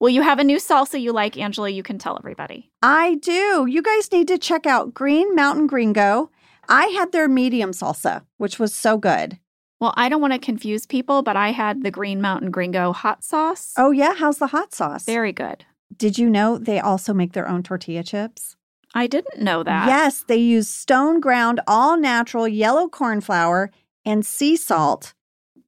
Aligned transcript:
Well, 0.00 0.08
you 0.08 0.22
have 0.22 0.38
a 0.38 0.44
new 0.44 0.56
salsa 0.56 0.98
you 0.98 1.12
like, 1.12 1.36
Angela. 1.36 1.68
You 1.68 1.82
can 1.82 1.98
tell 1.98 2.16
everybody. 2.18 2.70
I 2.82 3.16
do. 3.16 3.66
You 3.68 3.82
guys 3.82 4.10
need 4.10 4.28
to 4.28 4.38
check 4.38 4.64
out 4.64 4.94
Green 4.94 5.34
Mountain 5.34 5.66
Gringo. 5.66 6.30
I 6.70 6.86
had 6.86 7.12
their 7.12 7.28
medium 7.28 7.72
salsa, 7.72 8.24
which 8.38 8.58
was 8.58 8.74
so 8.74 8.96
good. 8.96 9.38
Well, 9.78 9.92
I 9.96 10.08
don't 10.08 10.22
want 10.22 10.32
to 10.32 10.38
confuse 10.38 10.86
people, 10.86 11.22
but 11.22 11.36
I 11.36 11.52
had 11.52 11.82
the 11.82 11.90
Green 11.90 12.22
Mountain 12.22 12.50
Gringo 12.50 12.94
hot 12.94 13.22
sauce. 13.22 13.74
Oh, 13.76 13.90
yeah. 13.90 14.14
How's 14.14 14.38
the 14.38 14.46
hot 14.48 14.74
sauce? 14.74 15.04
Very 15.04 15.32
good. 15.32 15.66
Did 15.94 16.18
you 16.18 16.30
know 16.30 16.56
they 16.56 16.80
also 16.80 17.12
make 17.12 17.34
their 17.34 17.48
own 17.48 17.62
tortilla 17.62 18.02
chips? 18.02 18.56
I 18.94 19.06
didn't 19.06 19.42
know 19.42 19.62
that. 19.62 19.86
Yes, 19.86 20.24
they 20.26 20.36
use 20.36 20.68
stone 20.68 21.20
ground, 21.20 21.60
all 21.66 21.98
natural 21.98 22.48
yellow 22.48 22.88
corn 22.88 23.20
flour 23.20 23.70
and 24.04 24.24
sea 24.24 24.56
salt. 24.56 25.12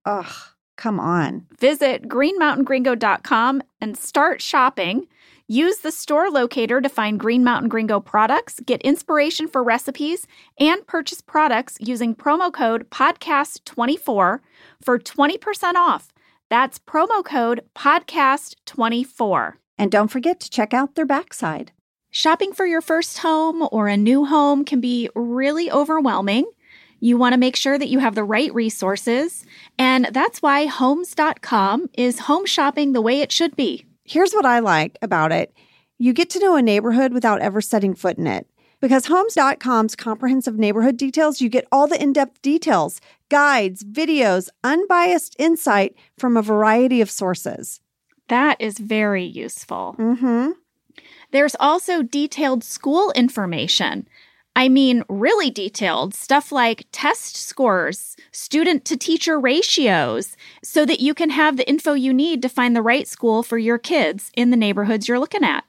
Ugh, 0.04 0.32
come 0.82 0.98
on. 0.98 1.46
Visit 1.60 2.08
greenmountaingringo.com 2.08 3.62
and 3.80 3.96
start 3.96 4.42
shopping. 4.42 5.06
Use 5.46 5.78
the 5.78 5.92
store 5.92 6.28
locator 6.28 6.80
to 6.80 6.88
find 6.88 7.20
Green 7.20 7.44
Mountain 7.44 7.68
Gringo 7.68 8.00
products, 8.00 8.58
get 8.66 8.82
inspiration 8.82 9.46
for 9.46 9.62
recipes, 9.62 10.26
and 10.58 10.84
purchase 10.88 11.20
products 11.20 11.76
using 11.78 12.16
promo 12.16 12.52
code 12.52 12.90
podcast24 12.90 14.40
for 14.80 14.98
20% 14.98 15.74
off. 15.74 16.12
That's 16.50 16.80
promo 16.80 17.24
code 17.24 17.60
podcast24. 17.76 19.52
And 19.78 19.92
don't 19.92 20.08
forget 20.08 20.40
to 20.40 20.50
check 20.50 20.74
out 20.74 20.96
their 20.96 21.06
backside. 21.06 21.70
Shopping 22.10 22.52
for 22.52 22.66
your 22.66 22.80
first 22.80 23.18
home 23.18 23.68
or 23.70 23.86
a 23.86 23.96
new 23.96 24.24
home 24.24 24.64
can 24.64 24.80
be 24.80 25.08
really 25.14 25.70
overwhelming. 25.70 26.50
You 27.02 27.16
want 27.16 27.32
to 27.32 27.36
make 27.36 27.56
sure 27.56 27.80
that 27.80 27.88
you 27.88 27.98
have 27.98 28.14
the 28.14 28.22
right 28.22 28.54
resources, 28.54 29.44
and 29.76 30.08
that's 30.12 30.40
why 30.40 30.66
Homes.com 30.66 31.90
is 31.94 32.20
home 32.20 32.46
shopping 32.46 32.92
the 32.92 33.00
way 33.02 33.20
it 33.20 33.32
should 33.32 33.56
be. 33.56 33.84
Here's 34.04 34.32
what 34.32 34.46
I 34.46 34.60
like 34.60 34.98
about 35.02 35.32
it 35.32 35.52
you 35.98 36.12
get 36.12 36.30
to 36.30 36.38
know 36.38 36.54
a 36.54 36.62
neighborhood 36.62 37.12
without 37.12 37.40
ever 37.40 37.60
setting 37.60 37.96
foot 37.96 38.18
in 38.18 38.28
it. 38.28 38.46
Because 38.80 39.06
Homes.com's 39.06 39.96
comprehensive 39.96 40.60
neighborhood 40.60 40.96
details, 40.96 41.40
you 41.40 41.48
get 41.48 41.66
all 41.72 41.88
the 41.88 42.00
in 42.00 42.12
depth 42.12 42.40
details, 42.40 43.00
guides, 43.30 43.82
videos, 43.82 44.48
unbiased 44.62 45.34
insight 45.40 45.96
from 46.16 46.36
a 46.36 46.42
variety 46.42 47.00
of 47.00 47.10
sources. 47.10 47.80
That 48.28 48.60
is 48.60 48.78
very 48.78 49.24
useful. 49.24 49.96
Mm-hmm. 49.98 50.52
There's 51.32 51.56
also 51.58 52.02
detailed 52.02 52.62
school 52.62 53.10
information. 53.16 54.06
I 54.54 54.68
mean, 54.68 55.02
really 55.08 55.50
detailed 55.50 56.14
stuff 56.14 56.52
like 56.52 56.86
test 56.92 57.36
scores, 57.36 58.16
student 58.32 58.84
to 58.84 58.96
teacher 58.96 59.40
ratios, 59.40 60.36
so 60.62 60.84
that 60.84 61.00
you 61.00 61.14
can 61.14 61.30
have 61.30 61.56
the 61.56 61.68
info 61.68 61.94
you 61.94 62.12
need 62.12 62.42
to 62.42 62.48
find 62.48 62.76
the 62.76 62.82
right 62.82 63.08
school 63.08 63.42
for 63.42 63.56
your 63.56 63.78
kids 63.78 64.30
in 64.34 64.50
the 64.50 64.56
neighborhoods 64.56 65.08
you're 65.08 65.18
looking 65.18 65.44
at. 65.44 65.64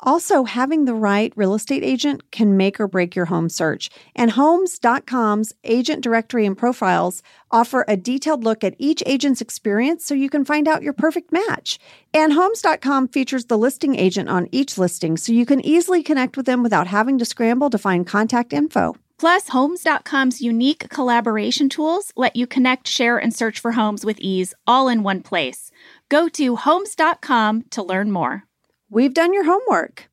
Also, 0.00 0.44
having 0.44 0.84
the 0.84 0.94
right 0.94 1.32
real 1.36 1.54
estate 1.54 1.82
agent 1.82 2.30
can 2.30 2.56
make 2.56 2.78
or 2.78 2.86
break 2.86 3.16
your 3.16 3.24
home 3.26 3.48
search. 3.48 3.88
And 4.14 4.32
Homes.com's 4.32 5.54
agent 5.64 6.02
directory 6.02 6.44
and 6.44 6.56
profiles 6.56 7.22
offer 7.50 7.84
a 7.88 7.96
detailed 7.96 8.44
look 8.44 8.62
at 8.62 8.74
each 8.78 9.02
agent's 9.06 9.40
experience 9.40 10.04
so 10.04 10.14
you 10.14 10.28
can 10.28 10.44
find 10.44 10.68
out 10.68 10.82
your 10.82 10.92
perfect 10.92 11.32
match. 11.32 11.78
And 12.12 12.34
Homes.com 12.34 13.08
features 13.08 13.46
the 13.46 13.56
listing 13.56 13.96
agent 13.96 14.28
on 14.28 14.48
each 14.52 14.76
listing 14.76 15.16
so 15.16 15.32
you 15.32 15.46
can 15.46 15.64
easily 15.64 16.02
connect 16.02 16.36
with 16.36 16.44
them 16.44 16.62
without 16.62 16.86
having 16.86 17.18
to 17.18 17.24
scramble 17.24 17.70
to 17.70 17.78
find 17.78 18.06
contact 18.06 18.52
info. 18.52 18.96
Plus, 19.18 19.48
Homes.com's 19.48 20.42
unique 20.42 20.90
collaboration 20.90 21.70
tools 21.70 22.12
let 22.16 22.36
you 22.36 22.46
connect, 22.46 22.86
share, 22.86 23.16
and 23.16 23.34
search 23.34 23.60
for 23.60 23.72
homes 23.72 24.04
with 24.04 24.18
ease 24.20 24.52
all 24.66 24.88
in 24.88 25.02
one 25.02 25.22
place. 25.22 25.70
Go 26.10 26.28
to 26.28 26.56
Homes.com 26.56 27.64
to 27.70 27.82
learn 27.82 28.12
more. 28.12 28.45
We've 28.88 29.12
done 29.12 29.32
your 29.32 29.44
homework. 29.44 30.08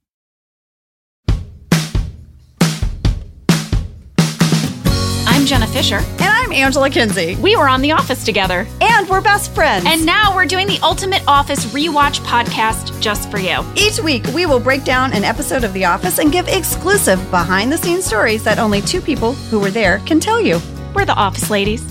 I'm 5.28 5.46
Jenna 5.46 5.68
Fischer. 5.68 5.98
And 5.98 6.23
I'm 6.23 6.52
Angela 6.52 6.89
Kinsey. 6.89 7.36
We 7.36 7.56
were 7.56 7.67
on 7.67 7.82
The 7.82 7.92
Office 7.92 8.23
together. 8.26 8.66
And 8.82 9.08
we're 9.08 9.22
best 9.22 9.54
friends. 9.54 9.86
And 9.88 10.06
now 10.08 10.36
we're 10.36 10.48
doing 10.48 10.66
the 10.66 10.80
Ultimate 10.82 11.22
Office 11.28 11.67
Rewatch 11.67 12.20
podcast 12.22 13.00
just 13.00 13.30
for 13.30 13.38
you. 13.38 13.64
Each 13.76 14.00
week, 14.00 14.26
we 14.33 14.48
will 14.48 14.60
break 14.60 14.83
down 14.83 15.14
an 15.14 15.23
episode 15.23 15.64
of 15.64 15.73
The 15.73 15.86
Office 15.86 16.17
and 16.17 16.32
give 16.32 16.48
exclusive 16.48 17.20
behind 17.30 17.72
the 17.72 17.78
scenes 17.78 18.06
stories 18.06 18.44
that 18.44 18.58
only 18.58 18.82
two 18.82 19.02
people 19.02 19.33
who 19.33 19.60
were 19.60 19.72
there 19.72 20.00
can 20.00 20.20
tell 20.20 20.42
you. 20.42 20.60
We're 20.95 21.06
the 21.06 21.14
Office 21.14 21.52
Ladies. 21.52 21.83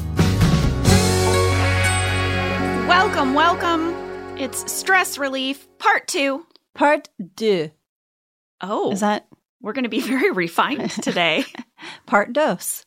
Welcome, 2.88 3.34
welcome. 3.34 3.94
It's 4.36 4.70
Stress 4.72 5.16
Relief 5.16 5.68
Part 5.78 6.08
2. 6.08 6.44
Part 6.74 7.08
deux. 7.36 7.70
Oh. 8.60 8.92
Is 8.92 9.00
that? 9.00 9.26
We're 9.60 9.72
going 9.72 9.84
to 9.84 9.88
be 9.88 10.00
very 10.00 10.30
refined 10.30 10.90
today. 11.02 11.44
Part 12.06 12.32
dos. 12.32 12.84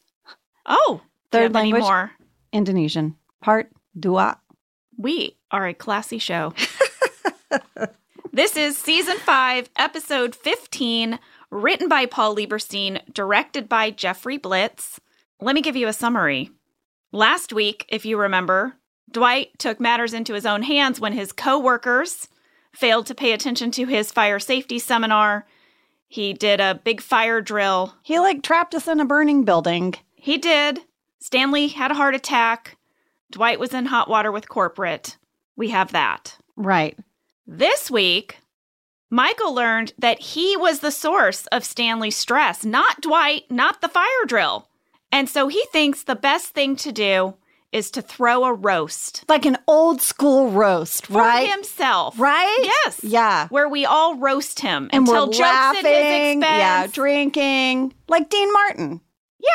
Oh. 0.66 1.01
Third 1.31 1.53
language. 1.53 1.84
More? 1.84 2.12
Indonesian. 2.51 3.16
Part 3.41 3.72
dua. 3.97 4.40
We 4.97 5.38
are 5.51 5.68
a 5.68 5.73
classy 5.73 6.18
show. 6.18 6.53
this 8.34 8.56
is 8.56 8.78
season 8.78 9.18
5, 9.18 9.69
episode 9.75 10.35
15, 10.35 11.19
written 11.52 11.90
by 11.90 12.06
Paul 12.06 12.35
Lieberstein, 12.35 13.02
directed 13.13 13.67
by 13.67 13.91
Jeffrey 13.91 14.38
Blitz. 14.38 15.00
Let 15.41 15.53
me 15.53 15.62
give 15.62 15.75
you 15.75 15.88
a 15.88 15.94
summary. 15.94 16.50
Last 17.12 17.52
week, 17.52 17.85
if 17.90 18.06
you 18.06 18.17
remember, 18.17 18.75
Dwight 19.12 19.57
took 19.59 19.79
matters 19.79 20.13
into 20.13 20.34
his 20.34 20.46
own 20.46 20.63
hands 20.63 21.00
when 21.00 21.13
his 21.13 21.31
coworkers 21.31 22.29
failed 22.77 23.05
to 23.07 23.15
pay 23.15 23.31
attention 23.31 23.71
to 23.71 23.85
his 23.85 24.11
fire 24.11 24.39
safety 24.39 24.79
seminar. 24.79 25.45
He 26.07 26.33
did 26.33 26.59
a 26.59 26.79
big 26.83 27.01
fire 27.01 27.41
drill. 27.41 27.95
He 28.03 28.19
like 28.19 28.43
trapped 28.43 28.75
us 28.75 28.87
in 28.87 28.99
a 28.99 29.05
burning 29.05 29.43
building. 29.43 29.95
He 30.15 30.37
did. 30.37 30.79
Stanley 31.19 31.67
had 31.67 31.91
a 31.91 31.95
heart 31.95 32.15
attack. 32.15 32.77
Dwight 33.31 33.59
was 33.59 33.73
in 33.73 33.87
hot 33.87 34.09
water 34.09 34.31
with 34.31 34.49
corporate. 34.49 35.17
We 35.55 35.69
have 35.69 35.91
that. 35.91 36.37
Right. 36.55 36.97
This 37.47 37.89
week, 37.89 38.37
Michael 39.09 39.53
learned 39.53 39.93
that 39.99 40.19
he 40.19 40.57
was 40.57 40.79
the 40.79 40.91
source 40.91 41.47
of 41.47 41.63
Stanley's 41.63 42.15
stress, 42.15 42.65
not 42.65 43.01
Dwight, 43.01 43.49
not 43.49 43.81
the 43.81 43.87
fire 43.87 44.25
drill. 44.27 44.67
And 45.11 45.29
so 45.29 45.47
he 45.47 45.65
thinks 45.71 46.03
the 46.03 46.15
best 46.15 46.49
thing 46.49 46.75
to 46.77 46.91
do 46.91 47.35
is 47.75 47.91
to 47.91 48.01
throw 48.01 48.45
a 48.45 48.53
roast. 48.53 49.25
Like 49.27 49.45
an 49.45 49.57
old 49.67 50.01
school 50.01 50.49
roast, 50.49 51.07
for 51.07 51.19
right? 51.19 51.49
himself. 51.51 52.17
Right? 52.17 52.59
Yes. 52.63 53.01
Yeah. 53.03 53.47
Where 53.49 53.67
we 53.67 53.85
all 53.85 54.15
roast 54.15 54.61
him 54.61 54.89
And 54.93 55.07
until 55.07 55.27
we're 55.27 55.33
jokes 55.33 55.39
laughing. 55.39 55.85
at 55.85 55.91
his 55.91 56.35
expense. 56.37 56.59
Yeah, 56.59 56.87
drinking. 56.87 57.93
Like 58.07 58.29
Dean 58.29 58.51
Martin. 58.53 59.01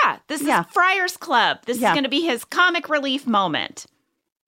Yeah, 0.04 0.19
this 0.28 0.42
Yeah. 0.42 0.60
is 0.60 0.66
Friars 0.72 1.16
Club. 1.16 1.58
This 1.64 1.78
Yeah. 1.78 1.88
is 1.91 1.94
going 1.94 2.04
to 2.04 2.10
be 2.10 2.20
his 2.20 2.44
comic 2.44 2.88
relief 2.88 3.26
moment. 3.26 3.86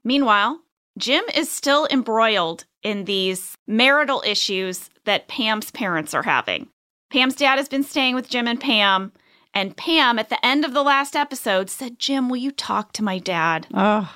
Meanwhile, 0.04 0.60
Jim 0.98 1.24
is 1.34 1.50
still 1.50 1.88
embroiled 1.90 2.64
in 2.82 3.04
these 3.06 3.56
marital 3.66 4.22
issues 4.26 4.90
that 5.04 5.28
Pam's 5.28 5.70
parents 5.70 6.12
are 6.14 6.24
having. 6.24 6.68
Pam's 7.10 7.36
dad 7.36 7.56
has 7.56 7.68
been 7.68 7.82
staying 7.84 8.14
with 8.14 8.28
Jim 8.28 8.46
and 8.46 8.60
Pam, 8.60 9.12
and 9.54 9.76
Pam, 9.76 10.18
at 10.18 10.28
the 10.28 10.44
end 10.44 10.64
of 10.64 10.72
the 10.74 10.82
last 10.82 11.14
episode, 11.16 11.68
said, 11.70 11.98
Jim, 11.98 12.28
will 12.28 12.36
you 12.38 12.50
talk 12.50 12.92
to 12.94 13.04
my 13.04 13.18
dad? 13.18 13.66
Oh, 13.74 14.10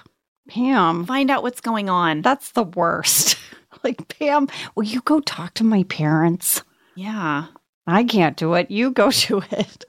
Pam. 0.48 1.04
Find 1.06 1.30
out 1.30 1.42
what's 1.42 1.60
going 1.60 1.88
on. 1.90 2.22
That's 2.22 2.52
the 2.52 2.62
worst. 2.64 3.36
like, 3.84 4.08
Pam, 4.18 4.48
will 4.74 4.84
you 4.84 5.00
go 5.02 5.20
talk 5.20 5.54
to 5.54 5.64
my 5.64 5.82
parents? 5.84 6.62
yeah. 6.94 7.46
I 7.88 8.02
can't 8.02 8.36
do 8.36 8.54
it. 8.54 8.68
You 8.68 8.90
go 8.90 9.10
do 9.28 9.42
it. 9.52 9.84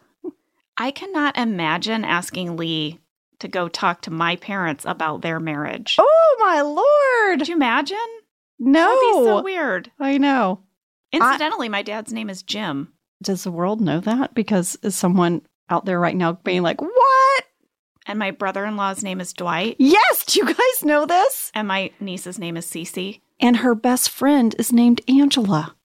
I 0.78 0.92
cannot 0.92 1.36
imagine 1.36 2.06
asking 2.06 2.56
Lee 2.56 3.00
to 3.40 3.48
go 3.48 3.68
talk 3.68 4.02
to 4.04 4.12
my 4.12 4.36
parents 4.36 4.86
about 4.86 5.24
their 5.24 5.40
marriage. 5.40 5.96
Oh, 5.98 6.38
my 6.40 6.62
Lord. 6.62 7.40
Could 7.40 7.48
you 7.48 7.56
imagine? 7.56 7.98
no. 8.60 8.82
That'd 8.82 9.00
be 9.02 9.30
so 9.30 9.42
weird. 9.44 9.92
I 10.00 10.20
know. 10.20 10.62
Incidentally, 11.12 11.70
my 11.70 11.82
dad's 11.82 12.14
name 12.14 12.30
is 12.30 12.44
Jim. 12.44 12.94
Does 13.22 13.44
the 13.44 13.52
world 13.52 13.82
know 13.82 14.00
that? 14.02 14.34
Because 14.34 14.78
is 14.84 14.96
someone 14.96 15.42
out 15.70 15.86
there 15.86 16.00
right 16.00 16.16
now 16.16 16.34
being 16.34 16.62
like, 16.62 16.82
what? 16.82 17.44
And 18.06 18.20
my 18.20 18.32
brother 18.32 18.66
in 18.66 18.78
law's 18.78 19.04
name 19.04 19.20
is 19.20 19.34
Dwight. 19.34 19.76
Yes, 19.80 20.26
do 20.26 20.40
you 20.40 20.46
guys 20.46 20.84
know 20.84 21.06
this? 21.06 21.52
And 21.54 21.68
my 21.68 21.92
niece's 22.00 22.40
name 22.40 22.56
is 22.56 22.66
Cece. 22.66 23.20
And 23.40 23.58
her 23.58 23.76
best 23.76 24.10
friend 24.10 24.56
is 24.58 24.72
named 24.72 25.02
Angela. 25.08 25.76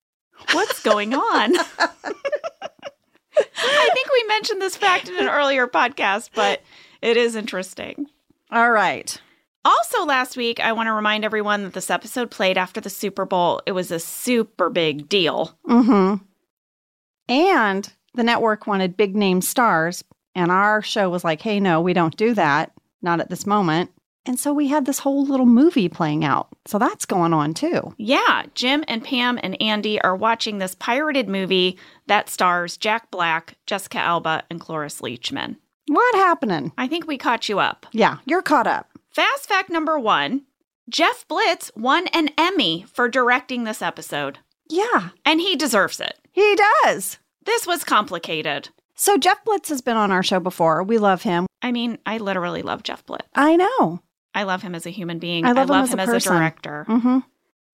What's 0.53 0.83
going 0.83 1.15
on? 1.15 1.57
I 3.65 3.91
think 3.95 4.09
we 4.13 4.25
mentioned 4.29 4.61
this 4.63 4.77
fact 4.77 5.09
in 5.09 5.17
an 5.17 5.29
earlier 5.29 5.67
podcast, 5.67 6.31
but 6.35 6.63
it 7.01 7.17
is 7.17 7.35
interesting. 7.37 8.07
All 8.51 8.71
right. 8.71 9.21
Also, 9.65 10.05
last 10.05 10.37
week, 10.37 10.61
I 10.61 10.73
want 10.73 10.89
to 10.89 10.93
remind 10.93 11.25
everyone 11.25 11.63
that 11.63 11.73
this 11.73 11.91
episode 11.91 12.31
played 12.31 12.59
after 12.59 12.81
the 12.81 12.91
Super 12.91 13.25
Bowl. 13.25 13.63
It 13.67 13.73
was 13.73 13.91
a 13.91 14.01
super 14.01 14.69
big 14.71 15.09
deal. 15.09 15.57
Mm-hmm. 15.69 16.25
And 17.33 17.91
the 18.15 18.23
network 18.23 18.67
wanted 18.67 18.97
big 18.97 19.17
name 19.17 19.41
stars, 19.41 20.05
and 20.35 20.51
our 20.51 20.83
show 20.83 21.09
was 21.09 21.25
like, 21.25 21.41
hey, 21.41 21.61
no, 21.61 21.81
we 21.81 21.95
don't 21.95 22.17
do 22.17 22.35
that. 22.35 22.73
Not 23.01 23.21
at 23.21 23.31
this 23.31 23.47
moment. 23.47 23.91
And 24.27 24.39
so 24.39 24.53
we 24.53 24.69
had 24.69 24.85
this 24.85 25.01
whole 25.01 25.25
little 25.25 25.47
movie 25.47 25.89
playing 25.89 26.25
out. 26.25 26.49
So 26.67 26.79
that's 26.79 27.07
going 27.07 27.33
on 27.33 27.55
too. 27.55 27.95
Yeah, 27.97 28.45
Jim 28.55 28.85
and 28.87 29.03
Pam 29.03 29.39
and 29.43 29.61
Andy 29.61 30.01
are 30.03 30.15
watching 30.15 30.59
this 30.59 30.75
pirated 30.77 31.29
movie 31.29 31.77
that 32.07 32.29
stars 32.29 32.77
Jack 32.77 33.11
Black, 33.11 33.57
Jessica 33.67 33.99
Alba, 33.99 34.45
and 34.51 34.61
Cloris 34.61 35.01
Leachman. 35.01 35.57
What 35.89 36.15
happening? 36.15 36.71
I 36.79 36.87
think 36.87 37.07
we 37.09 37.19
caught 37.19 37.49
you 37.49 37.59
up. 37.59 37.87
Yeah, 37.93 38.19
you're 38.27 38.43
caught 38.43 38.69
up. 38.69 38.91
Fast 39.11 39.49
fact 39.49 39.71
number 39.71 39.99
one 39.99 40.43
Jeff 40.89 41.27
Blitz 41.27 41.73
won 41.75 42.07
an 42.09 42.29
Emmy 42.39 42.85
for 42.93 43.09
directing 43.09 43.65
this 43.65 43.83
episode, 43.83 44.39
Yeah, 44.69 45.09
and 45.25 45.41
he 45.41 45.57
deserves 45.57 45.99
it. 45.99 46.19
he 46.31 46.57
does. 46.85 47.19
This 47.45 47.67
was 47.67 47.85
complicated. 47.85 48.69
So 48.95 49.19
Jeff 49.19 49.45
Blitz 49.45 49.69
has 49.69 49.81
been 49.83 49.97
on 49.97 50.11
our 50.11 50.23
show 50.23 50.39
before. 50.41 50.83
We 50.83 50.99
love 50.99 51.23
him. 51.23 51.47
I 51.61 51.73
mean, 51.73 51.99
I 52.07 52.19
literally 52.19 52.63
love 52.63 52.83
Jeff 52.83 53.05
Blitz. 53.07 53.27
I 53.35 53.57
know. 53.57 54.01
I 54.35 54.45
love 54.45 54.63
him 54.63 54.75
as 54.75 54.87
a 54.87 54.91
human 54.91 55.19
being. 55.19 55.45
I 55.45 55.53
love 55.53 55.69
him 55.69 55.77
as 55.77 55.93
him 55.93 55.99
a 55.99 56.03
as 56.03 56.27
a 56.27 56.29
director. 56.29 56.87
Mm-hmm. 56.89 57.19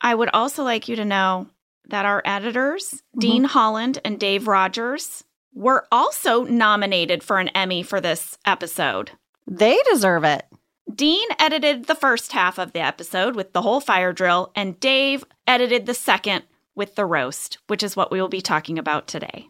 I 0.00 0.14
would 0.14 0.30
also 0.32 0.64
like 0.64 0.88
you 0.88 0.96
to 0.96 1.04
know 1.04 1.48
that 1.88 2.04
our 2.04 2.22
editors, 2.24 2.84
Mm-hmm. 2.92 3.18
Dean 3.20 3.44
Holland 3.44 3.98
and 4.04 4.18
Dave 4.18 4.46
Rogers, 4.48 5.24
were 5.54 5.86
also 5.90 6.44
nominated 6.44 7.22
for 7.22 7.38
an 7.38 7.48
Emmy 7.48 7.82
for 7.82 8.00
this 8.00 8.38
episode. 8.44 9.10
They 9.46 9.78
deserve 9.90 10.24
it. 10.24 10.46
Dean 10.94 11.26
edited 11.38 11.86
the 11.86 11.94
first 11.94 12.32
half 12.32 12.58
of 12.58 12.72
the 12.72 12.80
episode 12.80 13.34
with 13.36 13.52
the 13.52 13.62
whole 13.62 13.80
fire 13.80 14.12
drill, 14.12 14.50
and 14.54 14.78
Dave 14.80 15.24
edited 15.46 15.86
the 15.86 15.94
second 15.94 16.44
with 16.74 16.94
the 16.94 17.04
roast, 17.04 17.58
which 17.66 17.82
is 17.82 17.96
what 17.96 18.10
we 18.10 18.20
will 18.20 18.28
be 18.28 18.40
talking 18.40 18.78
about 18.78 19.06
today. 19.08 19.48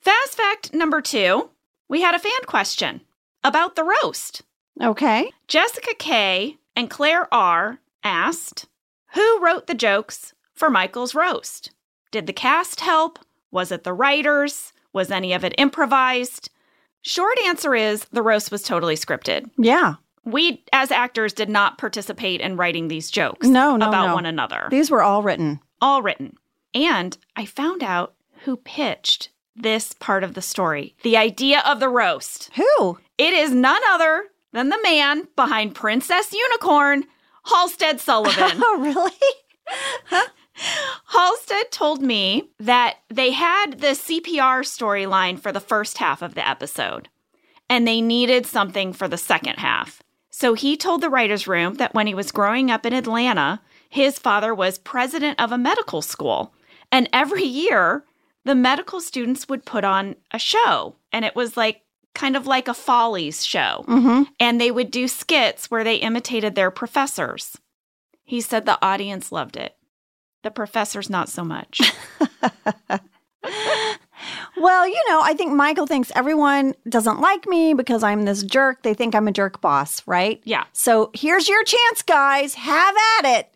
Fast 0.00 0.34
fact 0.36 0.72
number 0.74 1.00
two 1.00 1.50
we 1.88 2.02
had 2.02 2.14
a 2.14 2.18
fan 2.20 2.42
question 2.46 3.00
about 3.42 3.74
the 3.74 3.84
roast. 3.84 4.42
Okay. 4.80 5.30
Jessica 5.48 5.92
K 5.98 6.56
and 6.76 6.88
Claire 6.88 7.32
R 7.34 7.80
asked, 8.04 8.66
Who 9.14 9.40
wrote 9.44 9.66
the 9.66 9.74
jokes 9.74 10.32
for 10.54 10.70
Michael's 10.70 11.14
roast? 11.14 11.72
Did 12.12 12.26
the 12.26 12.32
cast 12.32 12.80
help? 12.80 13.18
Was 13.50 13.72
it 13.72 13.82
the 13.84 13.92
writers? 13.92 14.72
Was 14.92 15.10
any 15.10 15.32
of 15.32 15.44
it 15.44 15.54
improvised? 15.58 16.50
Short 17.02 17.38
answer 17.46 17.74
is 17.74 18.04
the 18.06 18.22
roast 18.22 18.52
was 18.52 18.62
totally 18.62 18.94
scripted. 18.94 19.50
Yeah. 19.58 19.94
We, 20.24 20.62
as 20.72 20.90
actors, 20.92 21.32
did 21.32 21.48
not 21.48 21.78
participate 21.78 22.40
in 22.40 22.56
writing 22.56 22.86
these 22.88 23.10
jokes 23.10 23.46
No, 23.48 23.76
no, 23.76 23.88
about 23.88 24.08
no. 24.08 24.14
one 24.14 24.26
another. 24.26 24.68
These 24.70 24.90
were 24.90 25.02
all 25.02 25.22
written. 25.22 25.60
All 25.80 26.02
written. 26.02 26.36
And 26.74 27.16
I 27.36 27.46
found 27.46 27.82
out 27.82 28.14
who 28.44 28.56
pitched 28.58 29.29
this 29.56 29.92
part 29.94 30.24
of 30.24 30.34
the 30.34 30.42
story 30.42 30.94
the 31.02 31.16
idea 31.16 31.62
of 31.66 31.80
the 31.80 31.88
roast. 31.88 32.50
Who? 32.54 32.98
It 33.18 33.32
is 33.32 33.52
none 33.52 33.82
other 33.90 34.24
than 34.52 34.68
the 34.68 34.80
man 34.82 35.28
behind 35.36 35.74
Princess 35.74 36.32
Unicorn, 36.32 37.04
Halstead 37.44 38.00
Sullivan. 38.00 38.62
Oh, 38.64 38.78
really? 38.80 40.22
Halstead 41.06 41.70
told 41.70 42.02
me 42.02 42.50
that 42.58 42.96
they 43.08 43.30
had 43.30 43.80
the 43.80 43.88
CPR 43.88 44.62
storyline 44.62 45.38
for 45.38 45.52
the 45.52 45.60
first 45.60 45.98
half 45.98 46.22
of 46.22 46.34
the 46.34 46.46
episode 46.46 47.08
and 47.70 47.86
they 47.86 48.00
needed 48.00 48.44
something 48.44 48.92
for 48.92 49.08
the 49.08 49.16
second 49.16 49.58
half. 49.58 50.02
So 50.28 50.54
he 50.54 50.76
told 50.76 51.00
the 51.00 51.08
writer's 51.08 51.46
room 51.46 51.74
that 51.74 51.94
when 51.94 52.06
he 52.06 52.14
was 52.14 52.32
growing 52.32 52.70
up 52.70 52.84
in 52.84 52.92
Atlanta, 52.92 53.60
his 53.88 54.18
father 54.18 54.54
was 54.54 54.78
president 54.78 55.40
of 55.40 55.52
a 55.52 55.58
medical 55.58 56.02
school. 56.02 56.52
And 56.92 57.08
every 57.12 57.44
year, 57.44 58.04
the 58.44 58.54
medical 58.54 59.00
students 59.00 59.48
would 59.48 59.64
put 59.64 59.84
on 59.84 60.16
a 60.30 60.38
show. 60.38 60.96
And 61.12 61.24
it 61.24 61.36
was 61.36 61.56
like 61.56 61.82
kind 62.14 62.36
of 62.36 62.46
like 62.46 62.68
a 62.68 62.74
Follies 62.74 63.44
show. 63.44 63.84
Mm-hmm. 63.86 64.22
And 64.38 64.60
they 64.60 64.70
would 64.70 64.90
do 64.90 65.08
skits 65.08 65.70
where 65.70 65.84
they 65.84 65.96
imitated 65.96 66.54
their 66.54 66.70
professors. 66.70 67.58
He 68.24 68.40
said 68.40 68.66
the 68.66 68.84
audience 68.84 69.32
loved 69.32 69.56
it. 69.56 69.76
The 70.42 70.50
professors, 70.50 71.10
not 71.10 71.28
so 71.28 71.44
much. 71.44 71.80
Well, 74.56 74.86
you 74.86 75.02
know, 75.08 75.22
I 75.22 75.34
think 75.34 75.54
Michael 75.54 75.86
thinks 75.86 76.12
everyone 76.14 76.74
doesn't 76.88 77.20
like 77.20 77.46
me 77.46 77.74
because 77.74 78.02
I'm 78.02 78.24
this 78.24 78.42
jerk. 78.42 78.82
They 78.82 78.94
think 78.94 79.14
I'm 79.14 79.28
a 79.28 79.32
jerk 79.32 79.60
boss, 79.60 80.06
right? 80.06 80.40
Yeah. 80.44 80.64
So 80.72 81.10
here's 81.14 81.48
your 81.48 81.64
chance, 81.64 82.02
guys. 82.02 82.54
Have 82.54 82.94
at 83.18 83.38
it. 83.38 83.54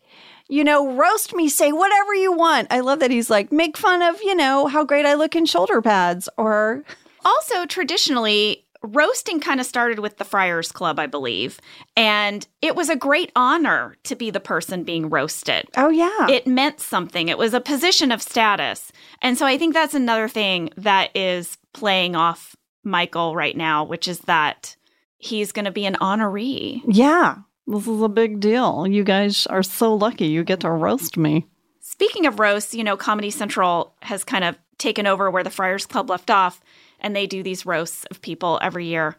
You 0.49 0.65
know, 0.65 0.95
roast 0.95 1.35
me, 1.35 1.49
say 1.49 1.73
whatever 1.73 2.15
you 2.15 2.33
want. 2.33 2.69
I 2.71 2.81
love 2.81 3.01
that 3.01 3.11
he's 3.11 3.31
like, 3.31 3.51
make 3.51 3.77
fun 3.77 4.03
of, 4.03 4.23
you 4.23 4.35
know, 4.35 4.67
how 4.67 4.85
great 4.85 5.07
I 5.07 5.15
look 5.15 5.35
in 5.35 5.47
shoulder 5.47 5.81
pads 5.81 6.29
or, 6.37 6.85
also, 7.25 7.65
traditionally, 7.65 8.67
roasting 8.83 9.41
kind 9.41 9.59
of 9.61 9.67
started 9.67 10.01
with 10.01 10.19
the 10.19 10.25
Friars 10.25 10.71
Club, 10.71 10.99
I 10.99 11.07
believe. 11.07 11.59
And 11.97 12.47
it 12.61 12.77
was 12.77 12.91
a 12.91 12.97
great 12.97 13.33
honor 13.35 13.97
to 14.05 14.15
be 14.15 14.31
the 14.31 14.41
person 14.41 14.85
being 14.85 15.09
roasted. 15.09 15.67
oh, 15.77 15.89
yeah. 15.89 16.29
It 16.29 16.47
meant 16.47 16.81
something, 16.81 17.29
it 17.29 17.39
was 17.39 17.55
a 17.55 17.61
position 17.61 18.13
of 18.13 18.21
status. 18.21 18.93
And 19.23 19.39
so 19.39 19.47
I 19.47 19.57
think 19.57 19.73
that's 19.73 19.95
another 19.95 20.29
thing 20.29 20.71
that 20.77 21.11
is 21.17 21.57
playing 21.73 22.15
off 22.15 22.55
Michael 22.85 23.35
right 23.35 23.57
now, 23.57 23.85
which 23.85 24.07
is 24.07 24.19
that 24.21 24.77
he's 25.17 25.53
going 25.53 25.65
to 25.65 25.71
be 25.71 25.87
an 25.87 25.97
honoree. 26.01 26.83
yeah. 26.87 27.37
This 27.67 27.87
is 27.87 28.01
a 28.03 28.09
big 28.09 28.41
deal. 28.41 28.87
You 28.87 29.05
guys 29.05 29.47
are 29.47 29.63
so 29.63 29.95
lucky 29.95 30.27
you 30.27 30.45
get 30.45 30.61
to 30.61 30.71
roast 30.71 31.17
me. 31.17 31.47
Speaking 31.81 32.27
of 32.27 32.39
roasts, 32.41 32.75
you 32.75 32.85
know, 32.85 32.97
Comedy 32.97 33.31
Central 33.31 33.95
has 34.03 34.25
kind 34.25 34.45
of 34.45 34.57
taken 34.79 35.07
over 35.07 35.31
where 35.31 35.45
the 35.45 35.51
Friars 35.51 35.87
Club 35.87 36.11
left 36.11 36.31
off, 36.31 36.61
and 37.01 37.15
they 37.15 37.27
do 37.27 37.43
these 37.43 37.65
roasts 37.67 38.05
of 38.11 38.21
people 38.21 38.59
every 38.63 38.87
year. 38.87 39.17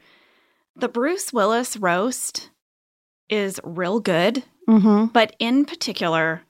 The 0.75 0.89
Bruce 0.89 1.31
Willis 1.31 1.77
roast 1.77 2.49
is 3.29 3.59
real 3.63 3.99
good, 3.99 4.43
Mm-hmm. 4.67 5.05
but 5.13 5.35
in 5.39 5.65
particular, 5.65 6.41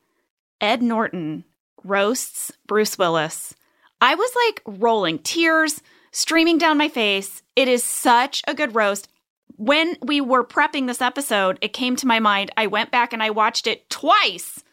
Ed 0.62 0.82
Norton 0.82 1.44
roasts 1.84 2.52
Bruce 2.66 2.98
Willis. 2.98 3.54
I 4.00 4.16
was 4.16 4.32
like 4.48 4.62
rolling, 4.80 5.20
tears 5.20 5.82
streaming 6.12 6.58
down 6.58 6.78
my 6.78 6.88
face. 6.88 7.44
It 7.58 7.68
is 7.68 7.84
such 7.84 8.42
a 8.48 8.54
good 8.54 8.74
roast. 8.74 9.10
When 9.58 9.98
we 10.02 10.22
were 10.22 10.44
prepping 10.44 10.88
this 10.88 11.02
episode, 11.02 11.58
it 11.62 11.74
came 11.74 11.96
to 11.98 12.08
my 12.08 12.20
mind. 12.20 12.52
I 12.58 12.68
went 12.68 12.92
back 12.92 13.14
and 13.14 13.24
I 13.24 13.30
watched 13.30 13.68
it 13.68 13.90
twice. 13.90 14.64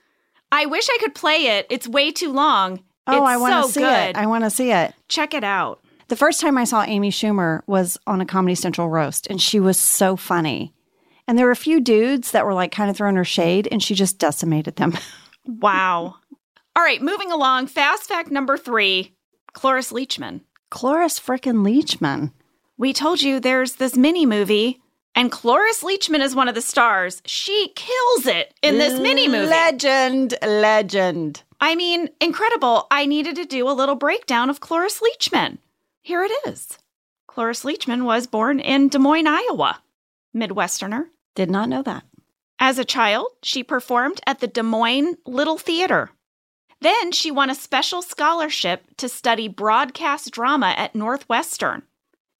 I 0.50 0.66
wish 0.66 0.88
I 0.90 0.98
could 1.00 1.14
play 1.14 1.46
it. 1.58 1.66
It's 1.70 1.88
way 1.88 2.10
too 2.10 2.32
long. 2.32 2.82
Oh, 3.06 3.24
it's 3.24 3.30
I 3.32 3.36
want 3.36 3.54
to 3.54 3.62
so 3.62 3.68
see 3.68 3.80
good. 3.80 4.10
it. 4.10 4.16
I 4.16 4.26
want 4.26 4.44
to 4.44 4.50
see 4.50 4.70
it. 4.72 4.94
Check 5.08 5.34
it 5.34 5.44
out. 5.44 5.80
The 6.08 6.16
first 6.16 6.40
time 6.40 6.58
I 6.58 6.64
saw 6.64 6.82
Amy 6.82 7.10
Schumer 7.10 7.62
was 7.66 7.98
on 8.06 8.20
a 8.20 8.26
Comedy 8.26 8.54
Central 8.54 8.88
roast, 8.88 9.26
and 9.28 9.40
she 9.40 9.58
was 9.60 9.78
so 9.78 10.16
funny. 10.16 10.74
And 11.26 11.38
there 11.38 11.46
were 11.46 11.52
a 11.52 11.56
few 11.56 11.80
dudes 11.80 12.32
that 12.32 12.44
were 12.44 12.52
like 12.54 12.70
kind 12.72 12.90
of 12.90 12.96
throwing 12.96 13.16
her 13.16 13.24
shade, 13.24 13.66
and 13.72 13.82
she 13.82 13.94
just 13.94 14.18
decimated 14.18 14.76
them. 14.76 14.92
Wow. 15.44 16.14
All 16.76 16.82
right, 16.84 17.02
moving 17.02 17.32
along. 17.32 17.66
Fast 17.66 18.04
fact 18.04 18.30
number 18.30 18.56
three 18.56 19.16
Cloris 19.54 19.90
Leachman. 19.90 20.42
Cloris 20.70 21.18
frickin' 21.18 21.64
Leachman. 21.66 22.30
We 22.82 22.92
told 22.92 23.22
you 23.22 23.38
there's 23.38 23.76
this 23.76 23.96
mini 23.96 24.26
movie, 24.26 24.80
and 25.14 25.30
Cloris 25.30 25.84
Leachman 25.84 26.18
is 26.18 26.34
one 26.34 26.48
of 26.48 26.56
the 26.56 26.60
stars. 26.60 27.22
She 27.24 27.68
kills 27.76 28.26
it 28.26 28.54
in 28.60 28.78
this 28.78 28.98
mini 28.98 29.28
movie. 29.28 29.46
Legend, 29.46 30.34
legend. 30.42 31.44
I 31.60 31.76
mean, 31.76 32.08
incredible. 32.20 32.88
I 32.90 33.06
needed 33.06 33.36
to 33.36 33.44
do 33.44 33.68
a 33.68 33.70
little 33.70 33.94
breakdown 33.94 34.50
of 34.50 34.58
Cloris 34.58 35.00
Leachman. 35.00 35.58
Here 36.00 36.24
it 36.24 36.32
is. 36.44 36.76
Cloris 37.28 37.62
Leachman 37.62 38.02
was 38.02 38.26
born 38.26 38.58
in 38.58 38.88
Des 38.88 38.98
Moines, 38.98 39.28
Iowa, 39.28 39.80
Midwesterner. 40.34 41.04
Did 41.36 41.52
not 41.52 41.68
know 41.68 41.82
that. 41.82 42.02
As 42.58 42.80
a 42.80 42.84
child, 42.84 43.28
she 43.44 43.62
performed 43.62 44.20
at 44.26 44.40
the 44.40 44.48
Des 44.48 44.64
Moines 44.64 45.18
Little 45.24 45.56
Theater. 45.56 46.10
Then 46.80 47.12
she 47.12 47.30
won 47.30 47.48
a 47.48 47.54
special 47.54 48.02
scholarship 48.02 48.82
to 48.96 49.08
study 49.08 49.46
broadcast 49.46 50.32
drama 50.32 50.74
at 50.76 50.96
Northwestern. 50.96 51.84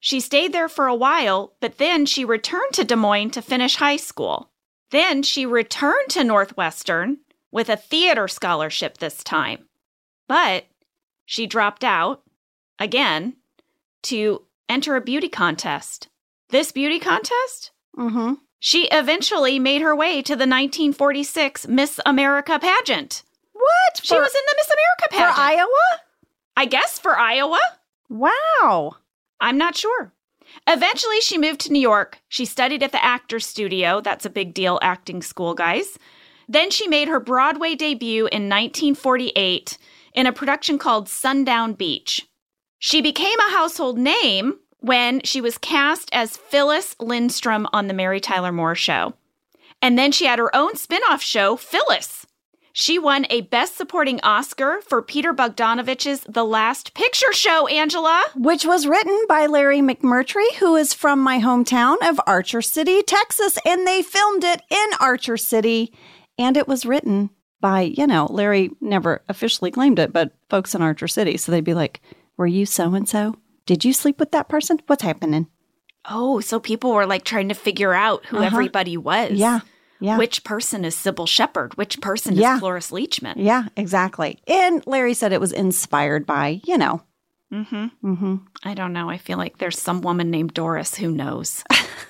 She 0.04 0.18
stayed 0.18 0.52
there 0.52 0.68
for 0.68 0.88
a 0.88 0.94
while, 0.96 1.54
but 1.60 1.78
then 1.78 2.06
she 2.06 2.24
returned 2.24 2.72
to 2.72 2.82
Des 2.82 2.96
Moines 2.96 3.30
to 3.30 3.40
finish 3.40 3.76
high 3.76 3.96
school. 3.98 4.50
Then 4.90 5.22
she 5.22 5.46
returned 5.46 6.08
to 6.10 6.24
Northwestern 6.24 7.18
with 7.52 7.68
a 7.68 7.76
theater 7.76 8.26
scholarship 8.26 8.98
this 8.98 9.22
time. 9.22 9.68
But 10.26 10.64
she 11.24 11.46
dropped 11.46 11.84
out 11.84 12.22
again 12.80 13.36
to 14.04 14.42
enter 14.68 14.96
a 14.96 15.00
beauty 15.00 15.28
contest. 15.28 16.08
This 16.50 16.72
beauty 16.72 16.98
contest 16.98 17.70
Mm-hmm. 17.96 18.34
she 18.58 18.88
eventually 18.90 19.58
made 19.60 19.82
her 19.82 19.94
way 19.94 20.20
to 20.22 20.32
the 20.32 20.48
1946 20.48 21.68
Miss 21.68 22.00
America 22.04 22.58
pageant. 22.58 23.22
What? 23.52 24.00
She 24.02 24.14
was 24.18 24.34
in 24.34 24.40
the 24.48 24.54
Miss 24.56 24.66
America 24.66 25.08
pageant. 25.10 25.34
for. 25.36 25.40
Iowa? 25.40 26.00
I 26.56 26.64
guess 26.64 26.98
for 26.98 27.16
Iowa? 27.16 27.60
Wow. 28.08 28.96
I'm 29.42 29.58
not 29.58 29.76
sure. 29.76 30.12
Eventually, 30.66 31.20
she 31.20 31.36
moved 31.36 31.60
to 31.62 31.72
New 31.72 31.80
York. 31.80 32.20
She 32.28 32.44
studied 32.44 32.82
at 32.82 32.92
the 32.92 33.04
Actors 33.04 33.44
Studio. 33.44 34.00
That's 34.00 34.24
a 34.24 34.30
big 34.30 34.54
deal, 34.54 34.78
acting 34.80 35.20
school, 35.20 35.54
guys. 35.54 35.98
Then 36.48 36.70
she 36.70 36.86
made 36.86 37.08
her 37.08 37.20
Broadway 37.20 37.74
debut 37.74 38.26
in 38.26 38.48
1948 38.48 39.78
in 40.14 40.26
a 40.26 40.32
production 40.32 40.78
called 40.78 41.08
Sundown 41.08 41.72
Beach. 41.72 42.28
She 42.78 43.00
became 43.00 43.38
a 43.40 43.52
household 43.52 43.98
name 43.98 44.58
when 44.78 45.20
she 45.22 45.40
was 45.40 45.58
cast 45.58 46.08
as 46.12 46.36
Phyllis 46.36 46.94
Lindstrom 47.00 47.66
on 47.72 47.86
The 47.86 47.94
Mary 47.94 48.20
Tyler 48.20 48.52
Moore 48.52 48.74
Show. 48.74 49.14
And 49.80 49.98
then 49.98 50.12
she 50.12 50.26
had 50.26 50.38
her 50.38 50.54
own 50.54 50.76
spin 50.76 51.00
off 51.08 51.22
show, 51.22 51.56
Phyllis. 51.56 52.21
She 52.74 52.98
won 52.98 53.26
a 53.28 53.42
Best 53.42 53.76
Supporting 53.76 54.18
Oscar 54.22 54.80
for 54.86 55.02
Peter 55.02 55.34
Bogdanovich's 55.34 56.24
The 56.28 56.44
Last 56.44 56.94
Picture 56.94 57.32
Show, 57.32 57.66
Angela. 57.66 58.24
Which 58.34 58.64
was 58.64 58.86
written 58.86 59.18
by 59.28 59.44
Larry 59.46 59.80
McMurtry, 59.80 60.50
who 60.54 60.76
is 60.76 60.94
from 60.94 61.20
my 61.20 61.38
hometown 61.38 61.96
of 62.08 62.18
Archer 62.26 62.62
City, 62.62 63.02
Texas. 63.02 63.58
And 63.66 63.86
they 63.86 64.00
filmed 64.00 64.42
it 64.44 64.62
in 64.70 64.86
Archer 65.00 65.36
City. 65.36 65.92
And 66.38 66.56
it 66.56 66.66
was 66.66 66.86
written 66.86 67.28
by, 67.60 67.82
you 67.82 68.06
know, 68.06 68.26
Larry 68.30 68.70
never 68.80 69.22
officially 69.28 69.70
claimed 69.70 69.98
it, 69.98 70.12
but 70.12 70.32
folks 70.48 70.74
in 70.74 70.80
Archer 70.80 71.08
City. 71.08 71.36
So 71.36 71.52
they'd 71.52 71.62
be 71.62 71.74
like, 71.74 72.00
Were 72.38 72.46
you 72.46 72.64
so 72.64 72.94
and 72.94 73.06
so? 73.06 73.36
Did 73.66 73.84
you 73.84 73.92
sleep 73.92 74.18
with 74.18 74.30
that 74.32 74.48
person? 74.48 74.80
What's 74.86 75.02
happening? 75.02 75.46
Oh, 76.10 76.40
so 76.40 76.58
people 76.58 76.92
were 76.92 77.06
like 77.06 77.24
trying 77.24 77.50
to 77.50 77.54
figure 77.54 77.92
out 77.92 78.24
who 78.26 78.38
Uh-huh. 78.38 78.46
everybody 78.46 78.96
was. 78.96 79.32
Yeah. 79.32 79.60
Yeah. 80.02 80.18
Which 80.18 80.42
person 80.44 80.84
is 80.84 80.94
Cybill 80.94 81.28
Shepherd? 81.28 81.74
Which 81.76 82.00
person 82.00 82.34
Yeah. 82.36 82.54
is 82.56 82.60
Cloris 82.60 82.90
Leachman? 82.90 83.34
yeah, 83.36 83.68
exactly. 83.76 84.38
And 84.46 84.84
Larry 84.86 85.14
said 85.14 85.32
it 85.32 85.40
was 85.40 85.52
inspired 85.52 86.26
by, 86.26 86.60
you 86.64 86.76
know. 86.76 87.02
Mm-hmm. 87.52 87.86
hmm 88.14 88.36
I 88.64 88.74
don't 88.74 88.92
know. 88.92 89.08
I 89.10 89.18
feel 89.18 89.38
like 89.38 89.58
there's 89.58 89.78
some 89.78 90.00
woman 90.00 90.30
named 90.30 90.54
Doris 90.54 90.94
who 90.94 91.10
knows. 91.12 91.62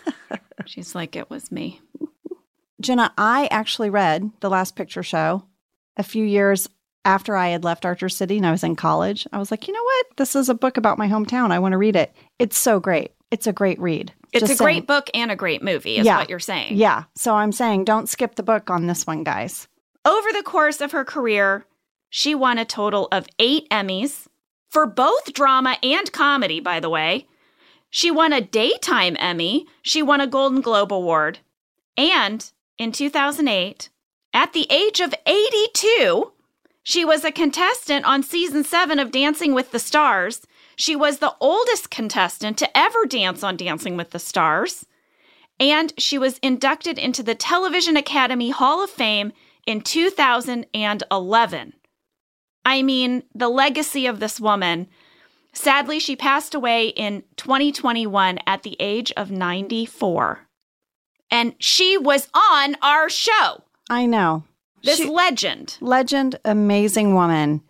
She's 0.66 0.94
like, 0.94 1.16
it 1.16 1.28
was 1.30 1.50
me. 1.52 1.80
Jenna, 2.80 3.12
I 3.18 3.48
actually 3.50 3.90
read 3.90 4.30
The 4.40 4.50
Last 4.50 4.76
Picture 4.76 5.02
Show 5.02 5.44
a 5.96 6.02
few 6.02 6.24
years 6.24 6.68
after 7.04 7.36
I 7.36 7.48
had 7.48 7.64
left 7.64 7.84
Archer 7.84 8.08
City 8.08 8.36
and 8.36 8.46
I 8.46 8.52
was 8.52 8.62
in 8.64 8.76
college. 8.76 9.26
I 9.32 9.38
was 9.38 9.50
like, 9.50 9.66
you 9.66 9.74
know 9.74 9.82
what? 9.82 10.06
This 10.16 10.36
is 10.36 10.48
a 10.48 10.54
book 10.54 10.76
about 10.76 10.98
my 10.98 11.08
hometown. 11.08 11.50
I 11.50 11.58
want 11.58 11.72
to 11.72 11.78
read 11.78 11.96
it. 11.96 12.14
It's 12.38 12.56
so 12.56 12.78
great. 12.80 13.12
It's 13.30 13.46
a 13.46 13.52
great 13.52 13.78
read. 13.80 14.12
It's 14.32 14.48
Just 14.48 14.60
a 14.60 14.64
great 14.64 14.74
saying. 14.74 14.84
book 14.86 15.10
and 15.14 15.30
a 15.30 15.36
great 15.36 15.62
movie, 15.62 15.96
is 15.98 16.06
Yeah. 16.06 16.16
what 16.16 16.30
you're 16.30 16.38
saying. 16.38 16.76
Yeah. 16.76 17.04
So 17.14 17.34
I'm 17.34 17.52
saying 17.52 17.84
don't 17.84 18.08
skip 18.08 18.34
the 18.36 18.42
book 18.42 18.70
on 18.70 18.86
this 18.86 19.06
one, 19.06 19.24
guys. 19.24 19.68
Over 20.04 20.28
the 20.32 20.42
course 20.42 20.80
of 20.80 20.92
her 20.92 21.04
career, 21.04 21.66
she 22.08 22.34
won 22.34 22.58
a 22.58 22.64
total 22.64 23.08
of 23.12 23.26
eight 23.38 23.68
Emmys 23.70 24.26
for 24.70 24.86
both 24.86 25.32
drama 25.34 25.76
and 25.82 26.10
comedy, 26.12 26.60
by 26.60 26.80
the 26.80 26.88
way. 26.90 27.26
She 27.90 28.10
won 28.10 28.32
a 28.32 28.40
Daytime 28.40 29.16
Emmy. 29.20 29.66
She 29.82 30.02
won 30.02 30.20
a 30.22 30.26
Golden 30.26 30.62
Globe 30.62 30.92
Award. 30.92 31.40
And 31.96 32.50
in 32.78 32.90
2008, 32.90 33.90
at 34.32 34.54
the 34.54 34.66
age 34.70 35.00
of 35.00 35.14
82, 35.26 36.32
she 36.82 37.04
was 37.04 37.22
a 37.22 37.30
contestant 37.30 38.06
on 38.06 38.22
season 38.22 38.64
seven 38.64 38.98
of 38.98 39.12
Dancing 39.12 39.52
with 39.52 39.72
the 39.72 39.78
Stars. 39.78 40.40
She 40.82 40.96
was 40.96 41.18
the 41.18 41.36
oldest 41.38 41.90
contestant 41.90 42.58
to 42.58 42.76
ever 42.76 43.06
dance 43.06 43.44
on 43.44 43.56
Dancing 43.56 43.96
with 43.96 44.10
the 44.10 44.18
Stars. 44.18 44.84
And 45.60 45.92
she 45.96 46.18
was 46.18 46.38
inducted 46.38 46.98
into 46.98 47.22
the 47.22 47.36
Television 47.36 47.96
Academy 47.96 48.50
Hall 48.50 48.82
of 48.82 48.90
Fame 48.90 49.32
in 49.64 49.82
2011. 49.82 51.72
I 52.64 52.82
mean, 52.82 53.22
the 53.32 53.48
legacy 53.48 54.06
of 54.06 54.18
this 54.18 54.40
woman. 54.40 54.88
Sadly, 55.52 56.00
she 56.00 56.16
passed 56.16 56.52
away 56.52 56.88
in 56.88 57.22
2021 57.36 58.40
at 58.44 58.64
the 58.64 58.76
age 58.80 59.12
of 59.16 59.30
94. 59.30 60.48
And 61.30 61.54
she 61.60 61.96
was 61.96 62.28
on 62.34 62.76
our 62.82 63.08
show. 63.08 63.62
I 63.88 64.06
know. 64.06 64.42
This 64.82 64.96
She- 64.96 65.08
legend. 65.08 65.78
legend, 65.80 66.40
amazing 66.44 67.14
woman. 67.14 67.62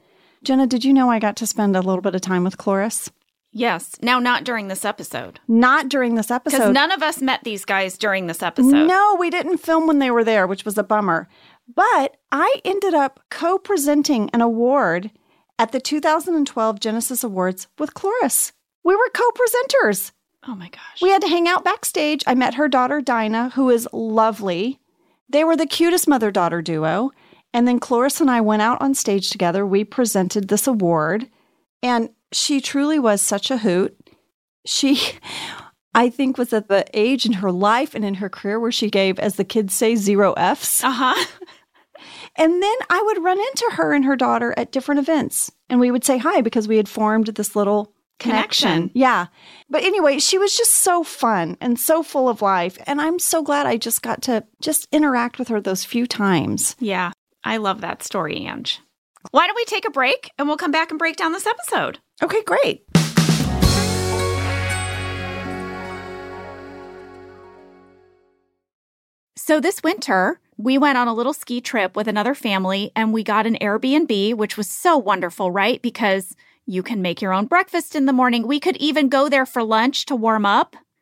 Jenna, 0.42 0.66
did 0.66 0.84
you 0.84 0.92
know 0.92 1.10
I 1.10 1.18
got 1.18 1.36
to 1.36 1.46
spend 1.46 1.76
a 1.76 1.80
little 1.80 2.02
bit 2.02 2.14
of 2.14 2.20
time 2.20 2.44
with 2.44 2.58
Cloris? 2.58 3.10
Yes. 3.52 3.96
Now, 4.00 4.18
not 4.18 4.44
during 4.44 4.68
this 4.68 4.84
episode. 4.84 5.38
Not 5.46 5.88
during 5.88 6.14
this 6.14 6.30
episode. 6.30 6.56
Because 6.56 6.72
none 6.72 6.90
of 6.90 7.02
us 7.02 7.20
met 7.20 7.44
these 7.44 7.64
guys 7.64 7.98
during 7.98 8.26
this 8.26 8.42
episode. 8.42 8.86
No, 8.86 9.16
we 9.18 9.28
didn't 9.30 9.58
film 9.58 9.86
when 9.86 9.98
they 9.98 10.10
were 10.10 10.24
there, 10.24 10.46
which 10.46 10.64
was 10.64 10.78
a 10.78 10.82
bummer. 10.82 11.28
But 11.72 12.16
I 12.32 12.60
ended 12.64 12.94
up 12.94 13.20
co 13.30 13.58
presenting 13.58 14.30
an 14.32 14.40
award 14.40 15.10
at 15.58 15.70
the 15.72 15.80
2012 15.80 16.80
Genesis 16.80 17.22
Awards 17.22 17.68
with 17.78 17.94
Cloris. 17.94 18.52
We 18.82 18.96
were 18.96 19.10
co 19.14 19.24
presenters. 19.30 20.12
Oh 20.48 20.54
my 20.56 20.68
gosh. 20.70 21.02
We 21.02 21.10
had 21.10 21.22
to 21.22 21.28
hang 21.28 21.46
out 21.46 21.62
backstage. 21.62 22.24
I 22.26 22.34
met 22.34 22.54
her 22.54 22.68
daughter, 22.68 23.00
Dinah, 23.00 23.50
who 23.50 23.70
is 23.70 23.86
lovely. 23.92 24.80
They 25.28 25.44
were 25.44 25.56
the 25.56 25.66
cutest 25.66 26.08
mother 26.08 26.30
daughter 26.30 26.62
duo. 26.62 27.12
And 27.54 27.68
then 27.68 27.80
Cloris 27.80 28.20
and 28.20 28.30
I 28.30 28.40
went 28.40 28.62
out 28.62 28.80
on 28.80 28.94
stage 28.94 29.30
together. 29.30 29.66
We 29.66 29.84
presented 29.84 30.48
this 30.48 30.66
award, 30.66 31.28
and 31.82 32.10
she 32.32 32.60
truly 32.60 32.98
was 32.98 33.20
such 33.20 33.50
a 33.50 33.58
hoot. 33.58 33.96
She, 34.64 35.00
I 35.94 36.08
think, 36.08 36.38
was 36.38 36.52
at 36.52 36.68
the 36.68 36.86
age 36.94 37.26
in 37.26 37.34
her 37.34 37.52
life 37.52 37.94
and 37.94 38.04
in 38.04 38.14
her 38.14 38.28
career 38.28 38.58
where 38.58 38.72
she 38.72 38.90
gave, 38.90 39.18
as 39.18 39.36
the 39.36 39.44
kids 39.44 39.74
say, 39.74 39.96
zero 39.96 40.32
F's. 40.34 40.82
Uh 40.82 40.90
huh. 40.90 41.26
And 42.36 42.62
then 42.62 42.76
I 42.88 43.02
would 43.02 43.22
run 43.22 43.38
into 43.38 43.70
her 43.74 43.92
and 43.92 44.04
her 44.06 44.16
daughter 44.16 44.54
at 44.56 44.72
different 44.72 45.00
events, 45.00 45.52
and 45.68 45.78
we 45.78 45.90
would 45.90 46.02
say 46.02 46.16
hi 46.16 46.40
because 46.40 46.66
we 46.66 46.78
had 46.78 46.88
formed 46.88 47.26
this 47.26 47.54
little 47.54 47.92
connection. 48.18 48.68
Connection. 48.68 48.90
Yeah. 48.94 49.26
But 49.68 49.82
anyway, 49.82 50.18
she 50.18 50.38
was 50.38 50.56
just 50.56 50.72
so 50.72 51.02
fun 51.02 51.56
and 51.60 51.78
so 51.78 52.02
full 52.02 52.28
of 52.28 52.40
life. 52.40 52.78
And 52.86 53.00
I'm 53.00 53.18
so 53.18 53.42
glad 53.42 53.66
I 53.66 53.76
just 53.76 54.02
got 54.02 54.22
to 54.22 54.44
just 54.60 54.88
interact 54.92 55.38
with 55.38 55.48
her 55.48 55.60
those 55.60 55.84
few 55.84 56.06
times. 56.06 56.76
Yeah. 56.78 57.12
I 57.44 57.56
love 57.56 57.80
that 57.80 58.02
story, 58.02 58.46
Ange. 58.46 58.80
Why 59.30 59.46
don't 59.46 59.56
we 59.56 59.64
take 59.64 59.86
a 59.86 59.90
break 59.90 60.30
and 60.38 60.48
we'll 60.48 60.56
come 60.56 60.70
back 60.70 60.90
and 60.90 60.98
break 60.98 61.16
down 61.16 61.32
this 61.32 61.46
episode? 61.46 61.98
Okay, 62.22 62.42
great. 62.42 62.84
So 69.36 69.60
this 69.60 69.82
winter, 69.82 70.40
we 70.56 70.78
went 70.78 70.98
on 70.98 71.08
a 71.08 71.14
little 71.14 71.32
ski 71.32 71.60
trip 71.60 71.96
with 71.96 72.06
another 72.06 72.34
family 72.34 72.92
and 72.94 73.12
we 73.12 73.24
got 73.24 73.46
an 73.46 73.58
Airbnb, 73.60 74.34
which 74.34 74.56
was 74.56 74.68
so 74.68 74.96
wonderful, 74.96 75.50
right? 75.50 75.82
Because 75.82 76.36
you 76.64 76.82
can 76.82 77.02
make 77.02 77.20
your 77.20 77.32
own 77.32 77.46
breakfast 77.46 77.96
in 77.96 78.06
the 78.06 78.12
morning. 78.12 78.46
We 78.46 78.60
could 78.60 78.76
even 78.76 79.08
go 79.08 79.28
there 79.28 79.46
for 79.46 79.64
lunch 79.64 80.06
to 80.06 80.16
warm 80.16 80.46
up. 80.46 80.76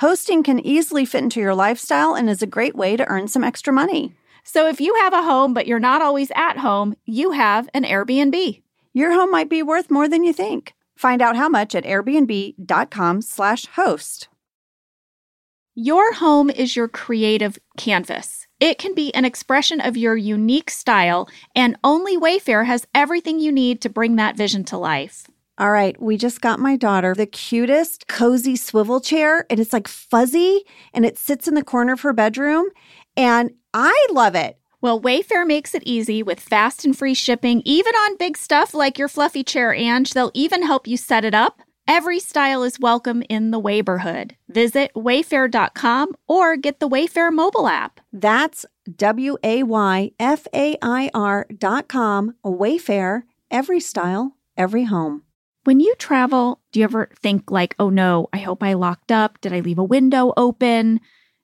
Hosting 0.00 0.42
can 0.42 0.58
easily 0.60 1.04
fit 1.04 1.22
into 1.22 1.40
your 1.40 1.54
lifestyle 1.54 2.14
and 2.14 2.30
is 2.30 2.40
a 2.40 2.46
great 2.46 2.74
way 2.74 2.96
to 2.96 3.06
earn 3.08 3.28
some 3.28 3.44
extra 3.44 3.70
money. 3.70 4.14
So 4.44 4.66
if 4.66 4.80
you 4.80 4.94
have 4.94 5.12
a 5.12 5.22
home, 5.22 5.52
but 5.52 5.66
you're 5.66 5.78
not 5.78 6.00
always 6.00 6.32
at 6.34 6.56
home, 6.56 6.96
you 7.04 7.32
have 7.32 7.68
an 7.74 7.84
Airbnb. 7.84 8.62
Your 8.94 9.12
home 9.12 9.30
might 9.30 9.50
be 9.50 9.62
worth 9.62 9.90
more 9.90 10.08
than 10.08 10.24
you 10.24 10.32
think. 10.32 10.72
Find 10.96 11.20
out 11.20 11.36
how 11.36 11.50
much 11.50 11.74
at 11.74 11.84
airbnb.com/slash 11.84 13.66
host. 13.66 14.28
Your 15.74 16.14
home 16.14 16.48
is 16.48 16.74
your 16.74 16.88
creative 16.88 17.58
canvas. 17.76 18.46
It 18.58 18.78
can 18.78 18.94
be 18.94 19.14
an 19.14 19.26
expression 19.26 19.82
of 19.82 19.98
your 19.98 20.16
unique 20.16 20.70
style, 20.70 21.28
and 21.54 21.76
only 21.84 22.16
Wayfair 22.16 22.64
has 22.64 22.86
everything 22.94 23.38
you 23.38 23.52
need 23.52 23.82
to 23.82 23.90
bring 23.90 24.16
that 24.16 24.34
vision 24.34 24.64
to 24.64 24.78
life. 24.78 25.29
All 25.60 25.70
right, 25.70 26.00
we 26.00 26.16
just 26.16 26.40
got 26.40 26.58
my 26.58 26.74
daughter 26.74 27.14
the 27.14 27.26
cutest 27.26 28.08
cozy 28.08 28.56
swivel 28.56 28.98
chair, 28.98 29.44
and 29.50 29.60
it's 29.60 29.74
like 29.74 29.88
fuzzy 29.88 30.64
and 30.94 31.04
it 31.04 31.18
sits 31.18 31.46
in 31.46 31.52
the 31.52 31.62
corner 31.62 31.92
of 31.92 32.00
her 32.00 32.14
bedroom. 32.14 32.70
And 33.14 33.50
I 33.74 34.06
love 34.10 34.34
it. 34.34 34.56
Well, 34.80 34.98
Wayfair 34.98 35.46
makes 35.46 35.74
it 35.74 35.82
easy 35.84 36.22
with 36.22 36.40
fast 36.40 36.86
and 36.86 36.96
free 36.96 37.12
shipping, 37.12 37.60
even 37.66 37.94
on 37.94 38.16
big 38.16 38.38
stuff 38.38 38.72
like 38.72 38.98
your 38.98 39.08
fluffy 39.08 39.44
chair, 39.44 39.74
Ange. 39.74 40.14
They'll 40.14 40.30
even 40.32 40.62
help 40.62 40.86
you 40.86 40.96
set 40.96 41.26
it 41.26 41.34
up. 41.34 41.60
Every 41.86 42.20
style 42.20 42.62
is 42.62 42.80
welcome 42.80 43.22
in 43.28 43.50
the 43.50 43.60
Wayborhood. 43.60 44.36
Visit 44.48 44.90
wayfair.com 44.96 46.14
or 46.26 46.56
get 46.56 46.80
the 46.80 46.88
Wayfair 46.88 47.30
mobile 47.30 47.68
app. 47.68 48.00
That's 48.14 48.64
W 48.96 49.36
A 49.44 49.62
Y 49.64 50.12
F 50.18 50.46
A 50.54 50.78
I 50.80 51.10
R 51.12 51.46
dot 51.54 51.86
com, 51.88 52.34
Wayfair, 52.42 53.24
every 53.50 53.80
style, 53.80 54.38
every 54.56 54.84
home. 54.84 55.24
When 55.64 55.78
you 55.78 55.94
travel, 55.98 56.58
do 56.72 56.80
you 56.80 56.84
ever 56.84 57.10
think, 57.20 57.50
like, 57.50 57.74
oh 57.78 57.90
no, 57.90 58.30
I 58.32 58.38
hope 58.38 58.62
I 58.62 58.72
locked 58.72 59.12
up? 59.12 59.38
Did 59.42 59.52
I 59.52 59.60
leave 59.60 59.78
a 59.78 59.84
window 59.84 60.32
open? 60.38 61.00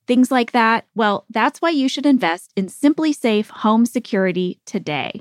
Things 0.06 0.30
like 0.30 0.52
that. 0.52 0.86
Well, 0.94 1.26
that's 1.28 1.60
why 1.60 1.68
you 1.68 1.86
should 1.86 2.06
invest 2.06 2.50
in 2.56 2.68
SimpliSafe 2.68 3.48
Home 3.48 3.84
Security 3.84 4.58
today. 4.64 5.20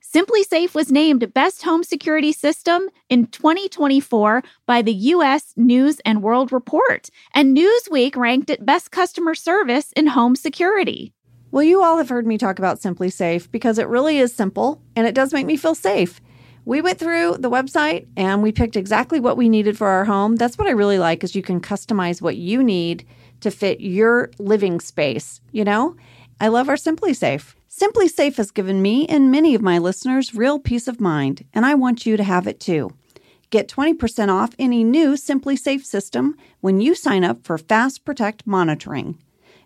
SimpliSafe 0.00 0.74
was 0.74 0.92
named 0.92 1.34
Best 1.34 1.64
Home 1.64 1.82
Security 1.82 2.32
System 2.32 2.88
in 3.08 3.26
2024 3.26 4.44
by 4.64 4.80
the 4.80 4.94
US 4.94 5.52
News 5.56 5.98
and 6.04 6.22
World 6.22 6.52
Report, 6.52 7.10
and 7.34 7.56
Newsweek 7.56 8.14
ranked 8.14 8.48
it 8.48 8.64
Best 8.64 8.92
Customer 8.92 9.34
Service 9.34 9.90
in 9.96 10.06
Home 10.06 10.36
Security. 10.36 11.12
Well, 11.50 11.64
you 11.64 11.82
all 11.82 11.98
have 11.98 12.10
heard 12.10 12.28
me 12.28 12.38
talk 12.38 12.60
about 12.60 12.80
SimpliSafe 12.80 13.50
because 13.50 13.78
it 13.80 13.88
really 13.88 14.18
is 14.18 14.32
simple 14.32 14.80
and 14.94 15.04
it 15.04 15.16
does 15.16 15.32
make 15.32 15.46
me 15.46 15.56
feel 15.56 15.74
safe. 15.74 16.20
We 16.66 16.82
went 16.82 16.98
through 16.98 17.36
the 17.38 17.48
website 17.48 18.08
and 18.16 18.42
we 18.42 18.50
picked 18.50 18.74
exactly 18.74 19.20
what 19.20 19.36
we 19.36 19.48
needed 19.48 19.78
for 19.78 19.86
our 19.86 20.04
home. 20.04 20.34
That's 20.34 20.58
what 20.58 20.66
I 20.66 20.72
really 20.72 20.98
like 20.98 21.22
is 21.22 21.36
you 21.36 21.42
can 21.42 21.60
customize 21.60 22.20
what 22.20 22.36
you 22.36 22.60
need 22.62 23.06
to 23.40 23.52
fit 23.52 23.80
your 23.80 24.32
living 24.40 24.80
space, 24.80 25.40
you 25.52 25.64
know? 25.64 25.94
I 26.40 26.48
love 26.48 26.68
our 26.68 26.74
SimpliSafe. 26.74 27.54
Simply 27.68 28.08
Safe 28.08 28.36
has 28.36 28.50
given 28.50 28.82
me 28.82 29.06
and 29.06 29.30
many 29.30 29.54
of 29.54 29.62
my 29.62 29.78
listeners 29.78 30.34
real 30.34 30.58
peace 30.58 30.88
of 30.88 31.00
mind, 31.00 31.44
and 31.54 31.64
I 31.64 31.74
want 31.74 32.04
you 32.04 32.16
to 32.16 32.24
have 32.24 32.48
it 32.48 32.58
too. 32.58 32.90
Get 33.50 33.68
20% 33.68 34.28
off 34.28 34.50
any 34.58 34.82
new 34.82 35.12
SimpliSafe 35.12 35.84
system 35.84 36.36
when 36.62 36.80
you 36.80 36.96
sign 36.96 37.22
up 37.22 37.44
for 37.44 37.58
Fast 37.58 38.04
Protect 38.04 38.44
monitoring. 38.44 39.22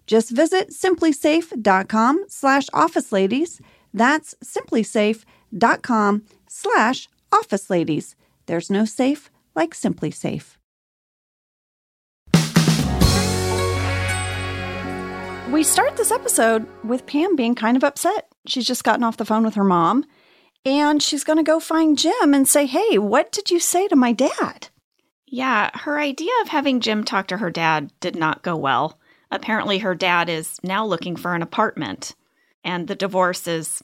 Just 0.06 0.32
visit 0.32 0.68
simplisafe.com 0.68 2.26
slash 2.28 2.66
office 2.74 3.10
ladies. 3.10 3.58
That's 3.94 4.34
simplisafe.com 4.44 6.24
slash 6.50 7.08
office 7.32 7.70
ladies. 7.70 8.16
There's 8.46 8.70
no 8.70 8.84
safe 8.84 9.30
like 9.54 9.72
SimpliSafe. 9.72 10.56
We 15.52 15.62
start 15.62 15.96
this 15.96 16.10
episode 16.10 16.66
with 16.84 17.06
Pam 17.06 17.36
being 17.36 17.54
kind 17.54 17.76
of 17.76 17.84
upset. 17.84 18.28
She's 18.46 18.66
just 18.66 18.84
gotten 18.84 19.04
off 19.04 19.16
the 19.16 19.24
phone 19.24 19.44
with 19.44 19.54
her 19.54 19.64
mom 19.64 20.04
and 20.64 21.02
she's 21.02 21.24
going 21.24 21.38
to 21.38 21.42
go 21.42 21.60
find 21.60 21.96
Jim 21.96 22.34
and 22.34 22.46
say, 22.46 22.66
Hey, 22.66 22.98
what 22.98 23.32
did 23.32 23.50
you 23.50 23.58
say 23.60 23.88
to 23.88 23.96
my 23.96 24.12
dad? 24.12 24.68
Yeah, 25.26 25.70
her 25.74 25.98
idea 25.98 26.32
of 26.42 26.48
having 26.48 26.80
Jim 26.80 27.04
talk 27.04 27.28
to 27.28 27.38
her 27.38 27.50
dad 27.50 27.92
did 28.00 28.16
not 28.16 28.42
go 28.42 28.56
well. 28.56 28.98
Apparently, 29.30 29.78
her 29.78 29.94
dad 29.94 30.28
is 30.28 30.58
now 30.64 30.84
looking 30.84 31.14
for 31.14 31.36
an 31.36 31.42
apartment, 31.42 32.16
and 32.64 32.88
the 32.88 32.96
divorce 32.96 33.46
is 33.46 33.80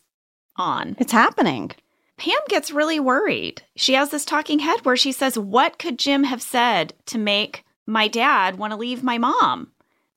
on. 0.56 0.96
It's 0.98 1.12
happening. 1.12 1.70
Pam 2.18 2.38
gets 2.48 2.70
really 2.70 2.98
worried. 2.98 3.62
She 3.76 3.94
has 3.94 4.10
this 4.10 4.24
talking 4.24 4.60
head 4.60 4.84
where 4.84 4.96
she 4.96 5.12
says, 5.12 5.38
What 5.38 5.78
could 5.78 5.98
Jim 5.98 6.24
have 6.24 6.42
said 6.42 6.94
to 7.06 7.18
make 7.18 7.64
my 7.86 8.08
dad 8.08 8.56
want 8.56 8.72
to 8.72 8.78
leave 8.78 9.02
my 9.02 9.18
mom? 9.18 9.72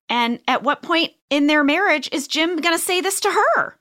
And 0.09 0.39
at 0.47 0.63
what 0.63 0.81
point 0.81 1.11
in 1.29 1.47
their 1.47 1.63
marriage 1.63 2.09
is 2.11 2.27
Jim 2.27 2.57
going 2.57 2.75
to 2.75 2.83
say 2.83 3.01
this 3.01 3.19
to 3.21 3.29
her? 3.29 3.75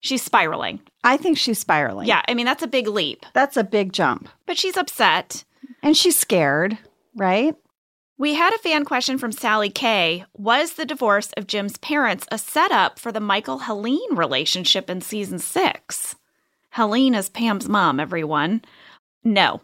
She's 0.00 0.22
spiraling. 0.22 0.80
I 1.04 1.16
think 1.16 1.38
she's 1.38 1.58
spiraling. 1.58 2.06
Yeah, 2.06 2.22
I 2.26 2.34
mean, 2.34 2.46
that's 2.46 2.62
a 2.62 2.68
big 2.68 2.86
leap. 2.86 3.24
That's 3.34 3.56
a 3.56 3.64
big 3.64 3.92
jump. 3.92 4.28
But 4.46 4.58
she's 4.58 4.76
upset. 4.76 5.44
And 5.82 5.96
she's 5.96 6.18
scared, 6.18 6.78
right? 7.14 7.54
We 8.18 8.34
had 8.34 8.52
a 8.52 8.58
fan 8.58 8.84
question 8.84 9.16
from 9.16 9.32
Sally 9.32 9.70
K. 9.70 10.24
Was 10.36 10.74
the 10.74 10.84
divorce 10.84 11.32
of 11.36 11.46
Jim's 11.46 11.78
parents 11.78 12.26
a 12.30 12.36
setup 12.36 12.98
for 12.98 13.12
the 13.12 13.20
Michael 13.20 13.60
Helene 13.60 14.14
relationship 14.14 14.90
in 14.90 15.00
season 15.00 15.38
six? 15.38 16.16
Helene 16.70 17.14
is 17.14 17.28
Pam's 17.28 17.68
mom, 17.68 17.98
everyone. 17.98 18.62
No. 19.24 19.60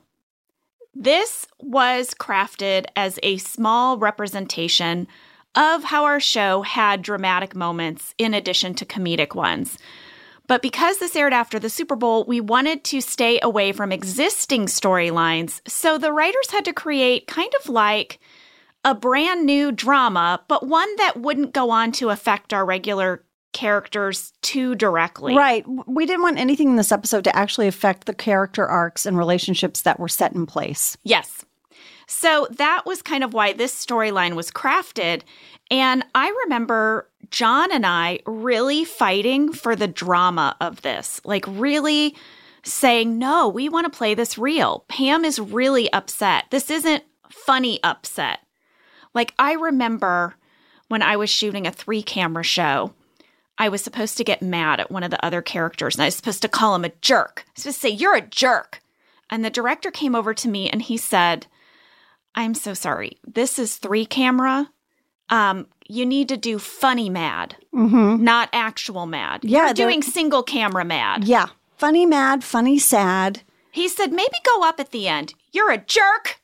This 0.95 1.47
was 1.61 2.11
crafted 2.11 2.87
as 2.97 3.19
a 3.23 3.37
small 3.37 3.97
representation 3.99 5.07
of 5.55 5.85
how 5.85 6.05
our 6.05 6.21
show 6.21 6.63
had 6.63 7.03
dramatic 7.03 7.55
moments 7.55 8.15
in 8.19 8.35
addition 8.35 8.75
to 8.75 8.85
comedic 8.85 9.35
ones. 9.35 9.79
But 10.49 10.63
because 10.63 10.99
this 10.99 11.17
aired 11.17 11.33
after 11.33 11.59
the 11.59 11.71
Super 11.71 11.97
Bowl, 11.97 12.25
we 12.25 12.41
wanted 12.41 12.85
to 12.85 13.01
stay 13.01 13.39
away 13.43 13.73
from 13.73 13.93
existing 13.93 14.67
storylines. 14.67 15.61
So 15.69 15.99
the 15.99 16.13
writers 16.13 16.51
had 16.51 16.65
to 16.67 16.73
create 16.73 17.27
kind 17.27 17.53
of 17.61 17.69
like 17.69 18.19
a 18.85 18.95
brand 18.95 19.45
new 19.45 19.73
drama, 19.73 20.41
but 20.47 20.67
one 20.67 20.95
that 20.97 21.21
wouldn't 21.21 21.53
go 21.53 21.71
on 21.71 21.91
to 21.93 22.11
affect 22.11 22.53
our 22.53 22.65
regular 22.65 23.25
characters 23.57 24.35
too 24.43 24.75
directly. 24.75 25.35
Right. 25.35 25.65
We 25.87 26.05
didn't 26.05 26.21
want 26.21 26.39
anything 26.39 26.69
in 26.69 26.77
this 26.77 26.93
episode 26.93 27.25
to 27.25 27.35
actually 27.35 27.67
affect 27.67 28.05
the 28.07 28.13
character 28.13 28.67
arcs 28.67 29.07
and 29.07 29.17
relationships 29.17 29.81
that 29.81 29.99
were 29.99 30.09
set 30.09 30.35
in 30.35 30.45
place. 30.45 30.99
Yes. 31.05 31.43
So 32.07 32.47
that 32.51 32.83
was 32.85 33.01
kind 33.01 33.25
of 33.25 33.33
why 33.33 33.55
this 33.55 33.75
storyline 33.75 34.37
was 34.37 34.51
crafted. 34.51 35.23
And 35.71 36.05
I 36.15 36.29
remember 36.45 37.09
John 37.31 37.73
and 37.73 37.87
I 37.87 38.19
really 38.27 38.85
fighting 38.85 39.55
for 39.55 39.75
the 39.75 39.89
drama 39.89 40.55
of 40.61 40.83
this, 40.83 41.23
like 41.25 41.47
really 41.49 42.15
saying, 42.63 43.19
no, 43.19 43.49
we 43.49 43.71
want 43.71 43.91
to 43.91 43.97
play 43.97 44.13
this 44.13 44.37
real. 44.37 44.85
Pam 44.89 45.25
is 45.25 45.39
really 45.39 45.91
upset. 45.95 46.45
This 46.51 46.71
isn't 46.71 47.05
funny 47.31 47.81
upset. 47.83 48.41
Like, 49.15 49.33
I 49.39 49.55
remember 49.55 50.35
when 50.89 51.01
I 51.01 51.17
was 51.17 51.31
shooting 51.31 51.67
a 51.67 51.73
three 51.73 52.03
camera 52.03 52.45
show, 52.45 52.93
I 53.59 53.69
was 53.69 53.83
supposed 53.83 54.17
to 54.19 54.25
get 54.25 54.43
mad 54.43 54.81
at 54.81 54.91
one 54.91 55.03
of 55.03 55.11
the 55.11 55.25
other 55.25 55.41
characters 55.43 55.95
and 55.95 56.03
I 56.03 56.07
was 56.07 56.17
supposed 56.17 56.43
to 56.43 56.49
call 56.49 56.75
him 56.75 56.85
a 56.85 56.93
jerk. 57.01 57.45
I 57.47 57.51
was 57.57 57.63
supposed 57.63 57.77
to 57.77 57.81
say, 57.89 57.89
You're 57.91 58.17
a 58.17 58.21
jerk. 58.21 58.81
And 59.31 59.45
the 59.45 59.51
director 59.51 59.91
came 59.91 60.15
over 60.15 60.35
to 60.35 60.49
me 60.49 60.71
and 60.71 60.83
he 60.83 60.97
said, 60.97 61.47
I'm 62.35 62.55
so 62.55 62.75
sorry. 62.75 63.19
This 63.27 63.59
is 63.59 63.77
three 63.77 64.07
camera. 64.07 64.71
Um, 65.31 65.67
you 65.89 66.05
need 66.07 66.29
to 66.29 66.37
do 66.37 66.59
funny 66.59 67.09
mad, 67.11 67.57
Mm-hmm. 67.75 68.23
not 68.23 68.49
actual 68.53 69.07
mad. 69.07 69.41
Yeah, 69.45 69.67
You're 69.67 69.75
doing 69.75 70.03
single 70.03 70.43
camera 70.43 70.85
mad. 70.85 71.25
Yeah. 71.25 71.47
Funny, 71.77 72.07
mad, 72.07 72.43
funny, 72.45 72.79
sad. 72.79 73.43
He 73.73 73.89
said, 73.89 74.13
maybe 74.13 74.37
go 74.45 74.63
up 74.67 74.81
at 74.81 74.93
the 74.93 75.09
end. 75.09 75.35
You're 75.53 75.71
a 75.73 75.79
jerk. 75.79 76.41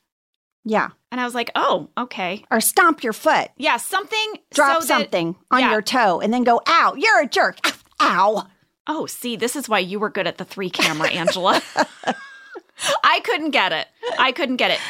Yeah. 0.65 0.91
And 1.11 1.21
I 1.21 1.25
was 1.25 1.35
like, 1.35 1.51
oh, 1.55 1.89
okay. 1.99 2.45
Or 2.51 2.61
stomp 2.61 3.03
your 3.03 3.13
foot. 3.13 3.51
Yeah, 3.57 3.77
something. 3.77 4.35
Drop 4.55 4.83
so 4.83 4.87
that- 4.87 4.87
something 4.87 5.37
on 5.51 5.61
yeah. 5.61 5.71
your 5.73 5.83
toe 5.83 6.21
and 6.21 6.33
then 6.33 6.45
go, 6.45 6.61
ow, 6.67 6.95
you're 6.97 7.21
a 7.23 7.27
jerk. 7.29 7.59
Ow. 8.01 8.47
Oh, 8.89 9.07
see, 9.07 9.37
this 9.37 9.55
is 9.55 9.69
why 9.69 9.79
you 9.79 10.01
were 10.01 10.11
good 10.11 10.27
at 10.27 10.39
the 10.39 10.45
three 10.45 10.71
camera, 10.71 11.09
Angela. 11.09 11.63
I 13.05 13.21
couldn't 13.21 13.51
get 13.51 13.73
it. 13.73 13.87
I 14.19 14.33
couldn't 14.33 14.57
get 14.57 14.73
it. 14.73 14.81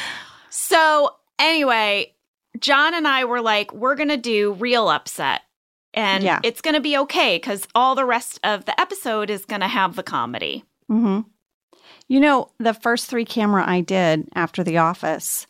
So, 0.49 1.11
anyway, 1.37 2.13
John 2.59 2.95
and 2.95 3.07
I 3.07 3.25
were 3.25 3.41
like, 3.41 3.71
we're 3.71 3.95
going 3.95 4.09
to 4.09 4.17
do 4.17 4.53
real 4.53 4.89
upset. 4.89 5.41
And 5.93 6.23
Yeah. 6.23 6.39
it's 6.43 6.61
going 6.61 6.73
to 6.73 6.81
be 6.81 6.97
okay 6.99 7.35
because 7.37 7.67
all 7.75 7.93
the 7.93 8.05
rest 8.05 8.39
of 8.43 8.65
the 8.65 8.79
episode 8.81 9.29
is 9.29 9.45
going 9.45 9.61
to 9.61 9.67
have 9.67 9.95
the 9.95 10.01
comedy. 10.03 10.63
Mm-hmm. 10.91 11.21
You 12.07 12.19
know, 12.19 12.49
the 12.57 12.73
first 12.73 13.07
three 13.09 13.25
camera 13.25 13.63
I 13.67 13.81
did 13.81 14.27
after 14.33 14.63
The 14.63 14.77
Office, 14.79 15.45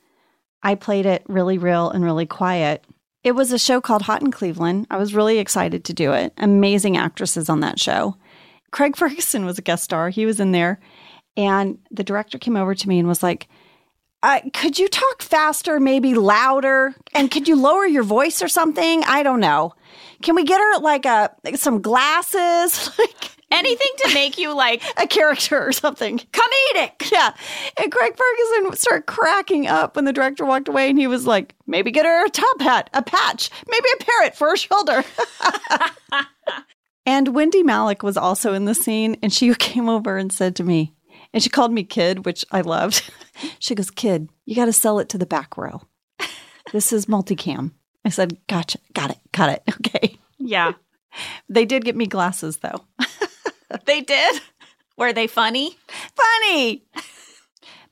I 0.63 0.75
played 0.75 1.05
it 1.05 1.23
really 1.27 1.57
real 1.57 1.89
and 1.89 2.03
really 2.03 2.25
quiet. 2.25 2.83
It 3.23 3.33
was 3.33 3.51
a 3.51 3.59
show 3.59 3.81
called 3.81 4.01
Hot 4.03 4.21
in 4.21 4.31
Cleveland. 4.31 4.87
I 4.89 4.97
was 4.97 5.13
really 5.13 5.39
excited 5.39 5.85
to 5.85 5.93
do 5.93 6.13
it. 6.13 6.33
Amazing 6.37 6.97
actresses 6.97 7.49
on 7.49 7.59
that 7.59 7.79
show. 7.79 8.17
Craig 8.71 8.95
Ferguson 8.97 9.45
was 9.45 9.57
a 9.57 9.61
guest 9.61 9.83
star. 9.83 10.09
He 10.09 10.25
was 10.25 10.39
in 10.39 10.51
there. 10.51 10.79
And 11.35 11.79
the 11.91 12.03
director 12.03 12.37
came 12.37 12.55
over 12.55 12.75
to 12.75 12.89
me 12.89 12.99
and 12.99 13.07
was 13.07 13.23
like, 13.23 13.47
uh, 14.21 14.39
could 14.53 14.79
you 14.79 14.87
talk 14.87 15.21
faster, 15.21 15.79
maybe 15.79 16.13
louder? 16.13 16.95
And 17.13 17.29
could 17.29 17.47
you 17.47 17.57
lower 17.57 17.85
your 17.85 18.03
voice 18.03 18.41
or 18.41 18.47
something? 18.47 19.03
I 19.03 19.21
don't 19.21 19.41
know. 19.41 19.73
Can 20.21 20.35
we 20.35 20.45
get 20.45 20.61
her 20.61 20.79
like 20.79 21.05
a 21.05 21.29
some 21.55 21.81
glasses, 21.81 22.89
like 22.99 23.31
Anything 23.53 23.91
to 23.99 24.13
make 24.13 24.37
you 24.37 24.55
like 24.55 24.81
a 24.97 25.07
character 25.07 25.65
or 25.65 25.71
something? 25.71 26.19
comedic. 26.19 27.11
Yeah. 27.11 27.33
And 27.77 27.91
Craig 27.91 28.15
Ferguson 28.17 28.75
started 28.77 29.05
cracking 29.05 29.67
up 29.67 29.95
when 29.95 30.05
the 30.05 30.13
director 30.13 30.45
walked 30.45 30.67
away 30.67 30.89
and 30.89 30.97
he 30.99 31.07
was 31.07 31.25
like, 31.27 31.55
maybe 31.67 31.91
get 31.91 32.05
her 32.05 32.25
a 32.25 32.29
top 32.29 32.61
hat, 32.61 32.89
a 32.93 33.01
patch, 33.01 33.49
maybe 33.67 33.85
a 33.99 34.03
parrot 34.03 34.35
for 34.35 34.49
her 34.49 34.57
shoulder. 34.57 35.03
and 37.05 37.27
Wendie 37.27 37.63
Malick 37.63 38.03
was 38.03 38.17
also 38.17 38.53
in 38.53 38.65
the 38.65 38.75
scene 38.75 39.17
and 39.21 39.31
she 39.33 39.53
came 39.55 39.89
over 39.89 40.17
and 40.17 40.31
said 40.31 40.55
to 40.57 40.63
me, 40.63 40.93
and 41.33 41.41
she 41.41 41.49
called 41.49 41.71
me 41.71 41.83
kid, 41.83 42.25
which 42.25 42.45
I 42.51 42.61
loved. 42.61 43.09
she 43.59 43.73
goes, 43.75 43.89
Kid, 43.89 44.29
you 44.45 44.55
got 44.55 44.65
to 44.65 44.73
sell 44.73 44.99
it 44.99 45.09
to 45.09 45.17
the 45.17 45.25
back 45.25 45.57
row. 45.57 45.81
This 46.71 46.93
is 46.93 47.07
multicam. 47.07 47.71
I 48.05 48.09
said, 48.09 48.37
Gotcha. 48.47 48.77
Got 48.93 49.11
it. 49.11 49.19
Got 49.31 49.49
it. 49.49 49.63
Okay. 49.79 50.17
Yeah, 50.37 50.73
They 51.49 51.65
did 51.65 51.85
get 51.85 51.95
me 51.95 52.05
glasses 52.05 52.57
though. 52.57 52.85
They 53.85 54.01
did. 54.01 54.41
Were 54.97 55.13
they 55.13 55.27
funny? 55.27 55.77
Funny. 56.15 56.83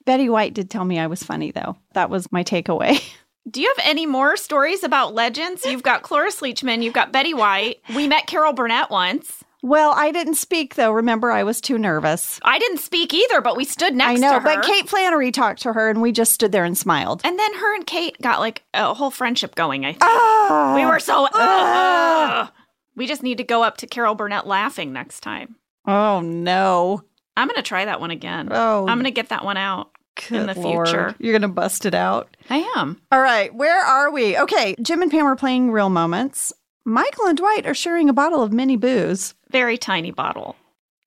Betty 0.05 0.29
White 0.29 0.53
did 0.53 0.69
tell 0.69 0.85
me 0.85 0.99
I 0.99 1.07
was 1.07 1.23
funny 1.23 1.51
though. 1.51 1.77
That 1.93 2.09
was 2.09 2.31
my 2.31 2.43
takeaway. 2.43 3.01
Do 3.49 3.59
you 3.59 3.73
have 3.75 3.85
any 3.87 4.05
more 4.05 4.37
stories 4.37 4.83
about 4.83 5.15
legends? 5.15 5.65
You've 5.65 5.81
got 5.83 6.03
Cloris 6.03 6.41
Leachman, 6.41 6.83
you've 6.83 6.93
got 6.93 7.11
Betty 7.11 7.33
White. 7.33 7.81
We 7.95 8.07
met 8.07 8.27
Carol 8.27 8.53
Burnett 8.53 8.91
once. 8.91 9.43
Well, 9.63 9.93
I 9.95 10.11
didn't 10.11 10.35
speak 10.35 10.75
though. 10.75 10.91
Remember, 10.91 11.31
I 11.31 11.43
was 11.43 11.61
too 11.61 11.77
nervous. 11.77 12.39
I 12.43 12.59
didn't 12.59 12.79
speak 12.79 13.13
either, 13.13 13.41
but 13.41 13.55
we 13.57 13.63
stood 13.65 13.95
next 13.95 14.11
I 14.11 14.15
know, 14.15 14.39
but 14.39 14.63
Kate 14.63 14.87
Flannery 14.87 15.31
talked 15.31 15.61
to 15.63 15.73
her 15.73 15.89
and 15.89 16.01
we 16.01 16.11
just 16.11 16.33
stood 16.33 16.51
there 16.51 16.65
and 16.65 16.77
smiled. 16.77 17.21
and 17.23 17.37
then 17.37 17.53
her 17.55 17.75
and 17.75 17.85
Kate 17.85 18.15
got 18.21 18.39
like 18.39 18.63
a 18.73 18.93
whole 18.93 19.11
friendship 19.11 19.55
going, 19.55 19.85
I 19.85 19.93
think. 19.93 20.03
Ah, 20.03 20.73
we 20.75 20.85
were 20.85 20.99
so. 20.99 21.27
Ah. 21.33 22.43
Ugh. 22.47 22.53
we 22.95 23.07
just 23.07 23.23
need 23.23 23.37
to 23.37 23.43
go 23.43 23.63
up 23.63 23.77
to 23.77 23.87
Carol 23.87 24.15
Burnett 24.15 24.47
laughing 24.47 24.93
next 24.93 25.21
time. 25.21 25.55
Oh 25.85 26.21
no. 26.21 27.03
I'm 27.37 27.47
going 27.47 27.55
to 27.55 27.61
try 27.61 27.85
that 27.85 27.99
one 28.01 28.11
again. 28.11 28.49
Oh, 28.51 28.81
I'm 28.87 28.97
going 28.97 29.05
to 29.05 29.11
get 29.11 29.29
that 29.29 29.45
one 29.45 29.57
out. 29.57 29.91
in 30.29 30.45
the 30.45 30.59
Lord. 30.59 30.87
future. 30.87 31.15
You're 31.19 31.31
going 31.31 31.41
to 31.43 31.47
bust 31.47 31.85
it 31.85 31.93
out. 31.93 32.35
I 32.49 32.57
am. 32.75 33.01
All 33.11 33.21
right, 33.21 33.53
where 33.55 33.81
are 33.81 34.11
we? 34.11 34.37
Okay, 34.37 34.75
Jim 34.81 35.01
and 35.01 35.09
Pam 35.09 35.25
are 35.25 35.35
playing 35.37 35.71
real 35.71 35.89
moments. 35.89 36.53
Michael 36.83 37.27
and 37.27 37.37
Dwight 37.37 37.65
are 37.65 37.73
sharing 37.73 38.09
a 38.09 38.13
bottle 38.13 38.43
of 38.43 38.51
mini 38.51 38.75
booze. 38.75 39.33
Very 39.49 39.77
tiny 39.77 40.11
bottle. 40.11 40.55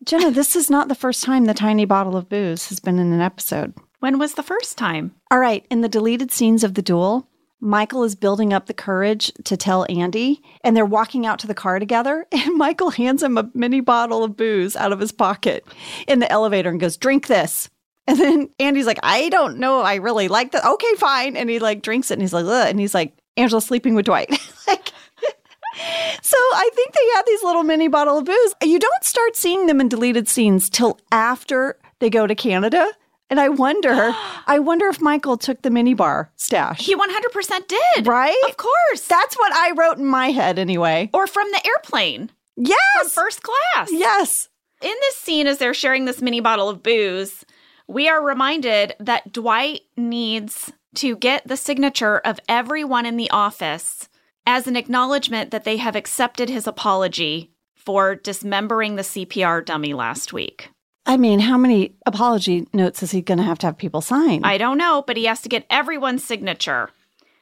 Jenna, 0.04 0.30
this 0.30 0.54
is 0.56 0.70
not 0.70 0.88
the 0.88 0.94
first 0.94 1.24
time 1.24 1.44
the 1.44 1.54
tiny 1.54 1.84
bottle 1.84 2.16
of 2.16 2.28
booze 2.28 2.68
has 2.68 2.80
been 2.80 2.98
in 2.98 3.12
an 3.12 3.20
episode. 3.20 3.74
When 4.00 4.18
was 4.18 4.34
the 4.34 4.42
first 4.42 4.76
time? 4.78 5.14
All 5.30 5.38
right, 5.38 5.64
in 5.70 5.80
the 5.80 5.88
deleted 5.88 6.30
scenes 6.30 6.62
of 6.62 6.74
the 6.74 6.82
duel, 6.82 7.28
Michael 7.60 8.04
is 8.04 8.14
building 8.14 8.52
up 8.52 8.66
the 8.66 8.74
courage 8.74 9.32
to 9.44 9.56
tell 9.56 9.86
Andy, 9.88 10.42
and 10.62 10.76
they're 10.76 10.84
walking 10.84 11.24
out 11.24 11.38
to 11.40 11.46
the 11.46 11.54
car 11.54 11.78
together. 11.78 12.26
And 12.32 12.56
Michael 12.56 12.90
hands 12.90 13.22
him 13.22 13.38
a 13.38 13.50
mini 13.54 13.80
bottle 13.80 14.22
of 14.22 14.36
booze 14.36 14.76
out 14.76 14.92
of 14.92 15.00
his 15.00 15.12
pocket 15.12 15.66
in 16.06 16.18
the 16.18 16.30
elevator 16.30 16.68
and 16.68 16.78
goes, 16.80 16.96
Drink 16.96 17.26
this. 17.26 17.70
And 18.06 18.18
then 18.18 18.50
Andy's 18.58 18.86
like, 18.86 18.98
I 19.02 19.30
don't 19.30 19.58
know. 19.58 19.80
I 19.80 19.94
really 19.94 20.28
like 20.28 20.52
that. 20.52 20.64
Okay, 20.64 20.94
fine. 20.96 21.36
And 21.36 21.48
he 21.48 21.58
like 21.58 21.80
drinks 21.80 22.10
it 22.10 22.14
and 22.14 22.22
he's 22.22 22.34
like, 22.34 22.44
Ugh. 22.44 22.68
and 22.68 22.78
he's 22.78 22.92
like, 22.92 23.14
Angela's 23.36 23.64
sleeping 23.64 23.94
with 23.94 24.04
Dwight. 24.04 24.30
like, 24.66 24.88
so 26.22 26.36
I 26.36 26.70
think 26.74 26.92
they 26.92 27.08
had 27.14 27.22
these 27.26 27.42
little 27.42 27.62
mini 27.62 27.88
bottle 27.88 28.18
of 28.18 28.26
booze. 28.26 28.54
You 28.62 28.78
don't 28.78 29.04
start 29.04 29.36
seeing 29.36 29.66
them 29.66 29.80
in 29.80 29.88
deleted 29.88 30.28
scenes 30.28 30.68
till 30.68 30.98
after 31.10 31.78
they 32.00 32.10
go 32.10 32.26
to 32.26 32.34
Canada. 32.34 32.90
And 33.30 33.40
I 33.40 33.48
wonder, 33.48 34.12
I 34.46 34.58
wonder 34.58 34.86
if 34.88 35.00
Michael 35.00 35.36
took 35.36 35.62
the 35.62 35.70
minibar 35.70 36.28
stash. 36.36 36.80
He 36.84 36.94
100% 36.94 37.68
did. 37.68 38.06
Right? 38.06 38.36
Of 38.48 38.56
course. 38.56 39.06
That's 39.08 39.34
what 39.36 39.52
I 39.54 39.72
wrote 39.72 39.98
in 39.98 40.06
my 40.06 40.30
head 40.30 40.58
anyway. 40.58 41.10
or 41.14 41.26
from 41.26 41.50
the 41.50 41.66
airplane 41.66 42.28
from 42.28 42.64
Yes. 42.66 43.12
first 43.14 43.42
class. 43.42 43.88
Yes. 43.90 44.48
In 44.82 44.94
this 45.00 45.16
scene, 45.16 45.46
as 45.46 45.58
they're 45.58 45.74
sharing 45.74 46.04
this 46.04 46.20
mini 46.22 46.40
bottle 46.40 46.68
of 46.68 46.82
booze, 46.82 47.44
we 47.88 48.08
are 48.08 48.22
reminded 48.22 48.94
that 49.00 49.32
Dwight 49.32 49.80
needs 49.96 50.72
to 50.96 51.16
get 51.16 51.46
the 51.48 51.56
signature 51.56 52.18
of 52.18 52.38
everyone 52.48 53.06
in 53.06 53.16
the 53.16 53.30
office 53.30 54.08
as 54.46 54.66
an 54.66 54.76
acknowledgement 54.76 55.50
that 55.50 55.64
they 55.64 55.78
have 55.78 55.96
accepted 55.96 56.48
his 56.48 56.66
apology 56.66 57.50
for 57.74 58.14
dismembering 58.14 58.96
the 58.96 59.02
CPR 59.02 59.64
dummy 59.64 59.92
last 59.94 60.32
week. 60.32 60.70
I 61.06 61.16
mean, 61.16 61.40
how 61.40 61.58
many 61.58 61.94
apology 62.06 62.66
notes 62.72 63.02
is 63.02 63.10
he 63.10 63.20
going 63.20 63.38
to 63.38 63.44
have 63.44 63.58
to 63.60 63.66
have 63.66 63.76
people 63.76 64.00
sign? 64.00 64.42
I 64.44 64.56
don't 64.58 64.78
know, 64.78 65.04
but 65.06 65.16
he 65.16 65.24
has 65.26 65.42
to 65.42 65.48
get 65.48 65.66
everyone's 65.68 66.24
signature. 66.24 66.90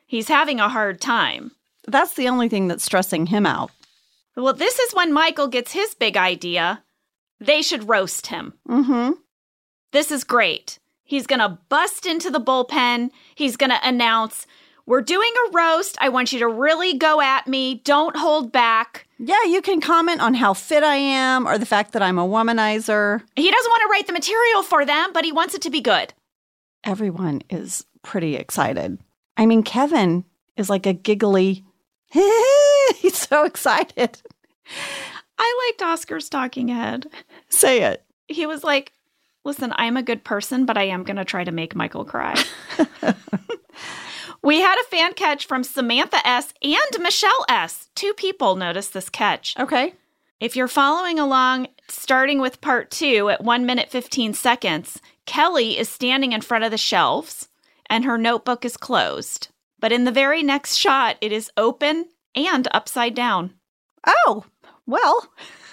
He's 0.07 0.29
having 0.29 0.61
a 0.61 0.69
hard 0.69 1.01
time. 1.01 1.53
That's 1.87 2.15
the 2.15 2.29
only 2.29 2.49
thing 2.49 2.69
that's 2.69 2.85
stressing 2.85 3.27
him 3.27 3.47
out. 3.47 3.71
Well, 4.37 4.55
this 4.55 4.79
is 4.79 4.95
when 4.95 5.13
Michael 5.13 5.49
gets 5.49 5.73
his 5.73 5.95
big 5.95 6.17
idea. 6.17 6.83
They 7.41 7.63
should 7.63 7.89
roast 7.89 8.29
him. 8.29 8.55
Mm-hmm. 8.69 9.13
This 9.93 10.11
is 10.11 10.25
great. 10.25 10.79
He's 11.05 11.27
going 11.27 11.41
to 11.41 11.59
bust 11.69 12.07
into 12.07 12.31
the 12.31 12.41
bullpen. 12.41 13.11
He's 13.35 13.57
going 13.57 13.71
to 13.71 13.87
announce, 13.87 14.47
We're 14.87 15.01
doing 15.03 15.31
a 15.49 15.53
roast. 15.53 15.97
I 16.01 16.09
want 16.09 16.33
you 16.33 16.41
to 16.41 16.49
really 16.49 16.99
go 16.99 17.21
at 17.21 17.47
me. 17.47 17.77
Don't 17.85 18.17
hold 18.17 18.51
back. 18.51 19.07
Yeah, 19.19 19.45
you 19.47 19.63
can 19.63 19.81
comment 19.81 20.21
on 20.21 20.35
how 20.35 20.55
fit 20.55 20.83
I 20.83 20.97
am 20.97 21.47
or 21.47 21.57
the 21.57 21.67
fact 21.67 21.93
that 21.93 22.03
I'm 22.03 22.19
a 22.19 22.27
womanizer. 22.27 23.23
He 23.37 23.51
doesn't 23.51 23.71
want 23.71 23.83
to 23.83 23.89
write 23.91 24.07
the 24.07 24.13
material 24.13 24.63
for 24.63 24.85
them, 24.85 25.13
but 25.13 25.25
he 25.25 25.33
wants 25.33 25.55
it 25.55 25.63
to 25.63 25.71
be 25.71 25.81
good. 25.81 26.13
Everyone 26.85 27.43
is 27.49 27.87
pretty 28.03 28.35
excited. 28.35 28.99
I 29.37 29.47
mean, 29.47 29.63
Kevin 29.63 30.25
is 30.57 30.69
like 30.69 30.87
a 30.87 30.93
giggly. 30.93 31.65
He's 32.11 33.17
so 33.17 33.45
excited. 33.45 34.21
I 35.39 35.69
liked 35.69 35.83
Oscar's 35.83 36.29
talking 36.29 36.69
head. 36.69 37.07
Say 37.49 37.83
it. 37.85 38.05
He 38.27 38.47
was 38.47 38.65
like, 38.65 38.93
Listen, 39.45 39.73
I'm 39.77 39.97
a 39.97 40.03
good 40.03 40.23
person, 40.23 40.67
but 40.67 40.79
I 40.79 40.85
am 40.85 41.03
going 41.03 41.17
to 41.17 41.25
try 41.25 41.43
to 41.43 41.51
make 41.51 41.75
Michael 41.75 42.05
cry. 42.05 42.41
we 44.43 44.61
had 44.61 44.77
a 44.81 44.89
fan 44.91 45.13
catch 45.15 45.47
from 45.47 45.65
Samantha 45.65 46.27
S. 46.27 46.53
and 46.63 47.03
Michelle 47.03 47.45
S. 47.49 47.89
Two 47.95 48.13
people 48.15 48.57
noticed 48.57 48.93
this 48.93 49.09
catch. 49.09 49.59
Okay. 49.59 49.95
If 50.41 50.57
you're 50.57 50.69
following 50.69 51.19
along, 51.21 51.69
starting 51.89 52.41
with 52.41 52.61
part 52.61 52.91
two 52.91 53.31
at 53.31 53.45
one 53.45 53.65
minute 53.65 53.91
15 53.91 54.35
seconds, 54.35 55.01
Kelly 55.25 55.79
is 55.79 55.89
standing 55.89 56.33
in 56.33 56.41
front 56.41 56.65
of 56.65 56.73
the 56.73 56.79
shelves 56.79 57.49
and 57.87 58.05
her 58.05 58.19
notebook 58.19 58.65
is 58.65 58.77
closed. 58.77 59.49
But 59.79 59.93
in 59.93 60.05
the 60.05 60.11
very 60.11 60.43
next 60.43 60.77
shot, 60.77 61.17
it 61.21 61.31
is 61.31 61.51
open 61.57 62.07
and 62.35 62.67
upside 62.73 63.15
down. 63.15 63.55
Oh, 64.07 64.45
well, 64.87 65.29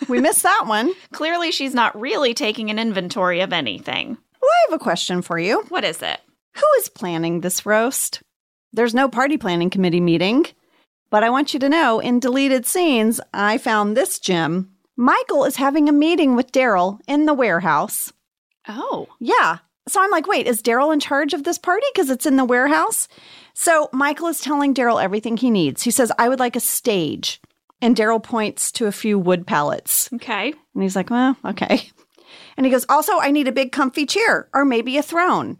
we 0.07 0.19
missed 0.21 0.43
that 0.43 0.65
one. 0.67 0.93
Clearly, 1.11 1.51
she's 1.51 1.73
not 1.73 1.99
really 1.99 2.33
taking 2.33 2.69
an 2.69 2.77
inventory 2.77 3.39
of 3.39 3.53
anything. 3.53 4.17
Well, 4.41 4.51
I 4.51 4.65
have 4.69 4.79
a 4.79 4.83
question 4.83 5.21
for 5.21 5.39
you. 5.39 5.63
What 5.69 5.83
is 5.83 6.01
it? 6.01 6.19
Who 6.55 6.65
is 6.79 6.89
planning 6.89 7.41
this 7.41 7.65
roast? 7.65 8.21
There's 8.73 8.93
no 8.93 9.09
party 9.09 9.37
planning 9.37 9.69
committee 9.69 9.99
meeting, 9.99 10.45
but 11.09 11.23
I 11.23 11.29
want 11.29 11.53
you 11.53 11.59
to 11.61 11.69
know 11.69 11.99
in 11.99 12.19
deleted 12.19 12.65
scenes, 12.65 13.19
I 13.33 13.57
found 13.57 13.95
this 13.97 14.19
gem. 14.19 14.71
Michael 14.95 15.45
is 15.45 15.55
having 15.55 15.87
a 15.89 15.93
meeting 15.93 16.35
with 16.35 16.51
Darryl 16.51 16.99
in 17.07 17.25
the 17.25 17.33
warehouse. 17.33 18.11
Oh, 18.67 19.07
Yeah. 19.19 19.59
So 19.87 19.99
I'm 20.03 20.11
like, 20.11 20.27
wait, 20.27 20.45
is 20.45 20.61
Darryl 20.61 20.93
in 20.93 20.99
charge 20.99 21.33
of 21.33 21.45
this 21.45 21.57
party? 21.57 21.85
Because 21.91 22.11
it's 22.11 22.27
in 22.27 22.35
the 22.35 22.45
warehouse. 22.45 23.07
So 23.55 23.89
Michael 23.91 24.27
is 24.27 24.39
telling 24.39 24.75
Darryl 24.75 25.03
everything 25.03 25.35
he 25.35 25.49
needs. 25.49 25.81
He 25.81 25.89
says, 25.89 26.11
I 26.19 26.29
would 26.29 26.37
like 26.37 26.55
a 26.55 26.59
stage. 26.59 27.41
And 27.81 27.95
Darryl 27.95 28.21
points 28.21 28.71
to 28.73 28.85
a 28.85 28.91
few 28.91 29.17
wood 29.17 29.47
pallets. 29.47 30.07
okay. 30.13 30.53
And 30.75 30.83
he's 30.83 30.95
like, 30.95 31.09
well, 31.09 31.35
okay. 31.43 31.89
And 32.55 32.65
he 32.67 32.71
goes, 32.71 32.85
also, 32.87 33.17
I 33.19 33.31
need 33.31 33.47
a 33.47 33.51
big 33.51 33.71
comfy 33.71 34.05
chair 34.05 34.47
or 34.53 34.63
maybe 34.63 34.97
a 34.97 35.01
throne. 35.01 35.57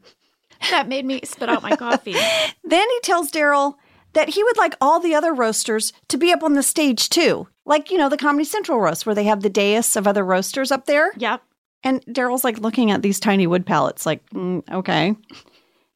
That 0.72 0.88
made 0.88 1.06
me 1.06 1.22
spit 1.24 1.50
out 1.50 1.64
my 1.64 1.76
coffee. 1.76 2.16
Then 2.64 2.88
he 2.90 3.00
tells 3.02 3.32
Darryl 3.32 3.76
that 4.14 4.30
he 4.30 4.44
would 4.44 4.58
like 4.58 4.76
all 4.82 5.00
the 5.00 5.16
other 5.16 5.34
roasters 5.34 5.92
to 6.10 6.18
be 6.18 6.32
up 6.32 6.44
on 6.44 6.54
the 6.54 6.62
stage 6.64 7.10
too. 7.10 7.48
Like, 7.66 7.90
you 7.92 7.98
know, 7.98 8.10
the 8.10 8.18
Comedy 8.18 8.44
Central 8.46 8.80
roast 8.80 9.06
where 9.06 9.16
they 9.16 9.24
have 9.24 9.42
the 9.42 9.50
dais 9.50 9.96
of 9.96 10.06
other 10.08 10.24
roasters 10.24 10.72
up 10.72 10.86
there. 10.86 11.12
yep. 11.18 11.42
And 11.84 12.06
Darryl's 12.08 12.44
like 12.44 12.60
looking 12.60 12.92
at 12.92 13.02
these 13.02 13.20
tiny 13.20 13.48
wood 13.48 13.66
pallets, 13.66 14.06
like, 14.06 14.28
mm, 14.32 14.62
okay. 14.72 15.16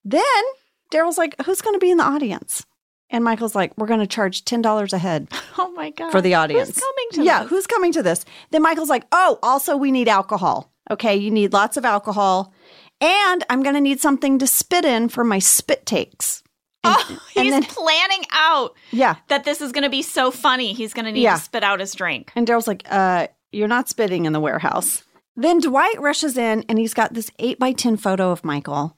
Then 0.05 0.43
Darryl's 0.91 1.17
like, 1.17 1.35
who's 1.45 1.61
going 1.61 1.75
to 1.75 1.79
be 1.79 1.91
in 1.91 1.97
the 1.97 2.03
audience? 2.03 2.65
And 3.09 3.23
Michael's 3.23 3.53
like, 3.55 3.77
we're 3.77 3.87
going 3.87 3.99
to 3.99 4.07
charge 4.07 4.43
$10 4.45 4.93
a 4.93 4.97
head 4.97 5.27
Oh 5.57 5.71
my 5.73 5.89
God. 5.91 6.11
for 6.11 6.21
the 6.21 6.35
audience. 6.35 6.69
Who's 6.69 6.79
coming 6.79 7.07
to 7.13 7.23
Yeah, 7.23 7.41
this? 7.41 7.49
who's 7.49 7.67
coming 7.67 7.91
to 7.93 8.03
this? 8.03 8.25
Then 8.51 8.61
Michael's 8.61 8.89
like, 8.89 9.05
oh, 9.11 9.39
also, 9.43 9.75
we 9.77 9.91
need 9.91 10.07
alcohol. 10.07 10.71
Okay, 10.89 11.15
you 11.15 11.31
need 11.31 11.53
lots 11.53 11.77
of 11.77 11.85
alcohol. 11.85 12.52
And 13.03 13.43
I'm 13.49 13.61
going 13.63 13.75
to 13.75 13.81
need 13.81 13.99
something 13.99 14.39
to 14.39 14.47
spit 14.47 14.85
in 14.85 15.09
for 15.09 15.23
my 15.23 15.39
spit 15.39 15.85
takes. 15.85 16.41
Oh, 16.85 17.19
and 17.35 17.43
he's 17.45 17.51
then- 17.53 17.63
planning 17.63 18.23
out 18.33 18.75
Yeah. 18.91 19.15
that 19.29 19.43
this 19.43 19.61
is 19.61 19.71
going 19.71 19.83
to 19.83 19.89
be 19.89 20.01
so 20.01 20.31
funny. 20.31 20.73
He's 20.73 20.93
going 20.93 21.05
to 21.05 21.11
need 21.11 21.21
Yeah. 21.21 21.35
to 21.35 21.41
spit 21.41 21.63
out 21.63 21.79
his 21.79 21.93
drink. 21.93 22.31
And 22.35 22.47
Darryl's 22.47 22.67
like, 22.67 22.83
uh, 22.89 23.27
you're 23.51 23.67
not 23.67 23.89
spitting 23.89 24.25
in 24.25 24.33
the 24.33 24.39
warehouse. 24.39 25.03
Then 25.35 25.59
Dwight 25.59 25.99
rushes 25.99 26.37
in 26.37 26.63
and 26.69 26.77
he's 26.79 26.93
got 26.93 27.13
this 27.13 27.31
8 27.39 27.57
by 27.59 27.71
10 27.73 27.97
photo 27.97 28.31
of 28.31 28.43
Michael. 28.45 28.95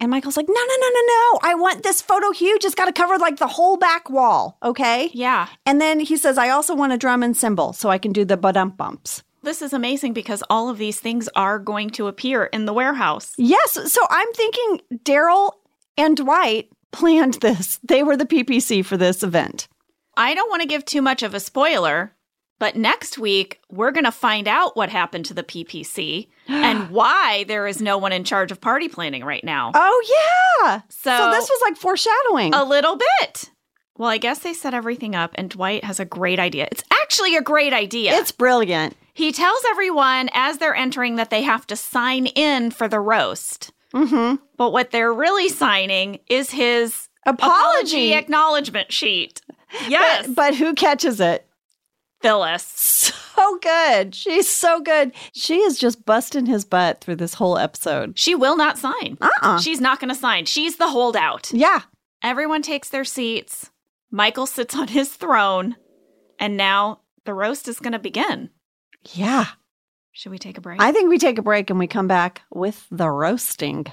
And 0.00 0.10
Michael's 0.10 0.36
like, 0.36 0.46
no, 0.48 0.54
no, 0.54 0.74
no, 0.80 0.88
no, 0.88 1.00
no. 1.06 1.38
I 1.42 1.54
want 1.56 1.82
this 1.82 2.00
photo 2.00 2.30
huge. 2.30 2.64
It's 2.64 2.74
got 2.74 2.84
to 2.84 2.92
cover 2.92 3.18
like 3.18 3.38
the 3.38 3.48
whole 3.48 3.76
back 3.76 4.08
wall. 4.10 4.56
Okay. 4.62 5.10
Yeah. 5.12 5.48
And 5.66 5.80
then 5.80 5.98
he 6.00 6.16
says, 6.16 6.38
I 6.38 6.50
also 6.50 6.74
want 6.76 6.92
a 6.92 6.98
drum 6.98 7.22
and 7.24 7.36
cymbal 7.36 7.72
so 7.72 7.88
I 7.88 7.98
can 7.98 8.12
do 8.12 8.24
the 8.24 8.36
badump 8.38 8.76
bumps. 8.76 9.22
This 9.42 9.62
is 9.62 9.72
amazing 9.72 10.12
because 10.12 10.42
all 10.50 10.68
of 10.68 10.78
these 10.78 10.98
things 11.00 11.28
are 11.36 11.58
going 11.58 11.90
to 11.90 12.06
appear 12.08 12.44
in 12.44 12.66
the 12.66 12.72
warehouse. 12.72 13.32
Yes. 13.38 13.78
So 13.92 14.00
I'm 14.10 14.32
thinking 14.32 14.80
Darryl 15.04 15.52
and 15.96 16.16
Dwight 16.16 16.68
planned 16.92 17.34
this. 17.40 17.78
They 17.82 18.02
were 18.02 18.16
the 18.16 18.26
PPC 18.26 18.84
for 18.84 18.96
this 18.96 19.22
event. 19.22 19.68
I 20.16 20.34
don't 20.34 20.50
want 20.50 20.62
to 20.62 20.68
give 20.68 20.84
too 20.84 21.02
much 21.02 21.22
of 21.22 21.34
a 21.34 21.40
spoiler, 21.40 22.12
but 22.58 22.74
next 22.74 23.18
week 23.18 23.60
we're 23.70 23.92
going 23.92 24.04
to 24.04 24.10
find 24.12 24.48
out 24.48 24.76
what 24.76 24.88
happened 24.88 25.26
to 25.26 25.34
the 25.34 25.44
PPC 25.44 26.26
and 26.48 26.90
why 26.90 27.44
there 27.44 27.66
is 27.68 27.80
no 27.80 27.98
one 27.98 28.12
in 28.12 28.24
charge 28.24 28.50
of 28.50 28.60
party 28.60 28.88
planning 28.88 29.24
right 29.24 29.44
now. 29.44 29.70
Oh, 29.74 30.58
yeah. 30.64 30.80
So, 30.88 31.16
So 31.16 31.30
this 31.30 31.48
was 31.48 31.60
like 31.62 31.76
foreshadowing. 31.76 32.54
a 32.54 32.64
little 32.64 32.96
bit. 32.96 33.50
Well, 33.96 34.08
I 34.10 34.18
guess 34.18 34.38
they 34.40 34.54
set 34.54 34.74
everything 34.74 35.16
up, 35.16 35.32
and 35.34 35.50
Dwight 35.50 35.82
has 35.82 35.98
a 35.98 36.04
great 36.04 36.38
idea. 36.38 36.68
It's 36.70 36.84
actually 37.02 37.34
a 37.34 37.42
great 37.42 37.72
idea. 37.72 38.14
It's 38.16 38.30
brilliant. 38.30 38.96
He 39.18 39.32
tells 39.32 39.60
everyone 39.70 40.30
as 40.32 40.58
they're 40.58 40.74
entering 40.74 41.16
that 41.16 41.28
they 41.30 41.42
have 41.42 41.66
to 41.66 41.76
sign 41.76 42.26
in 42.26 42.70
for 42.70 42.86
the 42.88 43.00
roast. 43.00 43.72
Mm-hmm. 43.92 44.36
But 44.56 44.72
what 44.72 44.90
they're 44.92 45.12
really 45.12 45.48
signing 45.48 46.20
is 46.28 46.50
his 46.50 47.08
Apology. 47.26 48.14
acknowledgement 48.14 48.92
sheet. 48.92 49.40
Yes, 49.88 50.26
But, 50.28 50.34
but 50.36 50.54
who 50.54 50.72
catches 50.74 51.20
it? 51.20 51.46
Phyllis. 52.22 53.12
So 53.38 53.58
good. 53.62 54.14
She's 54.16 54.48
so 54.48 54.80
good. 54.80 55.12
She 55.32 55.58
is 55.58 55.78
just 55.78 56.04
busting 56.04 56.46
his 56.46 56.64
butt 56.64 57.00
through 57.00 57.16
this 57.16 57.34
whole 57.34 57.56
episode. 57.56 58.18
She 58.18 58.34
will 58.34 58.56
not 58.56 58.78
sign. 58.78 59.16
Uh-uh. 59.20 59.60
She's 59.60 59.80
not 59.80 60.00
going 60.00 60.08
to 60.08 60.14
sign. 60.18 60.44
She's 60.44 60.76
the 60.76 60.88
holdout. 60.88 61.52
Yeah. 61.52 61.82
Everyone 62.22 62.62
takes 62.62 62.88
their 62.88 63.04
seats. 63.04 63.70
Michael 64.10 64.46
sits 64.46 64.74
on 64.74 64.88
his 64.88 65.10
throne. 65.10 65.76
And 66.40 66.56
now 66.56 67.00
the 67.24 67.34
roast 67.34 67.68
is 67.68 67.78
going 67.78 67.92
to 67.92 67.98
begin. 68.00 68.50
Yeah. 69.14 69.46
Should 70.12 70.32
we 70.32 70.38
take 70.38 70.58
a 70.58 70.60
break? 70.60 70.80
I 70.80 70.92
think 70.92 71.08
we 71.08 71.18
take 71.18 71.38
a 71.38 71.42
break 71.42 71.70
and 71.70 71.78
we 71.78 71.86
come 71.86 72.08
back 72.08 72.42
with 72.50 72.86
the 72.90 73.08
roasting. 73.08 73.86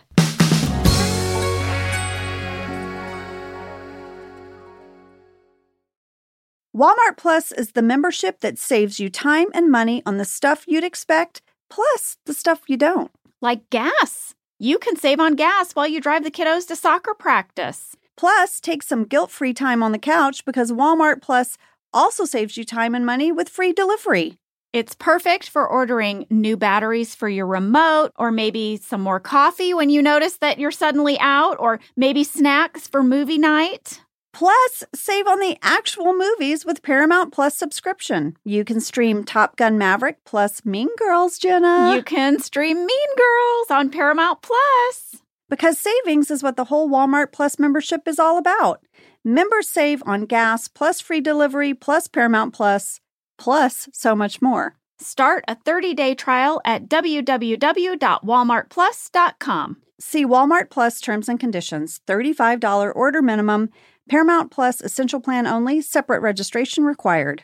Walmart 6.76 7.16
Plus 7.16 7.54
is 7.54 7.72
the 7.72 7.82
membership 7.82 8.42
that 8.42 8.60
saves 8.60 9.00
you 9.00 9.10
time 9.10 9.48
and 9.54 9.72
money 9.72 10.04
on 10.06 10.18
the 10.18 10.26
stuff 10.26 10.66
you'd 10.68 10.84
expect, 10.84 11.42
plus 11.70 12.18
the 12.26 12.34
stuff 12.34 12.64
you 12.68 12.76
don't. 12.76 13.12
Like 13.42 13.70
gas. 13.70 14.36
You 14.60 14.78
can 14.78 14.98
save 14.98 15.22
on 15.22 15.36
gas 15.36 15.74
while 15.74 15.88
you 15.88 16.02
drive 16.02 16.26
the 16.26 16.32
kiddos 16.32 16.68
to 16.68 16.76
soccer 16.76 17.14
practice. 17.14 17.96
Plus, 18.18 18.60
take 18.60 18.84
some 18.84 19.06
guilt 19.06 19.32
free 19.32 19.54
time 19.54 19.84
on 19.84 19.94
the 19.94 20.00
couch 20.00 20.44
because 20.44 20.72
Walmart 20.72 21.22
Plus 21.22 21.58
also 21.94 22.26
saves 22.26 22.58
you 22.58 22.66
time 22.66 22.94
and 22.94 23.06
money 23.06 23.32
with 23.32 23.48
free 23.48 23.72
delivery. 23.72 24.38
It's 24.76 24.94
perfect 24.94 25.48
for 25.48 25.66
ordering 25.66 26.26
new 26.30 26.58
batteries 26.58 27.16
for 27.16 27.30
your 27.30 27.46
remote, 27.46 28.12
or 28.18 28.30
maybe 28.30 28.76
some 28.76 29.00
more 29.00 29.22
coffee 29.22 29.74
when 29.74 29.90
you 29.90 30.02
notice 30.02 30.36
that 30.40 30.60
you're 30.60 30.70
suddenly 30.70 31.18
out, 31.22 31.56
or 31.62 31.80
maybe 31.96 32.26
snacks 32.26 32.86
for 32.86 33.02
movie 33.02 33.38
night. 33.38 34.02
Plus, 34.34 34.84
save 34.94 35.28
on 35.28 35.40
the 35.40 35.58
actual 35.62 36.14
movies 36.14 36.66
with 36.66 36.84
Paramount 36.84 37.32
Plus 37.32 37.56
subscription. 37.56 38.36
You 38.44 38.66
can 38.66 38.82
stream 38.82 39.24
Top 39.24 39.56
Gun 39.56 39.78
Maverick 39.78 40.26
plus 40.26 40.66
Mean 40.66 40.90
Girls, 40.98 41.38
Jenna. 41.38 41.96
You 41.96 42.04
can 42.04 42.40
stream 42.40 42.86
Mean 42.86 43.16
Girls 43.18 43.72
on 43.72 43.90
Paramount 43.90 44.42
Plus. 44.42 45.22
Because 45.50 45.80
savings 45.80 46.30
is 46.30 46.44
what 46.44 46.58
the 46.58 46.66
whole 46.66 46.90
Walmart 46.90 47.32
Plus 47.32 47.58
membership 47.58 48.10
is 48.10 48.20
all 48.20 48.38
about. 48.38 48.84
Members 49.24 49.70
save 49.70 50.04
on 50.06 50.26
gas, 50.26 50.68
plus 50.68 51.00
free 51.00 51.22
delivery, 51.22 51.74
plus 51.74 52.10
Paramount 52.10 52.54
Plus, 52.54 53.00
plus 53.38 53.88
so 53.94 54.16
much 54.16 54.42
more. 54.42 54.76
Start 55.00 55.44
a 55.48 55.56
30-day 55.56 56.16
trial 56.16 56.62
at 56.64 56.88
www.walmartplus.com. 56.88 59.78
See 60.00 60.26
Walmart 60.26 60.70
Plus 60.70 61.02
terms 61.02 61.30
and 61.30 61.40
conditions. 61.40 62.02
$35 62.08 62.96
order 62.96 63.22
minimum. 63.22 63.70
Paramount 64.10 64.52
Plus 64.52 64.82
Essential 64.82 65.20
Plan 65.20 65.48
only, 65.48 65.82
separate 65.82 66.22
registration 66.22 66.84
required. 66.84 67.44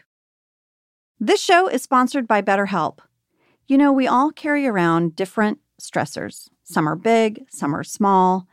This 1.20 1.42
show 1.42 1.68
is 1.68 1.84
sponsored 1.84 2.28
by 2.28 2.42
BetterHelp. 2.42 3.00
You 3.68 3.78
know, 3.78 3.92
we 3.92 4.08
all 4.08 4.32
carry 4.32 4.68
around 4.68 5.16
different 5.16 5.60
stressors. 5.82 6.50
Some 6.64 6.88
are 6.88 6.96
big, 6.96 7.46
some 7.50 7.76
are 7.76 7.84
small. 7.84 8.48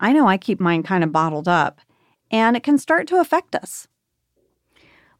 I 0.00 0.12
know 0.12 0.28
I 0.28 0.38
keep 0.38 0.60
mine 0.60 0.82
kind 0.82 1.02
of 1.02 1.12
bottled 1.12 1.48
up, 1.48 1.80
and 2.30 2.56
it 2.56 2.62
can 2.62 2.78
start 2.78 3.06
to 3.08 3.20
affect 3.20 3.54
us. 3.54 3.88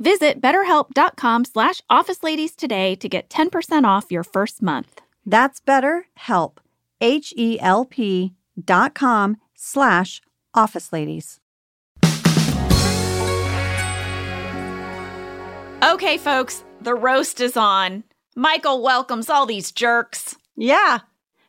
Visit 0.00 0.40
betterhelp.com 0.40 1.44
slash 1.44 1.82
officeladies 1.90 2.56
today 2.56 2.94
to 2.96 3.08
get 3.08 3.28
10% 3.28 3.84
off 3.84 4.10
your 4.10 4.24
first 4.24 4.62
month. 4.62 5.02
That's 5.26 5.60
BetterHelp, 5.60 6.56
H-E-L-P 7.02 8.32
dot 8.64 8.94
com 8.94 9.36
slash 9.54 10.22
office 10.54 10.92
ladies. 10.92 11.38
Okay, 15.82 16.16
folks, 16.18 16.64
the 16.80 16.94
roast 16.94 17.40
is 17.40 17.56
on. 17.56 18.04
Michael 18.34 18.82
welcomes 18.82 19.28
all 19.28 19.44
these 19.44 19.70
jerks. 19.70 20.34
Yeah. 20.56 21.00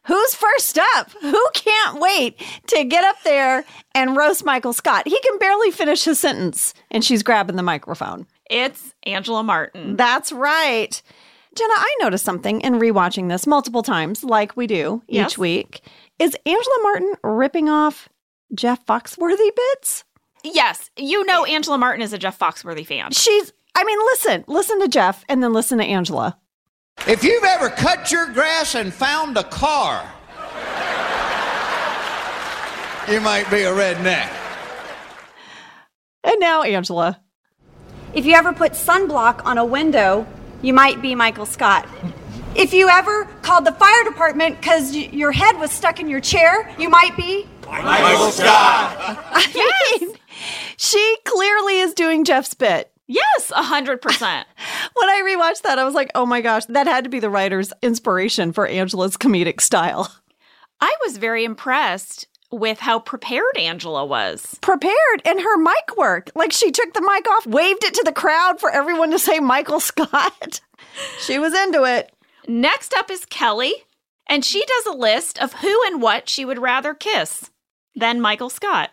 Who's 0.08 0.34
first 0.34 0.80
up? 0.96 1.12
Who 1.22 1.48
can't 1.54 2.00
wait 2.02 2.42
to 2.68 2.84
get 2.84 3.04
up 3.04 3.18
there 3.24 3.64
and 3.94 4.18
roast 4.18 4.44
Michael 4.44 4.74
Scott? 4.74 5.08
He 5.08 5.20
can 5.22 5.38
barely 5.38 5.70
finish 5.72 6.04
his 6.04 6.18
sentence, 6.20 6.74
and 6.90 7.04
she's 7.06 7.24
grabbing 7.24 7.56
the 7.56 7.62
microphone. 7.64 8.26
It's 8.52 8.94
Angela 9.04 9.44
Martin. 9.44 9.96
That's 9.96 10.32
right. 10.34 11.02
Jenna, 11.56 11.74
I 11.74 11.96
noticed 12.02 12.26
something 12.26 12.60
in 12.62 12.74
rewatching 12.76 13.30
this 13.30 13.48
multiple 13.48 13.82
times, 13.82 14.26
like 14.26 14.58
we 14.58 14.68
do 14.68 15.02
each 15.08 15.16
Yes. 15.16 15.38
week. 15.38 15.82
Is 16.20 16.36
Angela 16.46 16.76
Martin 16.84 17.14
ripping 17.24 17.70
off 17.70 18.10
Jeff 18.54 18.86
Foxworthy 18.86 19.50
bits? 19.56 20.04
Yes, 20.44 20.90
you 20.98 21.24
know 21.26 21.44
eh. 21.44 21.52
Angela 21.52 21.78
Martin 21.78 22.02
is 22.02 22.12
a 22.14 22.18
Jeff 22.18 22.38
Foxworthy 22.38 22.86
fan. 22.86 23.12
She's, 23.12 23.54
I 23.74 23.86
mean, 23.86 24.00
listen, 24.00 24.44
listen 24.48 24.82
to 24.82 24.88
Jeff 24.90 25.24
and 25.30 25.42
then 25.42 25.54
listen 25.54 25.78
to 25.78 25.86
Angela. 25.86 26.38
If 27.08 27.24
you've 27.24 27.44
ever 27.46 27.70
cut 27.70 28.12
your 28.12 28.28
grass 28.34 28.76
and 28.76 28.94
found 28.94 29.38
a 29.38 29.44
car, 29.44 30.04
you 33.12 33.22
might 33.22 33.50
be 33.50 33.62
a 33.64 33.72
redneck. 33.72 34.30
And 36.26 36.40
now, 36.40 36.64
Angela. 36.64 37.22
If 38.14 38.26
you 38.26 38.34
ever 38.34 38.52
put 38.52 38.74
sunblock 38.74 39.46
on 39.46 39.58
a 39.58 39.66
window, 39.66 40.28
you 40.62 40.74
might 40.74 41.02
be 41.02 41.16
Michael 41.16 41.46
Scott. 41.46 41.88
If 42.56 42.74
you 42.74 42.90
ever 42.90 43.24
called 43.42 43.66
the 43.66 43.72
fire 43.72 44.04
department 44.04 44.60
because 44.60 44.92
y- 44.92 45.10
your 45.14 45.32
head 45.32 45.58
was 45.58 45.72
stuck 45.72 46.00
in 46.02 46.10
your 46.10 46.20
chair, 46.20 46.70
you 46.78 46.90
might 46.90 47.16
be. 47.16 47.48
Michael 47.66 48.32
I 48.44 49.98
mean, 50.02 50.16
she 50.78 51.18
clearly 51.24 51.80
is 51.80 51.94
doing 51.94 52.26
Jeff's 52.26 52.54
bit. 52.54 52.92
Yes, 53.08 53.52
a 53.56 53.64
hundred 53.64 54.02
percent. 54.02 54.48
When 54.94 55.10
I 55.10 55.22
rewatched 55.26 55.62
that, 55.64 55.80
I 55.80 55.86
was 55.86 55.94
like, 55.94 56.12
oh 56.14 56.26
my 56.26 56.42
gosh, 56.42 56.66
that 56.66 56.86
had 56.88 57.06
to 57.06 57.10
be 57.10 57.20
the 57.20 57.30
writer's 57.30 57.72
inspiration 57.82 58.52
for 58.52 58.68
Angela's 58.68 59.16
comedic 59.18 59.62
style. 59.62 60.14
I 60.82 60.94
was 61.06 61.18
very 61.18 61.46
impressed 61.46 62.28
with 62.52 62.80
how 62.80 63.00
prepared 63.00 63.58
Angela 63.58 64.06
was. 64.06 64.58
Prepared 64.62 65.22
and 65.26 65.40
her 65.40 65.58
mic 65.58 65.98
work. 65.98 66.32
Like 66.36 66.52
she 66.52 66.72
took 66.72 66.94
the 66.94 67.02
mic 67.02 67.30
off, 67.30 67.46
waved 67.48 67.84
it 67.84 67.94
to 67.96 68.04
the 68.06 68.12
crowd 68.12 68.60
for 68.60 68.70
everyone 68.70 69.12
to 69.12 69.20
say 69.20 69.40
Michael 69.40 69.80
Scott. 69.82 70.62
she 71.22 71.40
was 71.40 71.54
into 71.54 71.84
it. 71.84 72.12
Next 72.48 72.94
up 72.94 73.10
is 73.12 73.26
Kelly, 73.26 73.74
and 74.28 74.44
she 74.44 74.66
does 74.66 74.86
a 74.88 74.98
list 74.98 75.42
of 75.42 75.54
who 75.54 75.82
and 75.88 76.02
what 76.02 76.28
she 76.28 76.44
would 76.46 76.60
rather 76.60 76.94
kiss 76.94 77.50
than 77.96 78.20
Michael 78.22 78.50
Scott. 78.50 78.90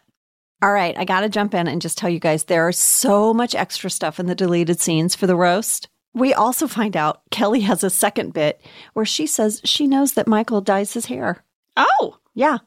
All 0.60 0.72
right, 0.72 0.96
I 0.98 1.04
got 1.04 1.20
to 1.20 1.28
jump 1.28 1.54
in 1.54 1.68
and 1.68 1.80
just 1.80 1.96
tell 1.98 2.10
you 2.10 2.18
guys 2.18 2.44
there 2.44 2.66
are 2.66 2.72
so 2.72 3.32
much 3.32 3.54
extra 3.54 3.90
stuff 3.90 4.18
in 4.18 4.26
the 4.26 4.34
deleted 4.34 4.80
scenes 4.80 5.14
for 5.14 5.26
the 5.26 5.36
roast. 5.36 5.88
We 6.14 6.34
also 6.34 6.66
find 6.66 6.96
out 6.96 7.22
Kelly 7.30 7.60
has 7.60 7.84
a 7.84 7.90
second 7.90 8.32
bit 8.32 8.60
where 8.92 9.04
she 9.06 9.26
says 9.26 9.60
she 9.64 9.86
knows 9.86 10.14
that 10.14 10.26
Michael 10.26 10.60
dyes 10.60 10.94
his 10.94 11.06
hair. 11.06 11.44
Oh, 11.76 12.16
Yeah, 12.34 12.58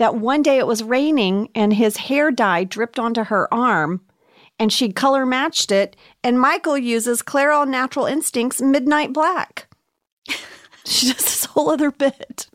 that 0.00 0.16
one 0.16 0.40
day 0.40 0.56
it 0.56 0.66
was 0.66 0.82
raining 0.82 1.50
and 1.54 1.74
his 1.74 1.98
hair 1.98 2.30
dye 2.30 2.64
dripped 2.64 2.98
onto 2.98 3.24
her 3.24 3.52
arm 3.52 4.00
and 4.58 4.72
she 4.72 4.90
color 4.90 5.26
matched 5.26 5.70
it. 5.70 5.94
And 6.24 6.40
Michael 6.40 6.78
uses 6.78 7.20
Clairol 7.22 7.68
Natural 7.68 8.06
Instincts 8.06 8.62
Midnight 8.62 9.12
Black. 9.12 9.68
she 10.86 11.12
does 11.12 11.24
this 11.24 11.44
whole 11.44 11.68
other 11.68 11.90
bit. 11.90 12.48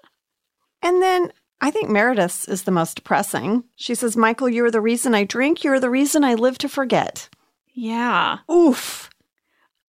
and 0.82 1.02
then 1.02 1.32
I 1.60 1.70
think 1.70 1.90
Meredith's 1.90 2.48
is 2.48 2.62
the 2.62 2.70
most 2.70 2.94
depressing. 2.96 3.64
She 3.76 3.94
says, 3.94 4.16
Michael, 4.16 4.48
you're 4.48 4.70
the 4.70 4.80
reason 4.80 5.14
I 5.14 5.24
drink. 5.24 5.64
You're 5.64 5.80
the 5.80 5.90
reason 5.90 6.24
I 6.24 6.32
live 6.32 6.56
to 6.58 6.68
forget. 6.68 7.28
yeah. 7.74 8.38
Oof. 8.50 9.10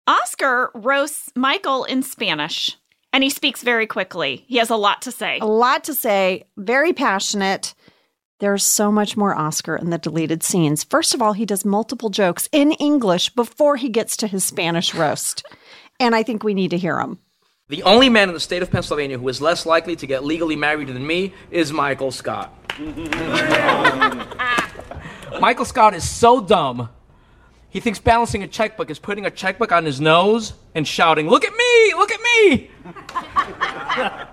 Oscar 0.07 0.71
roasts 0.75 1.31
Michael 1.37 1.85
in 1.85 2.03
Spanish, 2.03 2.77
and 3.13 3.23
he 3.23 3.31
speaks 3.31 3.63
very 3.63 3.87
quickly. 3.87 4.45
He 4.49 4.57
has 4.57 4.71
a 4.71 4.77
lot 4.77 5.03
to 5.03 5.13
say. 5.13 5.39
A 5.41 5.47
lot 5.47 5.85
to 5.85 5.95
say, 5.95 6.45
very 6.57 6.93
passionate. 6.93 7.75
There's 8.41 8.65
so 8.65 8.91
much 8.91 9.17
more 9.17 9.37
Oscar 9.37 9.77
in 9.77 9.91
the 9.91 9.99
deleted 9.99 10.43
scenes. 10.43 10.83
First 10.83 11.15
of 11.15 11.23
all, 11.23 11.33
he 11.33 11.47
does 11.47 11.65
multiple 11.65 12.11
jokes 12.11 12.49
in 12.51 12.73
English 12.73 13.31
before 13.31 13.77
he 13.77 13.89
gets 13.89 14.17
to 14.19 14.27
his 14.27 14.45
Spanish 14.45 14.95
roast. 14.95 15.45
And 16.01 16.15
I 16.15 16.23
think 16.25 16.43
we 16.43 16.55
need 16.55 16.71
to 16.71 16.79
hear 16.79 16.99
him. 16.99 17.19
The 17.69 17.85
only 17.85 18.09
man 18.09 18.29
in 18.29 18.35
the 18.35 18.41
state 18.41 18.63
of 18.63 18.71
Pennsylvania 18.71 19.19
who 19.19 19.29
is 19.29 19.41
less 19.41 19.65
likely 19.65 19.95
to 19.97 20.07
get 20.07 20.25
legally 20.25 20.57
married 20.57 20.89
than 20.89 21.07
me 21.07 21.33
is 21.51 21.73
Michael 21.73 22.11
Scott. 22.11 22.53
Michael 25.41 25.65
Scott 25.65 25.95
is 25.95 26.09
so 26.09 26.41
dumb. 26.41 26.89
He 27.71 27.81
thinks 27.81 27.99
balancing 27.99 28.43
a 28.43 28.49
checkbook 28.49 28.91
is 28.91 28.99
putting 28.99 29.25
a 29.25 29.31
checkbook 29.31 29.73
on 29.73 29.87
his 29.87 30.01
nose 30.01 30.53
and 30.75 30.87
shouting, 30.87 31.29
Look 31.29 31.45
at 31.45 31.53
me! 31.53 31.95
Look 31.95 32.13
at 32.13 32.21
me! 32.21 32.71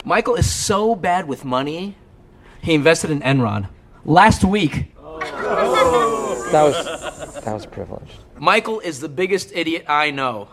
Michael 0.06 0.36
is 0.36 0.50
so 0.52 0.96
bad 0.96 1.28
with 1.28 1.44
money, 1.46 1.96
he 2.62 2.74
invested 2.74 3.10
in 3.12 3.22
Enron. 3.22 3.70
Last 4.06 4.44
week, 4.44 4.94
That 6.52 6.64
was 6.64 7.42
that 7.44 7.54
was 7.54 7.66
privileged. 7.66 8.18
Michael 8.40 8.80
is 8.80 9.00
the 9.00 9.10
biggest 9.10 9.52
idiot 9.54 9.86
I 9.88 10.12
know. 10.12 10.48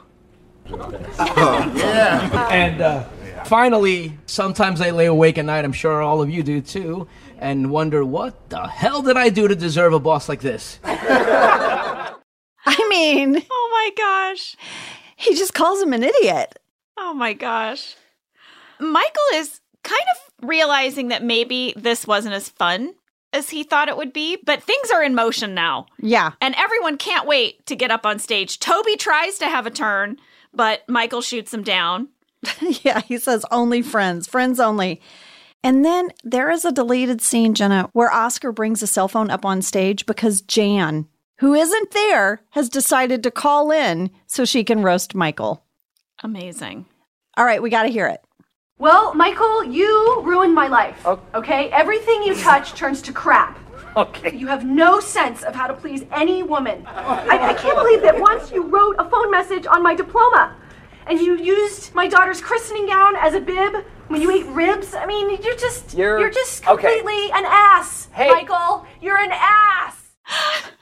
Yeah. 0.69 2.49
And 2.51 2.81
uh, 2.81 3.05
finally, 3.45 4.19
sometimes 4.27 4.81
I 4.81 4.91
lay 4.91 5.07
awake 5.07 5.39
at 5.39 5.45
night, 5.45 5.65
I'm 5.65 5.73
sure 5.73 6.03
all 6.03 6.21
of 6.23 6.29
you 6.31 6.43
do 6.43 6.61
too, 6.61 7.07
and 7.39 7.71
wonder 7.71 8.05
what 8.05 8.49
the 8.51 8.67
hell 8.67 9.03
did 9.03 9.17
I 9.17 9.29
do 9.29 9.47
to 9.49 9.55
deserve 9.55 9.93
a 9.93 10.01
boss 10.01 10.29
like 10.29 10.41
this? 10.41 10.79
I 10.85 12.15
mean, 12.89 13.43
Oh 13.51 13.69
my 13.73 13.91
gosh. 13.97 14.57
he 15.17 15.35
just 15.35 15.55
calls 15.55 15.81
him 15.83 15.93
an 15.93 16.03
idiot. 16.03 16.59
Oh 16.99 17.15
my 17.15 17.33
gosh. 17.33 17.95
Michael 18.79 19.23
is 19.35 19.61
kind 19.83 20.03
of 20.15 20.49
realizing 20.49 21.09
that 21.09 21.23
maybe 21.23 21.73
this 21.77 22.07
wasn't 22.07 22.35
as 22.35 22.49
fun 22.49 22.95
as 23.33 23.51
he 23.51 23.63
thought 23.63 23.89
it 23.89 23.97
would 23.97 24.13
be, 24.13 24.39
but 24.45 24.63
things 24.63 24.91
are 24.91 25.03
in 25.03 25.15
motion 25.15 25.55
now. 25.55 25.87
Yeah. 26.01 26.33
And 26.41 26.55
everyone 26.57 26.97
can't 26.97 27.27
wait 27.27 27.65
to 27.67 27.77
get 27.77 27.91
up 27.91 28.07
on 28.07 28.19
stage. 28.19 28.59
Toby 28.59 28.97
tries 28.97 29.39
to 29.39 29.49
have 29.49 29.67
a 29.67 29.71
turn, 29.71 30.17
but 30.53 30.89
Michael 30.89 31.21
shoots 31.21 31.53
him 31.53 31.63
down. 31.63 32.09
yeah, 32.83 33.01
he 33.01 33.19
says 33.19 33.45
only 33.51 33.83
friends, 33.83 34.27
friends 34.27 34.59
only. 34.59 35.01
And 35.63 35.85
then 35.85 36.11
there 36.23 36.51
is 36.51 36.65
a 36.65 36.73
deleted 36.73 37.21
scene, 37.21 37.55
Jenna, 37.55 37.91
where 37.93 38.11
Oscar 38.11 38.53
brings 38.53 38.83
a 38.83 38.87
cell 38.87 39.09
phone 39.09 39.31
up 39.31 39.45
on 39.45 39.63
stage 39.63 40.07
because 40.07 40.41
Jan, 40.41 41.07
who 41.39 41.55
isn't 41.55 41.91
there, 41.91 42.43
has 42.51 42.69
decided 42.69 43.23
to 43.23 43.31
call 43.31 43.71
in 43.71 44.11
so 44.27 44.45
she 44.45 44.65
can 44.65 44.83
roast 44.83 45.15
Michael. 45.15 45.65
Amazing. 46.23 46.87
All 47.37 47.45
right, 47.45 47.63
we 47.63 47.69
got 47.69 47.83
to 47.83 47.89
hear 47.89 48.07
it. 48.07 48.23
Well, 48.79 49.15
Michael, 49.15 49.65
you 49.65 50.21
ruined 50.23 50.55
my 50.55 50.67
life. 50.69 51.07
Okay? 51.35 51.71
Everything 51.71 52.23
you 52.23 52.35
touch 52.35 52.75
turns 52.75 53.01
to 53.03 53.13
crap. 53.13 53.59
Okay. 53.97 54.37
You 54.37 54.47
have 54.49 54.67
no 54.67 55.01
sense 55.01 55.43
of 55.43 55.55
how 55.55 55.67
to 55.67 55.73
please 55.73 56.05
any 56.13 56.43
woman. 56.43 56.85
I, 56.87 57.39
I 57.51 57.55
can't 57.55 57.77
believe 57.79 58.03
that 58.03 58.21
once 58.21 58.53
you 58.53 58.67
wrote 58.67 58.97
a 58.99 59.09
phone 59.09 59.31
message 59.31 59.67
on 59.67 59.83
my 59.83 59.95
diploma 59.95 60.55
and 61.07 61.19
you 61.19 61.37
used 61.39 61.95
my 61.95 62.07
daughter's 62.07 62.43
christening 62.43 62.87
gown 62.87 63.17
as 63.17 63.33
a 63.33 63.41
bib 63.41 63.83
when 64.09 64.21
you 64.21 64.31
ate 64.31 64.45
ribs. 64.49 64.95
I 64.95 65.07
mean, 65.07 65.31
you're 65.43 65.57
just 65.57 65.95
You're- 65.95 66.21
you're 66.21 66.31
just 66.31 66.69
okay. 66.69 66.97
completely 66.99 67.31
an 67.33 67.45
ass, 67.47 68.09
Hey. 68.13 68.29
Michael. 68.31 68.85
You're 69.01 69.19
an 69.19 69.31
ass. 69.33 70.03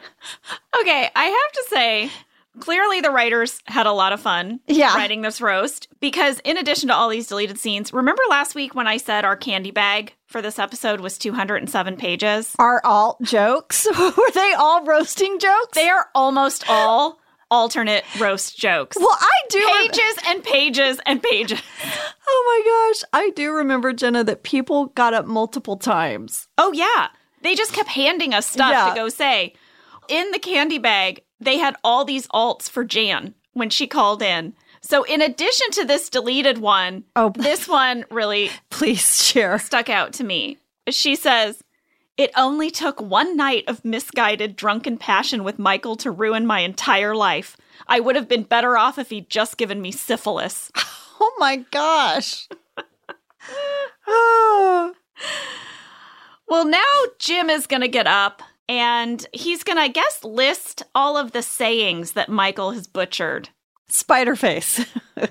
Okay, 0.81 1.09
I 1.15 1.25
have 1.27 1.53
to 1.53 1.65
say, 1.71 2.11
clearly 2.61 3.01
the 3.01 3.11
writers 3.11 3.61
had 3.67 3.87
a 3.87 3.93
lot 3.93 4.13
of 4.13 4.21
fun 4.21 4.61
Yeah. 4.67 4.95
writing 4.95 5.23
this 5.23 5.41
roast 5.41 5.89
because, 6.01 6.41
in 6.45 6.57
addition 6.57 6.89
to 6.89 6.95
all 6.95 7.09
these 7.09 7.27
deleted 7.27 7.59
scenes, 7.59 7.93
remember 7.93 8.23
last 8.31 8.55
week 8.55 8.75
when 8.75 8.87
I 8.87 8.97
said 8.97 9.25
our 9.25 9.37
candy 9.37 9.71
bag 9.71 10.15
for 10.27 10.41
this 10.43 10.59
episode 10.59 11.01
was 11.01 11.19
207 11.19 11.97
pages? 11.97 12.55
Are 12.59 12.81
all 12.85 13.19
jokes? 13.23 13.87
Were 13.99 14.31
they 14.35 14.53
all 14.55 14.85
roasting 14.85 15.39
jokes? 15.39 15.75
They 15.75 15.89
are 15.89 16.09
almost 16.15 16.65
all 16.69 17.19
alternate 17.51 18.05
roast 18.19 18.57
jokes. 18.59 18.97
well, 18.99 19.09
I 19.21 19.31
do. 19.51 19.59
rem- 19.59 19.89
pages 19.89 20.17
and 20.27 20.43
pages 20.45 21.01
and 21.07 21.23
pages. 21.23 21.61
oh 22.27 22.45
my 22.47 22.91
gosh. 22.93 23.09
I 23.13 23.31
do 23.31 23.53
remember, 23.53 23.93
Jenna, 23.93 24.25
that 24.25 24.43
people 24.43 24.87
got 24.87 25.15
up 25.15 25.27
multiple 25.27 25.77
times. 25.77 26.49
Oh, 26.59 26.73
yeah. 26.73 27.09
They 27.43 27.55
just 27.55 27.73
kept 27.73 27.91
handing 27.91 28.33
us 28.35 28.47
stuff 28.47 28.71
Yeah. 28.73 28.89
to 28.89 28.95
go 28.95 29.09
say. 29.09 29.55
In 30.09 30.31
the 30.33 30.39
candy 30.39 30.79
bag, 30.79 31.23
they 31.41 31.59
had 31.59 31.77
all 31.85 32.05
these 32.05 32.27
alts 32.29 32.69
for 32.69 32.85
Jan 32.85 33.35
when 33.53 33.71
she 33.71 33.87
called 33.87 34.23
in. 34.23 34.55
So, 34.81 35.03
in 35.05 35.23
addition 35.23 35.71
to 35.73 35.85
this 35.85 36.11
deleted 36.11 36.59
one, 36.59 37.05
Oh. 37.17 37.31
this 37.35 37.67
one 37.69 38.05
really 38.11 38.51
Please 38.71 39.25
share. 39.25 39.59
stuck 39.59 39.89
out 39.89 40.13
to 40.15 40.25
me. 40.25 40.59
She 40.91 41.17
says, 41.17 41.63
It 42.19 42.31
only 42.37 42.71
took 42.71 43.01
one 43.01 43.35
night 43.37 43.65
of 43.67 43.85
misguided 43.85 44.57
drunken 44.57 44.99
passion 44.99 45.43
with 45.43 45.59
Michael 45.59 45.97
to 45.97 46.11
ruin 46.11 46.47
my 46.47 46.61
entire 46.61 47.17
life. 47.17 47.57
I 47.89 48.01
would 48.01 48.15
have 48.17 48.29
been 48.29 48.43
better 48.43 48.77
off 48.77 48.99
if 48.99 49.09
he'd 49.11 49.31
just 49.31 49.57
given 49.57 49.81
me 49.83 49.91
syphilis. 49.93 50.71
Oh 51.21 51.33
my 51.39 51.59
gosh. 51.71 52.49
Well, 56.49 56.67
now 56.67 56.85
Jim 57.19 57.49
is 57.49 57.67
going 57.67 57.81
to 57.83 57.89
get 57.89 58.07
up 58.07 58.43
and 58.69 59.27
he's 59.33 59.63
going 59.63 59.77
to, 59.77 59.83
I 59.83 59.89
guess, 59.89 60.23
list 60.25 60.83
all 60.95 61.17
of 61.17 61.33
the 61.33 61.43
sayings 61.43 62.13
that 62.13 62.29
Michael 62.29 62.73
has 62.73 62.87
butchered. 62.87 63.49
Spider 63.89 64.37
face. 64.37 64.85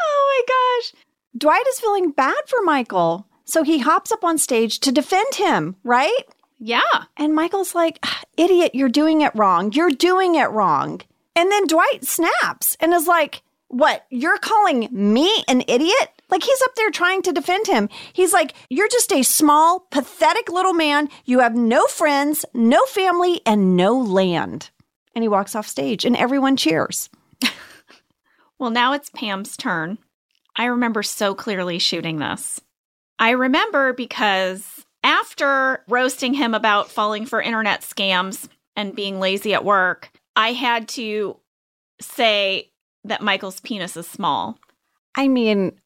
Oh 0.00 0.44
my 0.48 0.80
gosh. 0.94 1.02
Dwight 1.36 1.66
is 1.68 1.80
feeling 1.80 2.10
bad 2.10 2.34
for 2.46 2.62
Michael. 2.62 3.26
So 3.44 3.62
he 3.62 3.78
hops 3.78 4.10
up 4.12 4.24
on 4.24 4.38
stage 4.38 4.80
to 4.80 4.92
defend 4.92 5.34
him, 5.34 5.76
right? 5.84 6.22
Yeah. 6.58 6.80
And 7.16 7.34
Michael's 7.34 7.74
like, 7.74 7.98
"Ah, 8.02 8.22
idiot, 8.36 8.74
you're 8.74 8.88
doing 8.88 9.20
it 9.20 9.32
wrong. 9.34 9.72
You're 9.72 9.90
doing 9.90 10.34
it 10.34 10.50
wrong. 10.50 11.00
And 11.36 11.52
then 11.52 11.66
Dwight 11.66 12.04
snaps 12.04 12.76
and 12.80 12.92
is 12.92 13.06
like, 13.06 13.42
what? 13.68 14.06
You're 14.10 14.38
calling 14.38 14.88
me 14.90 15.44
an 15.46 15.62
idiot? 15.68 16.17
Like 16.30 16.42
he's 16.42 16.62
up 16.62 16.74
there 16.74 16.90
trying 16.90 17.22
to 17.22 17.32
defend 17.32 17.66
him. 17.66 17.88
He's 18.12 18.32
like, 18.32 18.54
you're 18.68 18.88
just 18.88 19.12
a 19.12 19.22
small, 19.22 19.86
pathetic 19.90 20.50
little 20.50 20.74
man. 20.74 21.08
You 21.24 21.40
have 21.40 21.54
no 21.54 21.86
friends, 21.86 22.44
no 22.52 22.84
family, 22.86 23.40
and 23.46 23.76
no 23.76 23.98
land. 23.98 24.70
And 25.14 25.22
he 25.22 25.28
walks 25.28 25.54
off 25.54 25.66
stage 25.66 26.04
and 26.04 26.16
everyone 26.16 26.56
cheers. 26.56 27.08
Well, 28.58 28.70
now 28.70 28.92
it's 28.92 29.10
Pam's 29.10 29.56
turn. 29.56 29.98
I 30.56 30.64
remember 30.64 31.02
so 31.02 31.34
clearly 31.34 31.78
shooting 31.78 32.18
this. 32.18 32.60
I 33.18 33.30
remember 33.30 33.92
because 33.92 34.84
after 35.04 35.84
roasting 35.88 36.34
him 36.34 36.54
about 36.54 36.90
falling 36.90 37.24
for 37.24 37.40
internet 37.40 37.82
scams 37.82 38.48
and 38.74 38.96
being 38.96 39.20
lazy 39.20 39.54
at 39.54 39.64
work, 39.64 40.10
I 40.34 40.52
had 40.52 40.88
to 40.88 41.36
say 42.00 42.70
that 43.04 43.22
Michael's 43.22 43.60
penis 43.60 43.96
is 43.96 44.08
small. 44.08 44.58
I 45.14 45.28
mean, 45.28 45.78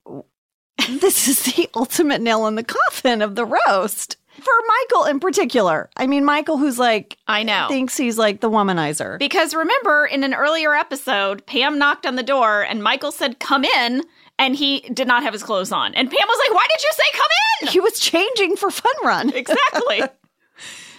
this 1.00 1.28
is 1.28 1.42
the 1.54 1.68
ultimate 1.74 2.20
nail 2.20 2.46
in 2.46 2.54
the 2.54 2.64
coffin 2.64 3.22
of 3.22 3.34
the 3.34 3.44
roast 3.44 4.16
for 4.40 4.52
Michael 4.66 5.04
in 5.04 5.20
particular. 5.20 5.90
I 5.96 6.06
mean, 6.06 6.24
Michael, 6.24 6.56
who's 6.58 6.78
like, 6.78 7.18
I 7.28 7.42
know. 7.42 7.66
thinks 7.68 7.96
he's 7.96 8.18
like 8.18 8.40
the 8.40 8.50
womanizer. 8.50 9.18
Because 9.18 9.54
remember, 9.54 10.06
in 10.06 10.24
an 10.24 10.34
earlier 10.34 10.74
episode, 10.74 11.44
Pam 11.46 11.78
knocked 11.78 12.06
on 12.06 12.16
the 12.16 12.22
door 12.22 12.62
and 12.62 12.82
Michael 12.82 13.12
said, 13.12 13.38
Come 13.38 13.64
in. 13.64 14.02
And 14.38 14.56
he 14.56 14.80
did 14.92 15.06
not 15.06 15.22
have 15.22 15.32
his 15.34 15.42
clothes 15.42 15.70
on. 15.70 15.94
And 15.94 16.10
Pam 16.10 16.26
was 16.26 16.38
like, 16.48 16.54
Why 16.56 16.66
did 16.74 16.82
you 16.82 16.90
say 16.92 17.02
come 17.12 17.28
in? 17.62 17.68
he 17.68 17.80
was 17.80 18.00
changing 18.00 18.56
for 18.56 18.70
Fun 18.70 18.92
Run. 19.04 19.30
Exactly. 19.36 20.02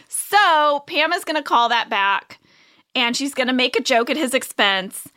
so 0.08 0.82
Pam 0.88 1.12
is 1.14 1.24
going 1.26 1.36
to 1.36 1.44
call 1.44 1.70
that 1.70 1.90
back 1.90 2.40
and 2.96 3.18
she's 3.18 3.34
going 3.34 3.48
to 3.48 3.54
make 3.54 3.76
a 3.76 3.82
joke 3.82 4.10
at 4.10 4.18
his 4.18 4.34
expense. 4.34 5.08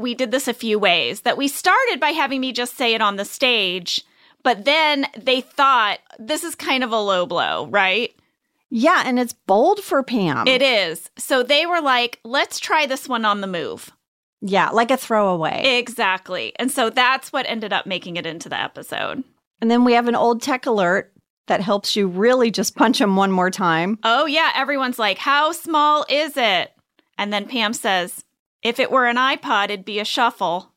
We 0.00 0.14
did 0.14 0.30
this 0.30 0.48
a 0.48 0.54
few 0.54 0.78
ways 0.78 1.22
that 1.22 1.36
we 1.36 1.48
started 1.48 2.00
by 2.00 2.10
having 2.10 2.40
me 2.40 2.52
just 2.52 2.76
say 2.76 2.94
it 2.94 3.00
on 3.02 3.16
the 3.16 3.24
stage, 3.24 4.02
but 4.42 4.64
then 4.64 5.06
they 5.16 5.40
thought 5.40 5.98
this 6.18 6.42
is 6.44 6.54
kind 6.54 6.82
of 6.82 6.92
a 6.92 6.98
low 7.00 7.26
blow, 7.26 7.66
right? 7.66 8.14
Yeah, 8.70 9.02
and 9.04 9.18
it's 9.18 9.32
bold 9.32 9.80
for 9.82 10.02
Pam. 10.02 10.46
It 10.46 10.62
is. 10.62 11.10
So 11.18 11.42
they 11.42 11.66
were 11.66 11.80
like, 11.80 12.20
let's 12.24 12.58
try 12.60 12.86
this 12.86 13.08
one 13.08 13.24
on 13.24 13.40
the 13.40 13.46
move. 13.46 13.90
yeah, 14.40 14.70
like 14.70 14.90
a 14.90 14.96
throwaway. 14.96 15.78
Exactly. 15.78 16.52
And 16.56 16.70
so 16.70 16.88
that's 16.88 17.32
what 17.32 17.46
ended 17.46 17.72
up 17.72 17.84
making 17.86 18.16
it 18.16 18.26
into 18.26 18.48
the 18.48 18.60
episode. 18.60 19.22
and 19.60 19.70
then 19.70 19.84
we 19.84 19.92
have 19.92 20.08
an 20.08 20.14
old 20.14 20.40
tech 20.40 20.64
alert 20.66 21.12
that 21.48 21.60
helps 21.60 21.96
you 21.96 22.06
really 22.06 22.50
just 22.50 22.76
punch 22.76 23.00
him 23.00 23.16
one 23.16 23.32
more 23.32 23.50
time. 23.50 23.98
Oh, 24.04 24.24
yeah. 24.24 24.52
Everyone's 24.54 24.98
like, 25.00 25.18
how 25.18 25.50
small 25.52 26.06
is 26.08 26.36
it? 26.36 26.72
And 27.18 27.32
then 27.32 27.46
Pam 27.48 27.72
says, 27.74 28.24
if 28.62 28.78
it 28.78 28.90
were 28.90 29.06
an 29.06 29.16
iPod, 29.16 29.64
it'd 29.64 29.84
be 29.84 29.98
a 30.00 30.04
shuffle. 30.04 30.72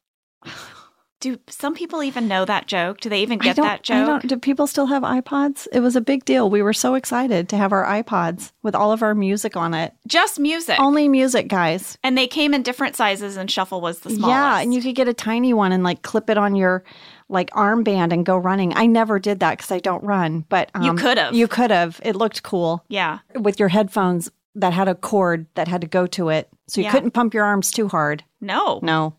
Do 1.20 1.40
some 1.48 1.74
people 1.74 2.04
even 2.04 2.28
know 2.28 2.44
that 2.44 2.68
joke? 2.68 3.00
Do 3.00 3.08
they 3.08 3.22
even 3.22 3.40
get 3.40 3.56
that 3.56 3.82
joke? 3.82 4.24
do 4.24 4.38
people 4.38 4.68
still 4.68 4.88
have 4.88 5.04
iPods? 5.04 5.70
It 5.72 5.80
was 5.80 5.96
a 5.96 6.02
big 6.02 6.26
deal. 6.26 6.50
We 6.50 6.62
were 6.62 6.74
so 6.74 6.96
excited 6.96 7.48
to 7.48 7.56
have 7.58 7.72
our 7.72 7.86
iPods 7.86 8.52
with 8.62 8.76
all 8.76 8.92
of 8.92 9.02
our 9.02 9.16
music 9.16 9.56
on 9.56 9.74
it. 9.74 9.94
Just 10.06 10.38
music. 10.38 10.78
Only 10.82 11.08
music, 11.08 11.48
guys. 11.48 11.98
and 12.04 12.18
they 12.18 12.28
came 12.28 12.54
in 12.54 12.62
different 12.62 12.98
sizes, 12.98 13.38
and 13.38 13.50
shuffle 13.50 13.80
was 13.80 14.00
the 14.02 14.10
smallest. 14.10 14.28
Yeah, 14.38 14.60
and 14.60 14.74
you 14.74 14.82
could 14.82 14.96
get 14.96 15.08
a 15.08 15.14
tiny 15.14 15.54
one 15.54 15.72
and 15.72 15.82
like 15.82 16.02
clip 16.02 16.30
it 16.30 16.38
on 16.38 16.58
your 16.58 16.84
like 17.30 17.50
armband 17.52 18.12
and 18.12 18.26
go 18.26 18.36
running. 18.36 18.76
I 18.76 18.86
never 18.86 19.18
did 19.18 19.40
that 19.40 19.58
because 19.60 19.72
I 19.72 19.80
don't 19.80 20.04
run, 20.04 20.44
but 20.50 20.72
um, 20.76 20.84
You 20.84 20.94
could've. 20.96 21.34
You 21.34 21.48
could 21.48 21.72
have. 21.72 22.02
It 22.04 22.18
looked 22.18 22.44
cool 22.44 22.84
Yeah. 22.90 23.20
with 23.34 23.62
your 23.62 23.70
headphones 23.70 24.30
that 24.56 24.74
had 24.74 24.88
a 24.88 24.96
cord 24.96 25.48
that 25.56 25.68
had 25.68 25.82
to 25.82 25.88
go 25.88 26.06
to 26.08 26.30
it, 26.30 26.50
so 26.68 26.82
you 26.82 26.86
Yeah. 26.86 26.92
couldn't 26.92 27.12
pump 27.12 27.34
your 27.34 27.44
arms 27.46 27.72
too 27.72 27.88
hard. 27.88 28.24
No. 28.42 28.80
No, 28.82 29.16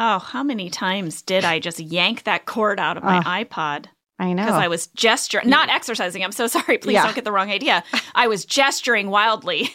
Oh, 0.00 0.20
how 0.20 0.44
many 0.44 0.70
times 0.70 1.22
did 1.22 1.44
I 1.44 1.58
just 1.58 1.80
yank 1.80 2.22
that 2.22 2.46
cord 2.46 2.78
out 2.78 2.96
of 2.96 3.02
my 3.02 3.20
ah. 3.24 3.42
iPod? 3.42 3.86
I 4.20 4.32
know. 4.32 4.44
Because 4.44 4.60
I 4.62 4.68
was 4.68 4.86
gesturing, 4.88 5.48
not 5.48 5.70
exercising. 5.70 6.22
I'm 6.22 6.30
so 6.32 6.46
sorry. 6.46 6.78
Please 6.78 6.94
Yeah. 6.94 7.04
don't 7.04 7.14
get 7.16 7.24
the 7.24 7.32
wrong 7.32 7.50
idea. 7.50 7.82
I 8.14 8.28
was 8.28 8.44
gesturing 8.44 9.10
wildly. 9.10 9.74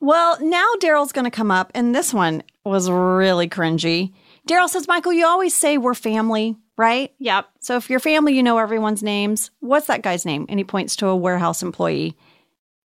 Well, 0.00 0.36
now 0.40 0.66
Darryl's 0.80 1.12
going 1.12 1.26
to 1.26 1.30
come 1.30 1.50
up, 1.52 1.70
and 1.76 1.94
this 1.94 2.12
one 2.12 2.42
was 2.64 2.90
really 2.90 3.48
cringy. 3.48 4.12
Darryl 4.48 4.68
says, 4.68 4.88
Michael, 4.88 5.12
you 5.12 5.24
always 5.26 5.54
say 5.54 5.78
we're 5.78 5.94
family, 5.94 6.56
right? 6.76 7.12
Yep. 7.20 7.46
So 7.60 7.76
if 7.76 7.88
you're 7.88 8.00
family, 8.00 8.34
you 8.34 8.42
know 8.42 8.58
everyone's 8.58 9.02
names. 9.04 9.52
What's 9.60 9.86
that 9.86 10.02
guy's 10.02 10.26
name? 10.26 10.46
And 10.48 10.58
he 10.58 10.64
points 10.64 10.96
to 10.96 11.06
a 11.06 11.14
warehouse 11.14 11.62
employee. 11.62 12.16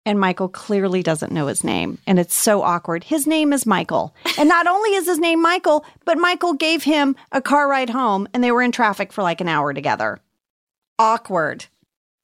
And 0.06 0.20
Michael 0.20 0.48
clearly 0.48 1.02
doesn't 1.02 1.32
know 1.32 1.48
his 1.48 1.64
name. 1.64 1.98
And 2.06 2.20
it's 2.20 2.34
so 2.34 2.62
awkward. 2.62 3.02
His 3.02 3.26
name 3.26 3.52
is 3.52 3.66
Michael. 3.66 4.14
And 4.38 4.48
not 4.48 4.68
only 4.68 4.94
is 4.94 5.06
his 5.06 5.18
name 5.18 5.42
Michael, 5.42 5.84
but 6.04 6.16
Michael 6.16 6.52
gave 6.54 6.84
him 6.84 7.16
a 7.32 7.42
car 7.42 7.68
ride 7.68 7.90
home 7.90 8.28
and 8.32 8.42
they 8.42 8.52
were 8.52 8.62
in 8.62 8.70
traffic 8.70 9.12
for 9.12 9.22
like 9.22 9.40
an 9.40 9.48
hour 9.48 9.74
together. 9.74 10.20
Awkward. 10.96 11.66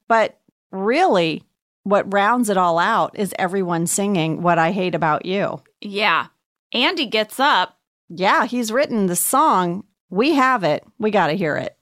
But 0.07 0.39
really, 0.71 1.43
what 1.83 2.13
rounds 2.13 2.49
it 2.49 2.57
all 2.57 2.79
out 2.79 3.19
is 3.19 3.35
everyone 3.37 3.89
singing 3.89 4.43
What 4.43 4.59
I 4.59 4.71
Hate 4.71 4.95
About 4.95 5.27
You. 5.27 5.61
Yeah. 5.81 6.29
Andy 6.73 7.07
gets 7.07 7.41
up. 7.41 7.79
Yeah, 8.09 8.47
he's 8.47 8.71
written 8.71 9.07
the 9.07 9.17
song. 9.17 9.83
We 10.09 10.35
have 10.35 10.63
it. 10.63 10.85
We 11.01 11.11
got 11.11 11.27
to 11.29 11.33
hear 11.33 11.57
it. 11.57 11.77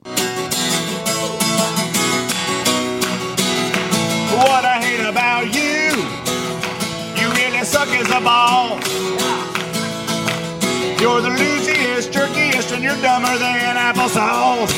What 4.33 4.65
I 4.65 4.80
as 7.95 8.09
a 8.09 8.21
ball. 8.21 8.79
You're 11.01 11.21
the 11.21 11.29
loosiest, 11.29 12.11
jerkiest, 12.11 12.73
and 12.73 12.83
you're 12.83 13.01
dumber 13.01 13.37
than 13.37 13.75
applesauce. 13.75 14.71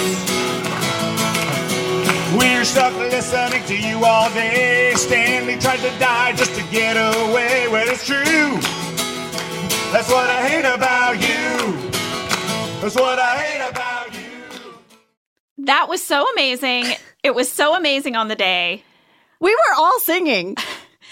We're 2.37 2.63
stuck 2.65 2.95
listening 2.97 3.63
to 3.65 3.77
you 3.77 4.03
all 4.05 4.29
day. 4.29 4.93
Stanley 4.95 5.57
tried 5.59 5.81
to 5.81 5.99
die 5.99 6.33
just 6.33 6.55
to 6.55 6.63
get 6.71 6.95
away. 6.95 7.67
Well, 7.67 7.87
it's 7.87 8.05
true. 8.05 8.57
That's 9.91 10.09
what 10.09 10.29
I 10.29 10.47
hate 10.47 10.65
about 10.65 11.15
you. 11.21 11.91
That's 12.81 12.95
what 12.95 13.19
I 13.19 13.37
hate 13.37 13.69
about 13.69 14.13
you. 14.13 14.73
That 15.65 15.87
was 15.87 16.01
so 16.03 16.25
amazing. 16.33 16.85
It 17.21 17.35
was 17.35 17.51
so 17.51 17.75
amazing 17.75 18.15
on 18.15 18.27
the 18.29 18.35
day. 18.35 18.83
We 19.39 19.51
were 19.51 19.75
all 19.77 19.99
singing. 19.99 20.55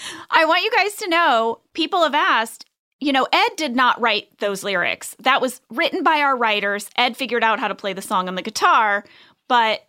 I 0.30 0.44
want 0.44 0.62
you 0.62 0.70
guys 0.70 0.94
to 0.96 1.08
know 1.08 1.60
people 1.72 2.02
have 2.02 2.14
asked, 2.14 2.64
you 3.00 3.12
know, 3.12 3.26
Ed 3.32 3.50
did 3.56 3.74
not 3.74 4.00
write 4.00 4.38
those 4.38 4.62
lyrics. 4.62 5.16
That 5.20 5.40
was 5.40 5.60
written 5.70 6.02
by 6.02 6.18
our 6.20 6.36
writers. 6.36 6.88
Ed 6.96 7.16
figured 7.16 7.42
out 7.42 7.58
how 7.60 7.68
to 7.68 7.74
play 7.74 7.92
the 7.92 8.02
song 8.02 8.28
on 8.28 8.36
the 8.36 8.42
guitar, 8.42 9.04
but 9.48 9.86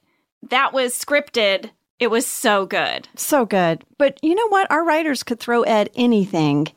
that 0.50 0.74
was 0.74 0.94
scripted. 0.94 1.70
It 2.00 2.08
was 2.08 2.26
so 2.26 2.66
good. 2.66 3.08
So 3.16 3.46
good. 3.46 3.84
But 3.98 4.20
you 4.24 4.36
know 4.36 4.48
what? 4.50 4.70
Our 4.72 4.84
writers 4.84 5.24
could 5.24 5.40
throw 5.40 5.62
Ed 5.62 5.90
anything. 5.96 6.68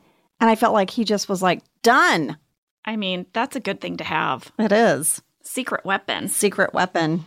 And 0.40 0.50
I 0.50 0.54
felt 0.54 0.74
like 0.74 0.90
he 0.90 1.04
just 1.04 1.28
was 1.28 1.42
like, 1.42 1.62
done. 1.82 2.36
I 2.84 2.96
mean, 2.96 3.26
that's 3.32 3.56
a 3.56 3.60
good 3.60 3.80
thing 3.80 3.96
to 3.96 4.04
have. 4.04 4.52
It 4.58 4.72
is. 4.72 5.22
Secret 5.42 5.84
weapon. 5.84 6.28
Secret 6.28 6.74
weapon. 6.74 7.24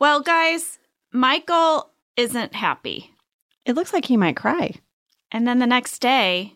Well, 0.00 0.20
guys, 0.20 0.78
Michael 1.12 1.90
isn't 2.16 2.54
happy. 2.54 3.14
It 3.64 3.74
looks 3.74 3.92
like 3.92 4.04
he 4.04 4.16
might 4.16 4.36
cry. 4.36 4.74
And 5.30 5.46
then 5.46 5.58
the 5.58 5.66
next 5.66 6.00
day, 6.00 6.54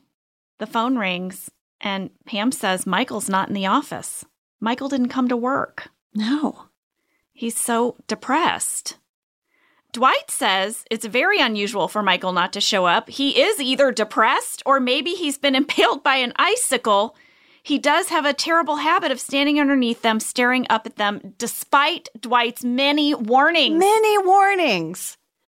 the 0.58 0.66
phone 0.66 0.96
rings 0.96 1.50
and 1.80 2.10
Pam 2.26 2.52
says 2.52 2.86
Michael's 2.86 3.28
not 3.28 3.48
in 3.48 3.54
the 3.54 3.66
office. 3.66 4.24
Michael 4.60 4.88
didn't 4.88 5.08
come 5.08 5.28
to 5.28 5.36
work. 5.36 5.88
No. 6.14 6.66
He's 7.32 7.56
so 7.56 7.96
depressed. 8.06 8.96
Dwight 9.92 10.30
says 10.30 10.84
it's 10.90 11.04
very 11.04 11.38
unusual 11.40 11.88
for 11.88 12.02
Michael 12.02 12.32
not 12.32 12.52
to 12.54 12.60
show 12.60 12.86
up. 12.86 13.10
He 13.10 13.42
is 13.42 13.60
either 13.60 13.92
depressed 13.92 14.62
or 14.64 14.80
maybe 14.80 15.10
he's 15.10 15.36
been 15.36 15.54
impaled 15.62 16.02
by 16.02 16.16
an 16.16 16.32
icicle. 16.36 17.16
He 17.62 17.78
does 17.78 18.08
have 18.08 18.24
a 18.24 18.32
terrible 18.32 18.76
habit 18.76 19.12
of 19.12 19.20
standing 19.20 19.60
underneath 19.60 20.02
them, 20.02 20.18
staring 20.18 20.66
up 20.70 20.86
at 20.86 20.96
them, 20.96 21.34
despite 21.38 22.08
Dwight's 22.18 22.64
many 22.64 23.14
warnings. 23.14 23.78
Many 23.78 24.18
warnings. 24.18 25.16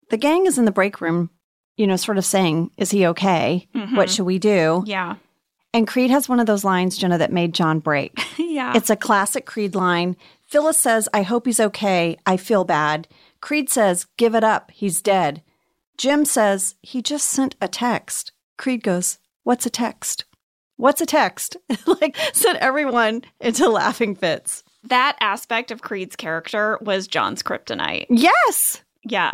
The 0.10 0.18
gang 0.18 0.46
is 0.46 0.58
in 0.58 0.66
the 0.66 0.72
break 0.72 1.02
room, 1.02 1.32
you 1.78 1.88
know, 1.88 1.96
sort 1.96 2.18
of 2.18 2.26
saying, 2.26 2.72
Is 2.78 2.92
he 2.92 3.06
okay? 3.08 3.68
Mm-hmm. 3.76 3.96
What 3.96 4.10
should 4.10 4.26
we 4.26 4.40
do? 4.40 4.84
yeah. 4.86 5.16
And 5.74 5.86
Creed 5.86 6.10
has 6.10 6.30
one 6.30 6.40
of 6.40 6.46
those 6.46 6.64
lines, 6.64 6.98
Jenna, 6.98 7.18
that 7.18 7.34
made 7.34 7.54
John 7.54 7.80
break. 7.80 8.18
Yeah. 8.38 8.72
It's 8.74 8.90
a 8.90 8.96
classic 8.96 9.46
Creed 9.46 9.76
line. 9.76 10.16
Phyllis 10.48 10.80
says, 10.80 11.10
I 11.14 11.24
hope 11.24 11.46
he's 11.46 11.60
okay. 11.60 12.16
I 12.26 12.38
feel 12.38 12.64
bad. 12.64 13.10
Creed 13.42 13.70
says, 13.70 14.06
Give 14.16 14.34
it 14.34 14.46
up. 14.46 14.72
He's 14.72 15.02
dead. 15.02 15.44
Jim 15.98 16.24
says, 16.24 16.76
He 16.82 17.02
just 17.02 17.28
sent 17.28 17.56
a 17.60 17.68
text. 17.68 18.32
Creed 18.58 18.82
goes, 18.82 19.18
What's 19.44 19.66
a 19.66 19.70
text? 19.70 20.24
What's 20.78 21.02
a 21.02 21.06
text? 21.06 21.58
like, 22.02 22.16
sent 22.32 22.60
everyone 22.60 23.24
into 23.42 23.68
laughing 23.70 24.16
fits. 24.16 24.64
that 24.86 25.18
aspect 25.20 25.70
of 25.72 25.82
Creed's 25.82 26.16
character 26.16 26.78
was 26.82 27.08
John's 27.08 27.44
kryptonite. 27.44 28.06
Yes, 28.10 28.82
Yeah. 29.04 29.34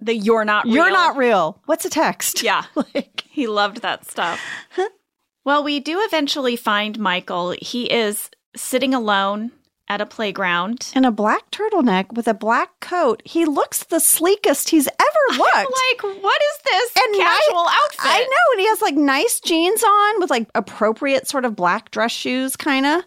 The 0.00 0.14
you're 0.14 0.44
not 0.44 0.64
real. 0.64 0.74
you're 0.74 0.90
not 0.90 1.16
real. 1.16 1.60
What's 1.66 1.84
a 1.84 1.90
text? 1.90 2.42
Yeah. 2.42 2.64
like, 2.74 3.24
He 3.28 3.46
loved 3.46 3.82
that 3.82 4.04
stuff. 4.10 4.40
well, 5.44 5.62
we 5.64 5.80
do 5.80 5.98
eventually 6.00 6.56
find 6.56 6.98
Michael. 6.98 7.54
He 7.60 7.90
is 7.90 8.30
sitting 8.56 8.92
alone 8.94 9.52
at 9.88 10.00
a 10.00 10.06
playground. 10.06 10.90
in 10.96 11.04
a 11.04 11.10
black 11.10 11.50
turtleneck 11.50 12.12
with 12.14 12.26
a 12.26 12.32
black 12.34 12.80
coat. 12.80 13.20
He 13.26 13.44
looks 13.44 13.84
the 13.84 14.00
sleekest 14.00 14.70
he's 14.70 14.86
ever 14.88 15.38
looked. 15.38 15.50
I'm 15.54 15.66
like, 15.66 16.22
what 16.22 16.40
is 16.42 16.58
this 16.64 16.92
And 17.06 17.16
casual 17.16 17.64
ni- 17.64 17.70
outfit? 17.70 18.00
I 18.00 18.20
know, 18.20 18.52
and 18.52 18.60
he 18.60 18.66
has 18.68 18.80
like 18.80 18.94
nice 18.96 19.40
jeans 19.40 19.82
on 19.82 20.20
with 20.20 20.30
like 20.30 20.48
appropriate 20.54 21.26
sort 21.28 21.44
of 21.44 21.54
black 21.54 21.90
dress 21.90 22.12
shoes, 22.12 22.56
kind 22.56 22.86
of. 22.86 23.04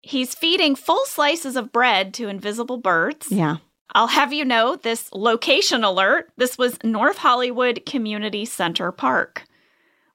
He's 0.00 0.34
feeding 0.34 0.74
full 0.74 1.04
slices 1.06 1.54
of 1.56 1.70
bread 1.72 2.14
to 2.14 2.28
invisible 2.28 2.78
birds. 2.78 3.28
Yeah. 3.30 3.56
I'll 3.94 4.08
have 4.08 4.32
you 4.32 4.44
know 4.44 4.76
this 4.76 5.12
location 5.12 5.84
alert. 5.84 6.30
This 6.36 6.58
was 6.58 6.82
North 6.82 7.18
Hollywood 7.18 7.86
Community 7.86 8.44
Center 8.44 8.90
Park, 8.90 9.44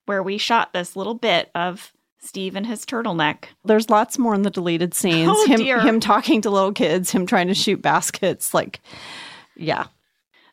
where 0.05 0.21
we 0.21 0.37
shot 0.37 0.73
this 0.73 0.95
little 0.95 1.13
bit 1.13 1.49
of 1.55 1.93
Steve 2.19 2.55
and 2.55 2.65
his 2.65 2.85
turtleneck. 2.85 3.45
There's 3.63 3.89
lots 3.89 4.17
more 4.17 4.35
in 4.35 4.41
the 4.41 4.49
deleted 4.49 4.93
scenes. 4.93 5.31
Oh, 5.31 5.47
him, 5.47 5.61
dear. 5.61 5.79
him 5.79 5.99
talking 5.99 6.41
to 6.41 6.49
little 6.49 6.73
kids, 6.73 7.11
him 7.11 7.25
trying 7.25 7.47
to 7.47 7.53
shoot 7.53 7.81
baskets. 7.81 8.53
Like, 8.53 8.81
yeah. 9.55 9.85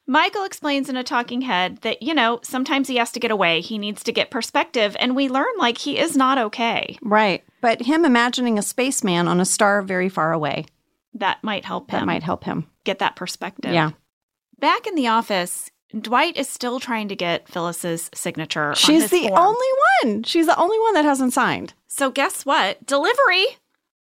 Michael 0.07 0.45
explains 0.45 0.89
in 0.89 0.97
a 0.97 1.03
talking 1.03 1.41
head 1.41 1.79
that, 1.79 2.01
you 2.01 2.15
know, 2.15 2.39
sometimes 2.45 2.87
he 2.87 2.97
has 2.97 3.11
to 3.11 3.19
get 3.19 3.33
away. 3.33 3.61
He 3.61 3.77
needs 3.77 4.05
to 4.05 4.13
get 4.13 4.31
perspective. 4.31 4.97
And 5.01 5.17
we 5.17 5.29
learn 5.29 5.53
like 5.59 5.79
he 5.79 5.99
is 5.99 6.17
not 6.17 6.39
okay. 6.39 6.97
Right. 7.03 7.43
But 7.61 7.83
him 7.83 8.05
imagining 8.05 8.57
a 8.57 8.63
spaceman 8.63 9.27
on 9.27 9.41
a 9.41 9.45
star 9.45 9.83
very 9.83 10.09
far 10.09 10.33
away, 10.33 10.67
That 11.15 11.43
might 11.43 11.65
help 11.65 11.91
him 11.91 11.99
that 11.99 12.07
might 12.07 12.23
help 12.23 12.45
him. 12.45 12.69
Get 12.87 12.99
that 13.01 13.17
perspective. 13.17 13.73
Yeah. 13.73 13.91
Back 14.59 14.87
in 14.87 14.95
the 14.95 15.09
office, 15.09 15.71
Dwight 15.99 16.37
is 16.37 16.49
still 16.49 16.81
trying 16.81 17.09
to 17.09 17.17
get 17.17 17.49
Phyllis's 17.49 18.11
signature. 18.15 18.71
on 18.71 18.75
She's 18.75 19.11
the 19.11 19.29
form. 19.29 19.39
only 19.39 19.67
one. 20.03 20.23
She's 20.23 20.47
the 20.47 20.59
only 20.59 20.79
one 20.81 20.95
that 20.95 21.05
hasn't 21.05 21.33
signed. 21.35 21.75
So 21.89 22.11
guess 22.11 22.47
what? 22.47 22.85
Delivery. 22.87 23.47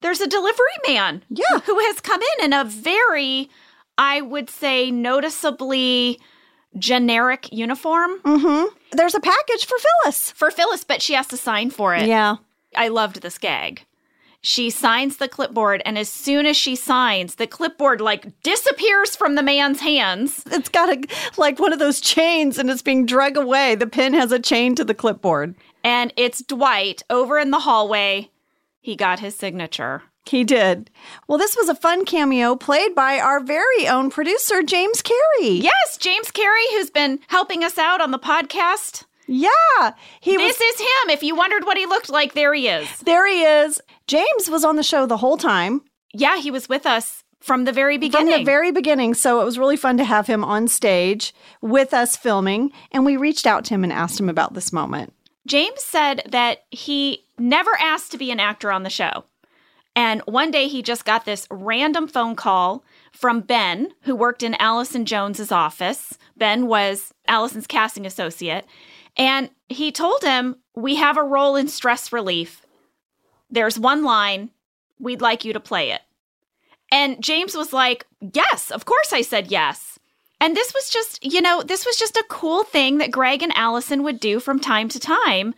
There's 0.02 0.20
a 0.20 0.26
delivery 0.28 0.76
man. 0.86 1.22
Yeah. 1.30 1.60
Who 1.64 1.78
has 1.78 2.00
come 2.00 2.20
in 2.38 2.44
in 2.46 2.52
a 2.52 2.64
very, 2.64 3.48
I 3.96 4.20
would 4.20 4.50
say, 4.50 4.90
noticeably 4.90 6.18
generic 6.78 7.52
uniform 7.52 8.18
Mm-hmm. 8.20 8.74
There's 8.96 9.14
a 9.14 9.20
package 9.20 9.66
for 9.66 9.76
Phyllis. 9.78 10.30
for 10.32 10.50
Phyllis, 10.50 10.84
but 10.84 11.02
she 11.02 11.14
has 11.14 11.26
to 11.28 11.36
sign 11.36 11.70
for 11.70 11.94
it. 11.94 12.06
Yeah. 12.06 12.36
I 12.76 12.88
loved 12.88 13.20
this 13.22 13.38
gag. 13.38 13.84
She 14.45 14.70
signs 14.70 15.16
the 15.16 15.28
clipboard, 15.28 15.82
and 15.86 15.97
as 15.97 16.09
soon 16.09 16.47
as 16.47 16.57
she 16.57 16.74
signs, 16.74 17.36
the 17.36 17.47
clipboard 17.47 18.01
like 18.01 18.43
disappears 18.43 19.14
from 19.14 19.36
the 19.36 19.43
man's 19.43 19.80
hands. 19.80 20.43
It's 20.51 20.68
got 20.68 20.90
a 20.90 21.01
like 21.36 21.59
one 21.59 21.72
of 21.72 21.78
those 21.78 22.01
chains 22.01 22.59
and 22.59 22.68
it's 22.68 22.82
being 22.82 23.07
dragged 23.07 23.36
away. 23.36 23.74
The 23.74 23.86
pin 23.86 24.14
has 24.14 24.32
a 24.32 24.38
chain 24.38 24.74
to 24.74 24.84
the 24.84 24.95
clipboard. 24.95 25.55
And 25.84 26.12
it's 26.16 26.43
Dwight 26.43 27.03
over 27.09 27.38
in 27.38 27.51
the 27.51 27.61
hallway. 27.61 28.30
He 28.80 28.97
got 28.97 29.20
his 29.20 29.36
signature. 29.36 30.03
He 30.26 30.45
did. 30.45 30.90
Well, 31.26 31.38
this 31.38 31.57
was 31.57 31.68
a 31.68 31.74
fun 31.74 32.05
cameo 32.05 32.55
played 32.55 32.95
by 32.95 33.18
our 33.18 33.40
very 33.40 33.88
own 33.88 34.11
producer, 34.11 34.62
James 34.62 35.03
Carey. 35.03 35.51
Yes, 35.51 35.97
James 35.99 36.30
Carey, 36.30 36.62
who's 36.70 36.90
been 36.90 37.18
helping 37.28 37.64
us 37.64 37.78
out 37.78 38.01
on 38.01 38.12
the 38.12 38.18
podcast. 38.18 39.05
Yeah. 39.26 39.92
He 40.20 40.36
This 40.36 40.58
was 40.58 40.74
is 40.74 40.80
him. 40.80 41.10
If 41.10 41.22
you 41.22 41.34
wondered 41.36 41.64
what 41.64 41.76
he 41.76 41.86
looked 41.86 42.10
like, 42.10 42.34
there 42.34 42.52
he 42.54 42.68
is. 42.68 42.88
there 43.00 43.26
he 43.26 43.42
is. 43.42 43.80
James 44.06 44.48
was 44.48 44.64
on 44.64 44.76
the 44.76 44.82
show 44.82 45.06
the 45.06 45.16
whole 45.16 45.36
time. 45.36 45.82
Yeah, 46.12 46.38
he 46.38 46.50
was 46.50 46.68
with 46.68 46.86
us 46.86 47.24
from 47.40 47.64
the 47.64 47.72
very 47.72 47.98
beginning. 47.98 48.32
From 48.32 48.40
the 48.40 48.44
very 48.44 48.70
beginning. 48.72 49.14
So 49.14 49.40
it 49.40 49.44
was 49.44 49.58
really 49.58 49.76
fun 49.76 49.96
to 49.96 50.04
have 50.04 50.26
him 50.26 50.44
on 50.44 50.68
stage 50.68 51.34
with 51.60 51.94
us 51.94 52.16
filming. 52.16 52.72
And 52.92 53.04
we 53.04 53.16
reached 53.16 53.46
out 53.46 53.64
to 53.66 53.74
him 53.74 53.84
and 53.84 53.92
asked 53.92 54.20
him 54.20 54.28
about 54.28 54.54
this 54.54 54.72
moment. 54.72 55.12
James 55.46 55.82
said 55.82 56.22
that 56.28 56.64
he 56.70 57.24
never 57.38 57.72
asked 57.80 58.12
to 58.12 58.18
be 58.18 58.30
an 58.30 58.40
actor 58.40 58.70
on 58.70 58.82
the 58.82 58.90
show. 58.90 59.24
And 59.94 60.22
one 60.22 60.50
day 60.50 60.68
he 60.68 60.82
just 60.82 61.04
got 61.04 61.24
this 61.24 61.46
random 61.50 62.08
phone 62.08 62.34
call 62.34 62.84
from 63.12 63.40
Ben, 63.40 63.88
who 64.02 64.14
worked 64.16 64.42
in 64.42 64.54
Allison 64.54 65.04
Jones's 65.04 65.52
office. 65.52 66.16
Ben 66.36 66.66
was 66.66 67.12
Allison's 67.28 67.66
casting 67.66 68.06
associate. 68.06 68.64
And 69.16 69.50
he 69.68 69.92
told 69.92 70.22
him, 70.22 70.56
We 70.74 70.96
have 70.96 71.16
a 71.16 71.22
role 71.22 71.56
in 71.56 71.68
stress 71.68 72.12
relief. 72.12 72.62
There's 73.50 73.78
one 73.78 74.04
line. 74.04 74.50
We'd 74.98 75.20
like 75.20 75.44
you 75.44 75.52
to 75.52 75.60
play 75.60 75.90
it. 75.90 76.00
And 76.90 77.22
James 77.22 77.54
was 77.54 77.72
like, 77.72 78.06
Yes, 78.20 78.70
of 78.70 78.84
course 78.84 79.12
I 79.12 79.22
said 79.22 79.50
yes. 79.50 79.98
And 80.40 80.56
this 80.56 80.74
was 80.74 80.90
just, 80.90 81.24
you 81.24 81.40
know, 81.40 81.62
this 81.62 81.86
was 81.86 81.96
just 81.96 82.16
a 82.16 82.24
cool 82.28 82.64
thing 82.64 82.98
that 82.98 83.12
Greg 83.12 83.42
and 83.42 83.52
Allison 83.54 84.02
would 84.02 84.18
do 84.18 84.40
from 84.40 84.58
time 84.58 84.88
to 84.88 84.98
time. 84.98 85.54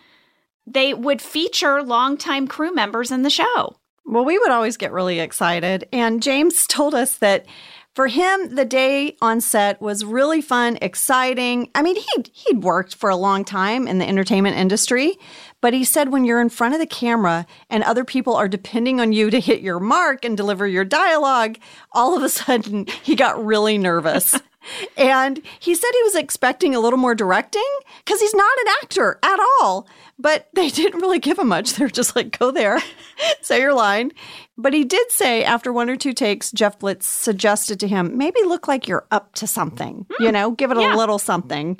They 0.66 0.92
would 0.92 1.22
feature 1.22 1.82
longtime 1.82 2.48
crew 2.48 2.74
members 2.74 3.10
in 3.10 3.22
the 3.22 3.30
show. 3.30 3.76
Well, 4.04 4.26
we 4.26 4.38
would 4.38 4.50
always 4.50 4.76
get 4.76 4.92
really 4.92 5.20
excited. 5.20 5.88
And 5.90 6.22
James 6.22 6.66
told 6.66 6.94
us 6.94 7.16
that 7.18 7.46
For 7.94 8.08
him, 8.08 8.56
the 8.56 8.64
day 8.64 9.16
on 9.22 9.40
set 9.40 9.80
was 9.80 10.04
really 10.04 10.40
fun, 10.40 10.78
exciting. 10.82 11.70
I 11.76 11.82
mean, 11.82 11.94
he'd, 11.94 12.28
he'd 12.32 12.64
worked 12.64 12.96
for 12.96 13.08
a 13.08 13.14
long 13.14 13.44
time 13.44 13.86
in 13.86 13.98
the 13.98 14.08
entertainment 14.08 14.56
industry, 14.56 15.16
but 15.60 15.74
he 15.74 15.84
said 15.84 16.10
when 16.10 16.24
you're 16.24 16.40
in 16.40 16.48
front 16.48 16.74
of 16.74 16.80
the 16.80 16.86
camera 16.86 17.46
and 17.70 17.84
other 17.84 18.04
people 18.04 18.34
are 18.34 18.48
depending 18.48 19.00
on 19.00 19.12
you 19.12 19.30
to 19.30 19.38
hit 19.38 19.60
your 19.60 19.78
mark 19.78 20.24
and 20.24 20.36
deliver 20.36 20.66
your 20.66 20.84
dialogue, 20.84 21.56
all 21.92 22.16
of 22.16 22.24
a 22.24 22.28
sudden 22.28 22.86
he 23.04 23.14
got 23.14 23.44
really 23.44 23.78
nervous. 23.78 24.34
and 24.96 25.40
he 25.58 25.74
said 25.74 25.90
he 25.92 26.02
was 26.02 26.14
expecting 26.14 26.74
a 26.74 26.80
little 26.80 26.98
more 26.98 27.14
directing 27.14 27.66
because 28.04 28.20
he's 28.20 28.34
not 28.34 28.58
an 28.60 28.72
actor 28.82 29.18
at 29.22 29.38
all. 29.60 29.86
But 30.18 30.48
they 30.54 30.68
didn't 30.70 31.00
really 31.00 31.18
give 31.18 31.38
him 31.38 31.48
much. 31.48 31.74
They 31.74 31.84
were 31.84 31.90
just 31.90 32.14
like, 32.14 32.38
go 32.38 32.50
there, 32.50 32.80
say 33.40 33.60
your 33.60 33.74
line. 33.74 34.12
But 34.56 34.72
he 34.72 34.84
did 34.84 35.10
say 35.10 35.42
after 35.42 35.72
one 35.72 35.90
or 35.90 35.96
two 35.96 36.12
takes, 36.12 36.52
Jeff 36.52 36.78
Blitz 36.78 37.06
suggested 37.06 37.80
to 37.80 37.88
him, 37.88 38.16
maybe 38.16 38.40
look 38.44 38.68
like 38.68 38.86
you're 38.86 39.06
up 39.10 39.34
to 39.34 39.46
something, 39.46 40.06
mm. 40.08 40.24
you 40.24 40.30
know, 40.30 40.52
give 40.52 40.70
it 40.70 40.78
yeah. 40.78 40.94
a 40.94 40.96
little 40.96 41.18
something. 41.18 41.78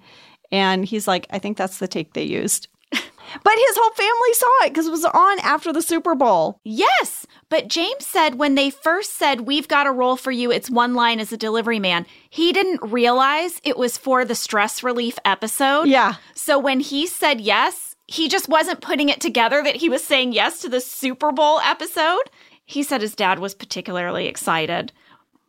And 0.51 0.85
he's 0.85 1.07
like, 1.07 1.27
I 1.31 1.39
think 1.39 1.57
that's 1.57 1.79
the 1.79 1.89
take 1.89 2.15
they 2.15 2.25
used. 2.25 2.69
But 3.43 3.55
his 3.55 3.77
whole 3.77 3.91
family 3.95 4.35
saw 4.35 4.67
it 4.67 4.69
because 4.69 4.87
it 4.87 4.91
was 4.91 5.05
on 5.05 5.39
after 5.41 5.73
the 5.73 5.83
Super 5.83 6.15
Bowl. 6.15 6.61
Yes, 6.63 7.24
but 7.55 7.69
James 7.69 8.05
said 8.05 8.35
when 8.35 8.57
they 8.57 8.69
first 8.69 9.15
said, 9.15 9.43
We've 9.43 9.69
got 9.69 9.87
a 9.87 9.93
role 9.93 10.17
for 10.17 10.33
you, 10.33 10.51
it's 10.51 10.69
one 10.69 10.95
line 10.95 11.21
as 11.21 11.31
a 11.31 11.37
delivery 11.37 11.79
man, 11.79 12.05
he 12.29 12.53
didn't 12.53 12.81
realize 12.83 13.61
it 13.63 13.77
was 13.77 13.97
for 13.97 14.25
the 14.25 14.35
stress 14.35 14.83
relief 14.83 15.21
episode. 15.25 15.85
Yeah. 15.85 16.17
So 16.35 16.59
when 16.59 16.81
he 16.81 17.07
said 17.07 17.41
yes, 17.41 17.95
he 18.09 18.29
just 18.29 18.49
wasn't 18.49 18.81
putting 18.81 19.09
it 19.09 19.21
together 19.21 19.63
that 19.63 19.77
he 19.77 19.89
was 19.89 20.03
saying 20.03 20.33
yes 20.33 20.63
to 20.63 20.69
the 20.69 20.81
Super 20.81 21.31
Bowl 21.31 21.61
episode. 21.61 22.23
He 22.65 22.83
said 22.83 23.01
his 23.01 23.15
dad 23.15 23.39
was 23.39 23.55
particularly 23.55 24.27
excited. 24.27 24.91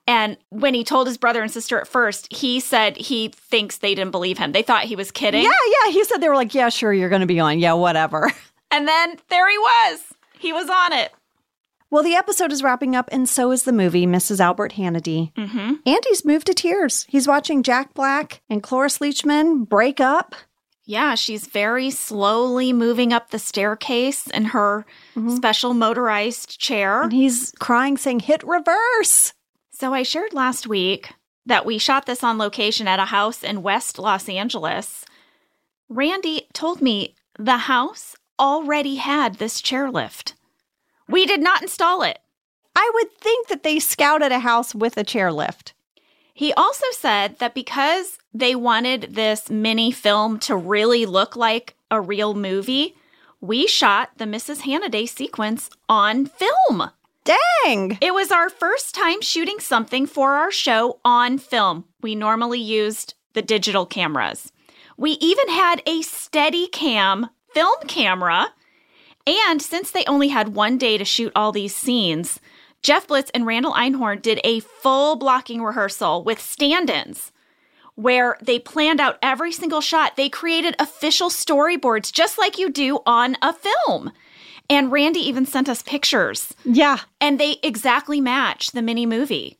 And 0.06 0.38
when 0.50 0.76
he 0.76 0.84
told 0.84 1.08
his 1.08 1.18
brother 1.18 1.42
and 1.42 1.52
sister 1.52 1.82
at 1.82 1.88
first, 1.88 2.32
he 2.32 2.60
said 2.60 2.98
he 2.98 3.30
thinks 3.30 3.80
they 3.80 3.96
didn't 3.96 4.12
believe 4.12 4.38
him. 4.38 4.52
They 4.52 4.62
thought 4.62 4.84
he 4.84 4.96
was 4.96 5.10
kidding. 5.10 5.42
Yeah, 5.42 5.50
yeah. 5.86 5.92
He 5.92 6.04
said 6.04 6.20
they 6.20 6.30
were 6.30 6.36
like, 6.36 6.54
yeah, 6.54 6.70
sure, 6.70 6.94
you're 6.94 7.10
going 7.10 7.22
to 7.22 7.26
be 7.26 7.40
on. 7.40 7.58
Yeah, 7.58 7.74
whatever. 7.74 8.32
And 8.72 8.88
then 8.88 9.16
there 9.30 9.50
he 9.50 9.58
was. 9.58 10.00
He 10.38 10.52
was 10.52 10.68
on 10.70 10.92
it. 10.92 11.14
Well, 11.96 12.04
the 12.04 12.16
episode 12.16 12.52
is 12.52 12.62
wrapping 12.62 12.94
up, 12.94 13.08
and 13.14 13.30
so 13.30 13.52
is 13.52 13.64
the 13.64 13.72
movie, 13.72 14.06
Mrs. 14.06 14.42
Albert 14.42 14.74
Hannaday. 14.74 15.32
Mm-hmm. 15.32 15.76
Andy's 15.86 16.26
moved 16.26 16.48
to 16.48 16.54
tears. 16.54 17.06
He's 17.08 17.26
watching 17.26 17.64
Jack 17.64 17.94
Black 17.94 18.42
and 18.50 18.62
Cloris 18.62 18.98
Leachman 18.98 19.66
break 19.66 20.02
up. 20.02 20.36
Yeah, 20.84 21.16
she's 21.16 21.48
very 21.48 21.90
slowly 21.92 22.74
moving 22.74 23.14
up 23.14 23.30
the 23.30 23.40
staircase 23.40 24.28
in 24.28 24.44
her 24.44 24.86
special 25.38 25.74
motorized 25.74 26.60
chair. 26.60 27.04
And 27.04 27.14
he's 27.14 27.54
crying, 27.62 27.96
saying, 27.96 28.20
hit 28.20 28.44
reverse. 28.44 29.32
So 29.72 29.94
I 29.94 30.04
shared 30.04 30.34
last 30.34 30.68
week 30.68 31.14
that 31.46 31.66
we 31.66 31.78
shot 31.78 32.08
this 32.08 32.26
on 32.26 32.38
location 32.38 32.90
at 32.90 33.00
a 33.00 33.06
house 33.06 33.42
in 33.42 33.64
West 33.64 33.98
Los 33.98 34.28
Angeles. 34.28 35.06
Randy 35.88 36.50
told 36.52 36.82
me 36.82 37.16
the 37.40 37.56
house 37.56 38.18
already 38.38 38.96
had 38.96 39.36
this 39.36 39.62
chairlift. 39.62 40.34
We 41.08 41.26
did 41.26 41.42
not 41.42 41.62
install 41.62 42.02
it. 42.02 42.20
I 42.76 42.92
would 42.94 43.12
think 43.20 43.48
that 43.48 43.64
they 43.64 43.80
scouted 43.80 44.32
a 44.32 44.40
house 44.40 44.76
with 44.76 44.98
a 44.98 45.04
chairlift. 45.04 45.74
He 46.34 46.52
also 46.54 46.86
said 46.92 47.40
that 47.40 47.54
because 47.54 48.18
they 48.34 48.56
wanted 48.56 49.16
this 49.16 49.50
mini 49.50 49.92
film 49.92 50.40
to 50.40 50.56
really 50.56 51.06
look 51.06 51.36
like 51.36 51.76
a 51.90 52.02
real 52.02 52.34
movie, 52.34 52.96
we 53.40 53.68
shot 53.68 54.10
the 54.18 54.26
Mrs. 54.26 54.62
Hannaday 54.62 55.08
sequence 55.08 55.70
on 55.88 56.26
film. 56.26 56.90
Dang. 57.24 57.98
It 58.02 58.14
was 58.14 58.32
our 58.32 58.50
first 58.50 58.94
time 58.94 59.22
shooting 59.22 59.60
something 59.60 60.06
for 60.06 60.34
our 60.34 60.52
show 60.52 61.00
on 61.06 61.38
film. 61.38 61.86
We 62.02 62.16
normally 62.16 62.60
used 62.60 63.14
the 63.34 63.42
digital 63.42 63.86
cameras. 63.86 64.52
We 64.98 65.12
even 65.12 65.50
had 65.50 65.82
a 65.86 66.02
steady 66.02 66.68
cam 66.68 67.30
film 67.54 67.78
camera. 67.88 68.54
And 69.28 69.62
since 69.62 69.92
they 69.92 70.06
only 70.06 70.28
had 70.30 70.50
one 70.56 70.78
day 70.78 70.98
to 70.98 71.06
shoot 71.06 71.32
all 71.36 71.52
these 71.52 71.76
scenes, 71.76 72.40
Jeff 72.84 73.08
Blitz 73.08 73.32
and 73.34 73.46
Randall 73.46 73.74
Einhorn 73.74 74.22
did 74.22 74.40
a 74.44 74.60
full 74.60 75.16
blocking 75.16 75.62
rehearsal 75.64 76.24
with 76.24 76.40
stand 76.40 76.90
ins 76.90 77.32
where 77.96 78.38
they 78.42 78.60
planned 78.60 79.00
out 79.00 79.18
every 79.22 79.52
single 79.52 79.82
shot. 79.82 80.16
They 80.18 80.30
created 80.30 80.76
official 80.80 81.30
storyboards 81.30 82.12
just 82.12 82.38
like 82.38 82.60
you 82.60 82.70
do 82.70 83.00
on 83.06 83.38
a 83.42 83.54
film. 83.54 84.12
And 84.70 84.92
Randy 84.92 85.20
even 85.22 85.46
sent 85.46 85.70
us 85.70 85.82
pictures, 85.82 86.54
Yeah. 86.66 87.00
and 87.22 87.40
they 87.40 87.58
exactly 87.64 88.20
match 88.20 88.72
the 88.72 88.82
mini 88.82 89.06
movie. 89.06 89.58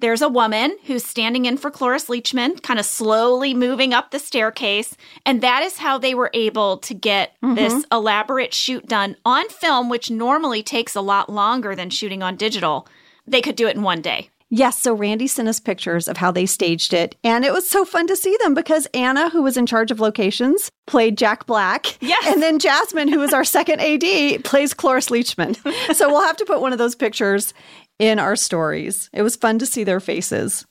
There's 0.00 0.22
a 0.22 0.28
woman 0.28 0.76
who's 0.84 1.04
standing 1.04 1.46
in 1.46 1.56
for 1.56 1.70
Cloris 1.70 2.06
Leachman, 2.06 2.62
kind 2.62 2.78
of 2.78 2.86
slowly 2.86 3.52
moving 3.52 3.92
up 3.92 4.10
the 4.10 4.20
staircase. 4.20 4.96
And 5.26 5.40
that 5.42 5.62
is 5.64 5.78
how 5.78 5.98
they 5.98 6.14
were 6.14 6.30
able 6.34 6.78
to 6.78 6.94
get 6.94 7.34
mm-hmm. 7.42 7.56
this 7.56 7.84
elaborate 7.90 8.54
shoot 8.54 8.86
done 8.86 9.16
on 9.24 9.48
film, 9.48 9.88
which 9.88 10.10
normally 10.10 10.62
takes 10.62 10.94
a 10.94 11.00
lot 11.00 11.28
longer 11.28 11.74
than 11.74 11.90
shooting 11.90 12.22
on 12.22 12.36
digital. 12.36 12.86
They 13.26 13.40
could 13.40 13.56
do 13.56 13.66
it 13.66 13.74
in 13.76 13.82
one 13.82 14.00
day. 14.00 14.30
Yes, 14.50 14.78
so 14.80 14.94
Randy 14.94 15.26
sent 15.26 15.48
us 15.48 15.60
pictures 15.60 16.08
of 16.08 16.16
how 16.16 16.30
they 16.30 16.46
staged 16.46 16.94
it, 16.94 17.16
and 17.22 17.44
it 17.44 17.52
was 17.52 17.68
so 17.68 17.84
fun 17.84 18.06
to 18.06 18.16
see 18.16 18.34
them 18.40 18.54
because 18.54 18.86
Anna, 18.94 19.28
who 19.28 19.42
was 19.42 19.58
in 19.58 19.66
charge 19.66 19.90
of 19.90 20.00
locations, 20.00 20.70
played 20.86 21.18
Jack 21.18 21.44
Black. 21.44 21.98
Yes. 22.00 22.24
And 22.26 22.42
then 22.42 22.58
Jasmine, 22.58 23.08
who 23.08 23.18
was 23.18 23.34
our 23.34 23.44
second 23.44 23.80
AD, 23.80 24.44
plays 24.44 24.72
Cloris 24.72 25.10
Leachman. 25.10 25.54
so 25.94 26.08
we'll 26.08 26.22
have 26.22 26.38
to 26.38 26.46
put 26.46 26.62
one 26.62 26.72
of 26.72 26.78
those 26.78 26.94
pictures 26.94 27.52
in 27.98 28.18
our 28.18 28.36
stories. 28.36 29.10
It 29.12 29.22
was 29.22 29.36
fun 29.36 29.58
to 29.58 29.66
see 29.66 29.84
their 29.84 30.00
faces. 30.00 30.66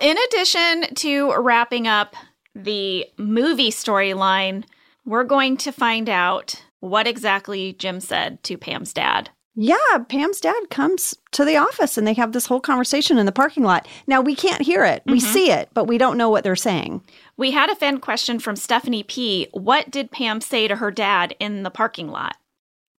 In 0.00 0.16
addition 0.16 0.94
to 0.96 1.34
wrapping 1.36 1.86
up 1.86 2.14
the 2.54 3.06
movie 3.16 3.70
storyline, 3.70 4.64
we're 5.04 5.24
going 5.24 5.56
to 5.58 5.72
find 5.72 6.08
out 6.08 6.62
what 6.80 7.06
exactly 7.06 7.72
Jim 7.72 8.00
said 8.00 8.42
to 8.44 8.56
Pam's 8.56 8.92
dad. 8.92 9.30
Yeah, 9.60 9.76
Pam's 10.08 10.40
dad 10.40 10.70
comes 10.70 11.16
to 11.32 11.44
the 11.44 11.56
office 11.56 11.98
and 11.98 12.06
they 12.06 12.12
have 12.14 12.30
this 12.30 12.46
whole 12.46 12.60
conversation 12.60 13.18
in 13.18 13.26
the 13.26 13.32
parking 13.32 13.64
lot. 13.64 13.88
Now, 14.06 14.20
we 14.20 14.36
can't 14.36 14.62
hear 14.62 14.84
it. 14.84 15.02
We 15.04 15.18
mm-hmm. 15.18 15.32
see 15.32 15.50
it, 15.50 15.68
but 15.74 15.86
we 15.86 15.98
don't 15.98 16.16
know 16.16 16.30
what 16.30 16.44
they're 16.44 16.54
saying. 16.54 17.02
We 17.36 17.50
had 17.50 17.68
a 17.68 17.74
fan 17.74 17.98
question 17.98 18.38
from 18.38 18.54
Stephanie 18.54 19.02
P. 19.02 19.48
What 19.50 19.90
did 19.90 20.12
Pam 20.12 20.40
say 20.40 20.68
to 20.68 20.76
her 20.76 20.92
dad 20.92 21.34
in 21.40 21.64
the 21.64 21.70
parking 21.70 22.08
lot? 22.08 22.36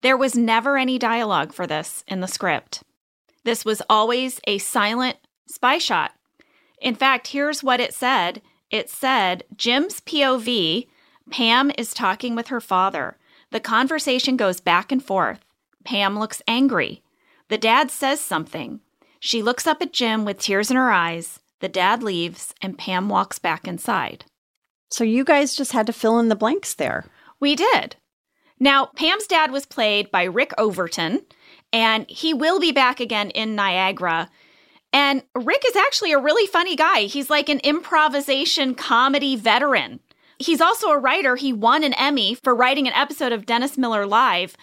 There 0.01 0.17
was 0.17 0.35
never 0.35 0.77
any 0.77 0.99
dialogue 0.99 1.53
for 1.53 1.65
this 1.65 2.03
in 2.09 2.19
the 2.19 2.27
script. 2.27 2.83
This 3.49 3.65
was 3.65 3.81
always 3.89 4.39
a 4.45 4.59
silent 4.59 5.17
spy 5.47 5.79
shot. 5.79 6.11
In 6.79 6.93
fact, 6.93 7.29
here's 7.29 7.63
what 7.63 7.79
it 7.79 7.95
said 7.95 8.43
it 8.69 8.91
said, 8.91 9.43
Jim's 9.57 10.01
POV, 10.01 10.85
Pam 11.31 11.71
is 11.75 11.91
talking 11.91 12.35
with 12.35 12.49
her 12.49 12.61
father. 12.61 13.17
The 13.49 13.59
conversation 13.59 14.37
goes 14.37 14.59
back 14.59 14.91
and 14.91 15.03
forth. 15.03 15.39
Pam 15.83 16.19
looks 16.19 16.43
angry. 16.47 17.01
The 17.47 17.57
dad 17.57 17.89
says 17.89 18.21
something. 18.21 18.81
She 19.19 19.41
looks 19.41 19.65
up 19.65 19.81
at 19.81 19.93
Jim 19.93 20.25
with 20.25 20.37
tears 20.37 20.69
in 20.69 20.77
her 20.77 20.91
eyes. 20.91 21.39
The 21.59 21.69
dad 21.69 22.03
leaves, 22.03 22.53
and 22.61 22.77
Pam 22.77 23.09
walks 23.09 23.39
back 23.39 23.67
inside. 23.67 24.25
So 24.91 25.03
you 25.03 25.23
guys 25.23 25.55
just 25.55 25.71
had 25.71 25.87
to 25.87 25.91
fill 25.93 26.19
in 26.19 26.29
the 26.29 26.35
blanks 26.35 26.75
there. 26.75 27.07
We 27.39 27.55
did. 27.55 27.95
Now, 28.59 28.91
Pam's 28.95 29.25
dad 29.25 29.51
was 29.51 29.65
played 29.65 30.11
by 30.11 30.25
Rick 30.25 30.53
Overton, 30.59 31.25
and 31.71 32.09
he 32.09 32.33
will 32.33 32.59
be 32.59 32.71
back 32.71 32.99
again 32.99 33.29
in 33.31 33.55
Niagara. 33.55 34.29
And 34.91 35.21
Rick 35.35 35.63
is 35.67 35.75
actually 35.75 36.11
a 36.11 36.19
really 36.19 36.47
funny 36.47 36.75
guy. 36.75 37.01
He's 37.01 37.29
like 37.29 37.49
an 37.49 37.59
improvisation 37.59 38.73
comedy 38.73 39.35
veteran. 39.35 39.99
He's 40.39 40.61
also 40.61 40.87
a 40.87 40.97
writer. 40.97 41.35
He 41.35 41.53
won 41.53 41.83
an 41.83 41.93
Emmy 41.93 42.33
for 42.33 42.55
writing 42.55 42.87
an 42.87 42.93
episode 42.93 43.31
of 43.31 43.45
Dennis 43.45 43.77
Miller 43.77 44.05
Live. 44.05 44.55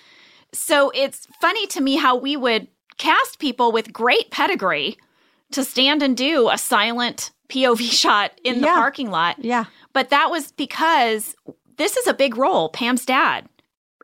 So 0.53 0.91
it's 0.95 1.29
funny 1.41 1.67
to 1.69 1.81
me 1.81 1.97
how 1.97 2.17
we 2.17 2.37
would 2.37 2.69
cast 2.99 3.39
people 3.39 3.73
with 3.73 3.93
great 3.93 4.31
pedigree 4.31 4.97
to 5.53 5.63
stand 5.65 6.03
and 6.03 6.17
do 6.17 6.49
a 6.49 6.59
silent 6.59 7.31
POV 7.49 7.81
shot 7.93 8.33
in 8.43 8.61
the 8.61 8.67
parking 8.67 9.11
lot. 9.11 9.37
Yeah. 9.39 9.67
But 9.93 10.11
that 10.11 10.31
was 10.31 10.53
because 10.53 11.37
this 11.77 11.97
is 11.97 12.07
a 12.07 12.15
big 12.15 12.37
role, 12.37 12.71
Pam's 12.71 13.05
dad. 13.05 13.49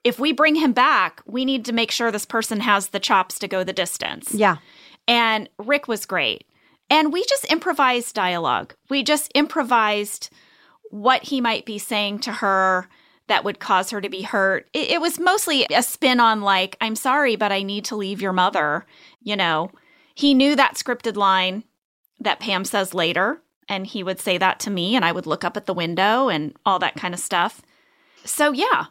If 0.05 0.19
we 0.19 0.33
bring 0.33 0.57
him 0.57 0.73
back, 0.73 1.23
we 1.27 1.45
need 1.45 1.65
to 1.67 1.73
make 1.73 1.91
sure 1.91 2.11
this 2.11 2.27
person 2.27 2.61
has 2.61 2.89
the 2.89 3.01
chops 3.01 3.39
to 3.39 3.49
go 3.49 3.63
the 3.63 3.73
distance. 3.73 4.35
Yeah. 4.35 4.57
And 5.07 5.49
Rick 5.59 5.89
was 5.89 6.07
great. 6.07 6.45
And 6.91 7.13
we 7.13 7.25
just 7.25 7.51
improvised 7.51 8.15
dialogue. 8.15 8.75
We 8.91 9.03
just 9.03 9.31
improvised 9.35 10.31
what 10.91 11.23
he 11.25 11.41
might 11.41 11.65
be 11.65 11.79
saying 11.79 12.19
to 12.21 12.33
her 12.33 12.89
that 13.29 13.45
would 13.45 13.61
cause 13.61 13.91
her 13.91 14.01
to 14.01 14.09
be 14.09 14.23
hurt. 14.23 14.69
It, 14.73 14.91
it 14.91 15.01
was 15.01 15.19
mostly 15.19 15.67
a 15.71 15.83
spin 15.83 16.21
on, 16.21 16.43
like, 16.43 16.77
I'm 16.81 16.97
sorry, 16.97 17.37
but 17.37 17.53
I 17.53 17.63
need 17.63 17.85
to 17.87 17.97
leave 17.97 18.21
your 18.21 18.33
mother. 18.33 18.85
You 19.23 19.37
know, 19.37 19.71
he 20.15 20.35
knew 20.35 20.55
that 20.57 20.75
scripted 20.75 21.17
line 21.17 21.65
that 22.21 22.41
Pam 22.41 22.65
says 22.65 22.93
later, 22.93 23.41
and 23.69 23.87
he 23.87 24.03
would 24.03 24.21
say 24.21 24.37
that 24.39 24.61
to 24.61 24.71
me, 24.71 24.97
and 24.97 25.05
I 25.05 25.13
would 25.13 25.27
look 25.27 25.45
up 25.45 25.57
at 25.57 25.67
the 25.67 25.73
window 25.73 26.29
and 26.29 26.55
all 26.67 26.79
that 26.81 26.97
kind 26.97 27.15
of 27.15 27.21
stuff. 27.21 27.63
So, 28.25 28.53
yeah. 28.53 28.87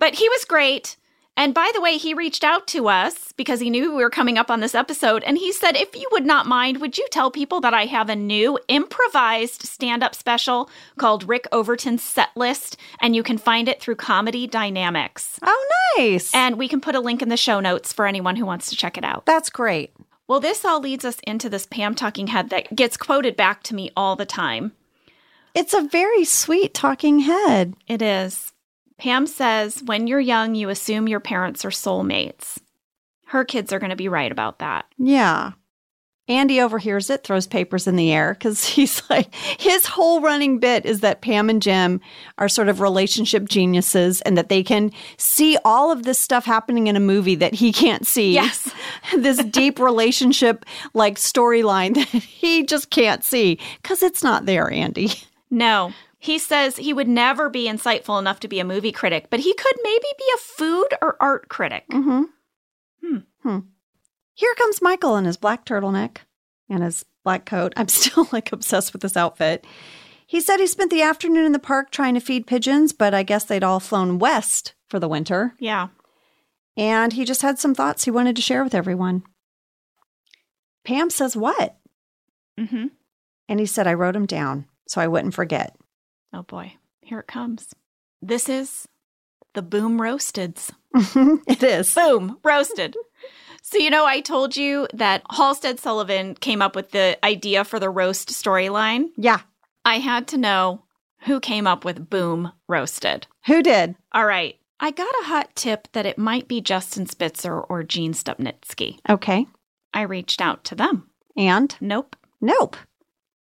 But 0.00 0.16
he 0.16 0.28
was 0.28 0.44
great. 0.44 0.96
And 1.36 1.54
by 1.54 1.70
the 1.72 1.80
way, 1.80 1.96
he 1.96 2.12
reached 2.12 2.44
out 2.44 2.66
to 2.68 2.88
us 2.88 3.32
because 3.32 3.60
he 3.60 3.70
knew 3.70 3.94
we 3.94 4.02
were 4.02 4.10
coming 4.10 4.36
up 4.36 4.50
on 4.50 4.60
this 4.60 4.74
episode. 4.74 5.22
And 5.22 5.38
he 5.38 5.52
said, 5.52 5.76
if 5.76 5.94
you 5.96 6.06
would 6.12 6.26
not 6.26 6.46
mind, 6.46 6.80
would 6.80 6.98
you 6.98 7.06
tell 7.10 7.30
people 7.30 7.60
that 7.60 7.72
I 7.72 7.86
have 7.86 8.10
a 8.10 8.16
new 8.16 8.58
improvised 8.68 9.62
stand 9.62 10.02
up 10.02 10.14
special 10.14 10.68
called 10.98 11.28
Rick 11.28 11.46
Overton's 11.50 12.02
Set 12.02 12.28
List? 12.36 12.76
And 13.00 13.16
you 13.16 13.22
can 13.22 13.38
find 13.38 13.68
it 13.68 13.80
through 13.80 13.94
Comedy 13.94 14.46
Dynamics. 14.46 15.38
Oh, 15.42 15.94
nice. 15.96 16.34
And 16.34 16.58
we 16.58 16.68
can 16.68 16.80
put 16.80 16.94
a 16.94 17.00
link 17.00 17.22
in 17.22 17.28
the 17.30 17.36
show 17.36 17.60
notes 17.60 17.92
for 17.92 18.06
anyone 18.06 18.36
who 18.36 18.44
wants 18.44 18.68
to 18.70 18.76
check 18.76 18.98
it 18.98 19.04
out. 19.04 19.24
That's 19.24 19.48
great. 19.48 19.94
Well, 20.26 20.40
this 20.40 20.64
all 20.64 20.80
leads 20.80 21.04
us 21.04 21.20
into 21.26 21.48
this 21.48 21.66
Pam 21.66 21.94
talking 21.94 22.26
head 22.26 22.50
that 22.50 22.74
gets 22.76 22.96
quoted 22.96 23.34
back 23.34 23.62
to 23.64 23.74
me 23.74 23.90
all 23.96 24.14
the 24.14 24.26
time. 24.26 24.72
It's 25.54 25.74
a 25.74 25.80
very 25.80 26.24
sweet 26.24 26.74
talking 26.74 27.20
head. 27.20 27.74
It 27.86 28.02
is. 28.02 28.52
Pam 29.00 29.26
says, 29.26 29.82
when 29.82 30.06
you're 30.06 30.20
young, 30.20 30.54
you 30.54 30.68
assume 30.68 31.08
your 31.08 31.20
parents 31.20 31.64
are 31.64 31.70
soulmates. 31.70 32.58
Her 33.28 33.46
kids 33.46 33.72
are 33.72 33.78
going 33.78 33.90
to 33.90 33.96
be 33.96 34.08
right 34.08 34.30
about 34.30 34.58
that. 34.58 34.84
Yeah. 34.98 35.52
Andy 36.28 36.60
overhears 36.60 37.08
it, 37.08 37.24
throws 37.24 37.46
papers 37.46 37.86
in 37.86 37.96
the 37.96 38.12
air 38.12 38.34
because 38.34 38.62
he's 38.66 39.02
like, 39.08 39.34
his 39.34 39.86
whole 39.86 40.20
running 40.20 40.58
bit 40.58 40.84
is 40.84 41.00
that 41.00 41.22
Pam 41.22 41.48
and 41.48 41.62
Jim 41.62 41.98
are 42.36 42.48
sort 42.48 42.68
of 42.68 42.80
relationship 42.82 43.48
geniuses 43.48 44.20
and 44.20 44.36
that 44.36 44.50
they 44.50 44.62
can 44.62 44.92
see 45.16 45.56
all 45.64 45.90
of 45.90 46.02
this 46.02 46.18
stuff 46.18 46.44
happening 46.44 46.86
in 46.86 46.94
a 46.94 47.00
movie 47.00 47.36
that 47.36 47.54
he 47.54 47.72
can't 47.72 48.06
see. 48.06 48.34
Yes. 48.34 48.70
this 49.16 49.42
deep 49.44 49.78
relationship 49.78 50.66
like 50.92 51.16
storyline 51.16 51.94
that 52.12 52.22
he 52.22 52.64
just 52.64 52.90
can't 52.90 53.24
see 53.24 53.58
because 53.82 54.02
it's 54.02 54.22
not 54.22 54.44
there, 54.44 54.70
Andy. 54.70 55.08
No. 55.50 55.94
He 56.22 56.38
says 56.38 56.76
he 56.76 56.92
would 56.92 57.08
never 57.08 57.48
be 57.48 57.66
insightful 57.66 58.18
enough 58.18 58.40
to 58.40 58.48
be 58.48 58.60
a 58.60 58.64
movie 58.64 58.92
critic, 58.92 59.28
but 59.30 59.40
he 59.40 59.54
could 59.54 59.76
maybe 59.82 60.06
be 60.18 60.24
a 60.34 60.38
food 60.38 60.88
or 61.00 61.16
art 61.18 61.48
critic. 61.48 61.86
Mm-hmm. 61.90 62.22
Hmm. 63.02 63.18
Hmm. 63.42 63.58
Here 64.34 64.54
comes 64.54 64.82
Michael 64.82 65.16
in 65.16 65.24
his 65.24 65.38
black 65.38 65.64
turtleneck 65.64 66.18
and 66.68 66.82
his 66.82 67.06
black 67.24 67.46
coat. 67.46 67.72
I'm 67.76 67.88
still 67.88 68.28
like 68.32 68.52
obsessed 68.52 68.92
with 68.92 69.00
this 69.00 69.16
outfit. 69.16 69.66
He 70.26 70.42
said 70.42 70.60
he 70.60 70.66
spent 70.66 70.90
the 70.90 71.02
afternoon 71.02 71.46
in 71.46 71.52
the 71.52 71.58
park 71.58 71.90
trying 71.90 72.14
to 72.14 72.20
feed 72.20 72.46
pigeons, 72.46 72.92
but 72.92 73.14
I 73.14 73.22
guess 73.22 73.44
they'd 73.44 73.64
all 73.64 73.80
flown 73.80 74.18
west 74.18 74.74
for 74.88 75.00
the 75.00 75.08
winter. 75.08 75.54
Yeah. 75.58 75.88
And 76.76 77.14
he 77.14 77.24
just 77.24 77.42
had 77.42 77.58
some 77.58 77.74
thoughts 77.74 78.04
he 78.04 78.10
wanted 78.10 78.36
to 78.36 78.42
share 78.42 78.62
with 78.62 78.74
everyone. 78.74 79.22
Pam 80.84 81.08
says, 81.08 81.34
What? 81.34 81.78
Mm-hmm. 82.58 82.88
And 83.48 83.58
he 83.58 83.66
said, 83.66 83.86
I 83.86 83.94
wrote 83.94 84.12
them 84.12 84.26
down 84.26 84.66
so 84.86 85.00
I 85.00 85.08
wouldn't 85.08 85.34
forget. 85.34 85.76
Oh 86.32 86.42
boy. 86.42 86.74
Here 87.02 87.20
it 87.20 87.26
comes. 87.26 87.74
This 88.22 88.48
is 88.48 88.86
the 89.54 89.62
Boom 89.62 89.98
Roasteds. 89.98 90.70
it 90.94 91.62
is. 91.62 91.94
Boom, 91.94 92.38
roasted. 92.44 92.96
So, 93.62 93.78
you 93.78 93.90
know, 93.90 94.06
I 94.06 94.20
told 94.20 94.56
you 94.56 94.88
that 94.94 95.22
Halsted 95.24 95.78
Sullivan 95.78 96.34
came 96.34 96.62
up 96.62 96.74
with 96.74 96.90
the 96.90 97.18
idea 97.24 97.64
for 97.64 97.78
the 97.78 97.90
roast 97.90 98.28
storyline. 98.30 99.10
Yeah. 99.16 99.40
I 99.84 99.98
had 99.98 100.28
to 100.28 100.38
know 100.38 100.84
who 101.22 101.40
came 101.40 101.66
up 101.66 101.84
with 101.84 102.08
Boom 102.08 102.52
Roasted. 102.68 103.26
Who 103.46 103.62
did? 103.62 103.94
All 104.12 104.26
right. 104.26 104.56
I 104.78 104.90
got 104.90 105.14
a 105.22 105.26
hot 105.26 105.54
tip 105.54 105.88
that 105.92 106.06
it 106.06 106.18
might 106.18 106.48
be 106.48 106.60
Justin 106.60 107.06
Spitzer 107.06 107.60
or 107.60 107.82
Gene 107.82 108.14
Stupnitsky. 108.14 108.98
Okay. 109.08 109.46
I 109.92 110.02
reached 110.02 110.40
out 110.40 110.64
to 110.64 110.74
them. 110.74 111.10
And? 111.36 111.76
Nope. 111.80 112.16
Nope. 112.40 112.76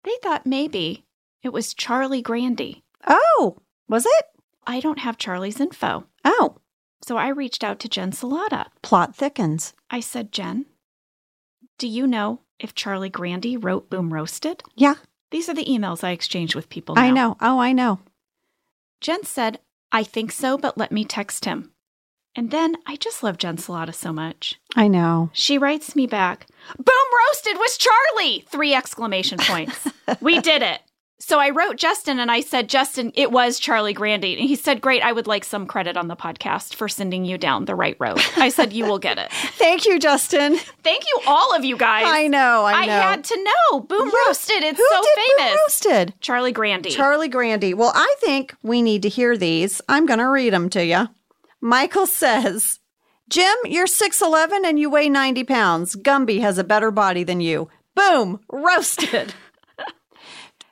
They 0.04 0.16
thought 0.22 0.46
maybe 0.46 1.04
it 1.46 1.52
was 1.52 1.72
Charlie 1.74 2.22
Grandy. 2.22 2.82
Oh, 3.06 3.56
was 3.88 4.04
it? 4.04 4.24
I 4.66 4.80
don't 4.80 4.98
have 4.98 5.16
Charlie's 5.16 5.60
info. 5.60 6.04
Oh, 6.24 6.56
So 7.02 7.16
I 7.16 7.28
reached 7.28 7.62
out 7.64 7.78
to 7.80 7.88
Jen 7.88 8.10
Celotta. 8.10 8.66
plot 8.82 9.14
thickens. 9.16 9.72
I 9.90 10.00
said, 10.00 10.32
Jen, 10.32 10.66
do 11.78 11.86
you 11.86 12.06
know 12.06 12.40
if 12.58 12.74
Charlie 12.74 13.08
Grandy 13.10 13.56
wrote 13.56 13.88
Boom 13.90 14.12
Roasted? 14.12 14.62
Yeah, 14.74 14.94
These 15.30 15.48
are 15.48 15.54
the 15.54 15.64
emails 15.64 16.02
I 16.04 16.10
exchanged 16.10 16.54
with 16.54 16.68
people. 16.68 16.94
Now. 16.96 17.02
I 17.02 17.10
know. 17.10 17.36
Oh, 17.40 17.58
I 17.60 17.72
know. 17.72 18.00
Jen 19.00 19.22
said, 19.24 19.60
I 19.92 20.02
think 20.02 20.32
so, 20.32 20.58
but 20.58 20.76
let 20.78 20.90
me 20.90 21.04
text 21.04 21.44
him. 21.44 21.70
And 22.34 22.50
then 22.50 22.76
I 22.86 22.96
just 22.96 23.22
love 23.22 23.38
Jen 23.38 23.56
Celotta 23.56 23.94
so 23.94 24.12
much. 24.12 24.60
I 24.74 24.88
know. 24.88 25.30
She 25.32 25.58
writes 25.58 25.94
me 25.96 26.06
back, 26.06 26.46
Boom 26.76 27.06
Roasted 27.30 27.56
was 27.56 27.78
Charlie! 27.78 28.44
Three 28.48 28.74
exclamation 28.74 29.38
points. 29.38 29.86
we 30.20 30.40
did 30.40 30.62
it. 30.62 30.80
So 31.18 31.38
I 31.40 31.48
wrote 31.50 31.76
Justin 31.76 32.18
and 32.18 32.30
I 32.30 32.40
said, 32.40 32.68
Justin, 32.68 33.10
it 33.14 33.32
was 33.32 33.58
Charlie 33.58 33.94
Grandy. 33.94 34.34
And 34.38 34.46
he 34.46 34.54
said, 34.54 34.82
Great, 34.82 35.02
I 35.02 35.12
would 35.12 35.26
like 35.26 35.44
some 35.44 35.66
credit 35.66 35.96
on 35.96 36.08
the 36.08 36.16
podcast 36.16 36.74
for 36.74 36.88
sending 36.88 37.24
you 37.24 37.38
down 37.38 37.64
the 37.64 37.74
right 37.74 37.96
road. 37.98 38.20
I 38.36 38.50
said, 38.50 38.72
You 38.74 38.84
will 38.84 38.98
get 38.98 39.18
it. 39.18 39.30
Thank 39.32 39.86
you, 39.86 39.98
Justin. 39.98 40.56
Thank 40.82 41.04
you, 41.04 41.20
all 41.26 41.54
of 41.56 41.64
you 41.64 41.76
guys. 41.78 42.04
I 42.06 42.26
know. 42.28 42.64
I 42.66 42.84
know. 42.86 42.92
I 42.92 42.96
had 42.96 43.24
to 43.24 43.44
know. 43.70 43.80
Boom 43.80 44.10
Yeah. 44.12 44.20
Roasted. 44.26 44.62
It's 44.62 44.78
Who 44.78 44.86
so 44.90 45.02
did 45.02 45.16
Boom 45.16 45.36
famous. 45.38 45.56
Roasted? 45.64 46.14
Charlie 46.20 46.52
Grandy. 46.52 46.90
Charlie 46.90 47.28
Grandy. 47.28 47.72
Well, 47.72 47.92
I 47.94 48.14
think 48.20 48.54
we 48.62 48.82
need 48.82 49.02
to 49.02 49.08
hear 49.08 49.38
these. 49.38 49.80
I'm 49.88 50.04
going 50.04 50.20
to 50.20 50.28
read 50.28 50.52
them 50.52 50.68
to 50.70 50.84
you. 50.84 51.08
Michael 51.62 52.06
says, 52.06 52.78
Jim, 53.30 53.56
you're 53.64 53.86
6'11 53.86 54.64
and 54.66 54.78
you 54.78 54.90
weigh 54.90 55.08
90 55.08 55.44
pounds. 55.44 55.96
Gumby 55.96 56.40
has 56.42 56.58
a 56.58 56.64
better 56.64 56.90
body 56.90 57.24
than 57.24 57.40
you. 57.40 57.68
Boom, 57.94 58.40
roasted. 58.52 59.32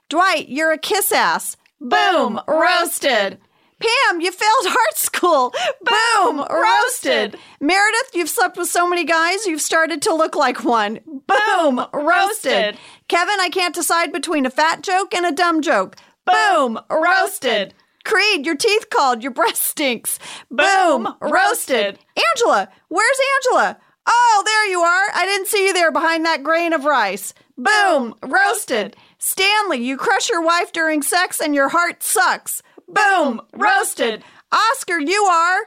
Dwight, 0.09 0.49
you're 0.49 0.73
a 0.73 0.79
kiss 0.79 1.13
ass. 1.13 1.57
Boom, 1.81 2.41
roasted. 2.47 3.39
Pam, 3.81 4.21
you 4.21 4.31
failed 4.31 4.67
art 4.67 4.97
school. 4.97 5.53
Boom, 5.83 6.45
roasted. 6.51 7.37
Meredith, 7.61 8.11
you've 8.15 8.29
slept 8.29 8.57
with 8.57 8.69
so 8.69 8.89
many 8.89 9.05
guys, 9.05 9.47
you've 9.47 9.61
started 9.61 10.01
to 10.03 10.15
look 10.15 10.35
like 10.37 10.65
one. 10.65 11.01
Boom, 11.27 11.85
roasted. 11.93 12.79
Kevin, 13.09 13.41
I 13.41 13.49
can't 13.51 13.75
decide 13.75 14.13
between 14.13 14.47
a 14.47 14.51
fat 14.51 14.83
joke 14.83 15.15
and 15.15 15.27
a 15.27 15.33
dumb 15.33 15.61
joke. 15.63 15.97
Boom, 16.25 16.79
roasted. 16.91 17.75
Creed, 18.05 18.45
your 18.45 18.57
teeth 18.57 18.91
called, 18.91 19.23
your 19.23 19.33
breath 19.33 19.57
stinks. 19.57 20.19
Boom, 20.51 21.15
roasted. 21.21 21.99
Angela, 22.33 22.69
where's 22.89 23.21
Angela? 23.37 23.79
Oh, 24.07 24.43
there 24.45 24.67
you 24.69 24.81
are. 24.81 25.07
I 25.15 25.25
didn't 25.25 25.49
see 25.49 25.67
you 25.67 25.73
there 25.73 25.91
behind 25.91 26.25
that 26.27 26.43
grain 26.43 26.73
of 26.75 26.85
rice. 26.85 27.33
Boom, 27.57 28.15
roasted. 28.23 28.97
Stanley, 29.25 29.79
you 29.79 29.97
crush 29.97 30.29
your 30.29 30.43
wife 30.43 30.71
during 30.71 31.01
sex 31.01 31.41
and 31.41 31.55
your 31.55 31.71
heart 31.71 32.03
sucks. 32.03 32.61
Boom, 32.87 33.41
roasted. 33.55 34.23
Oscar, 34.53 34.99
you 35.01 35.25
are 35.25 35.61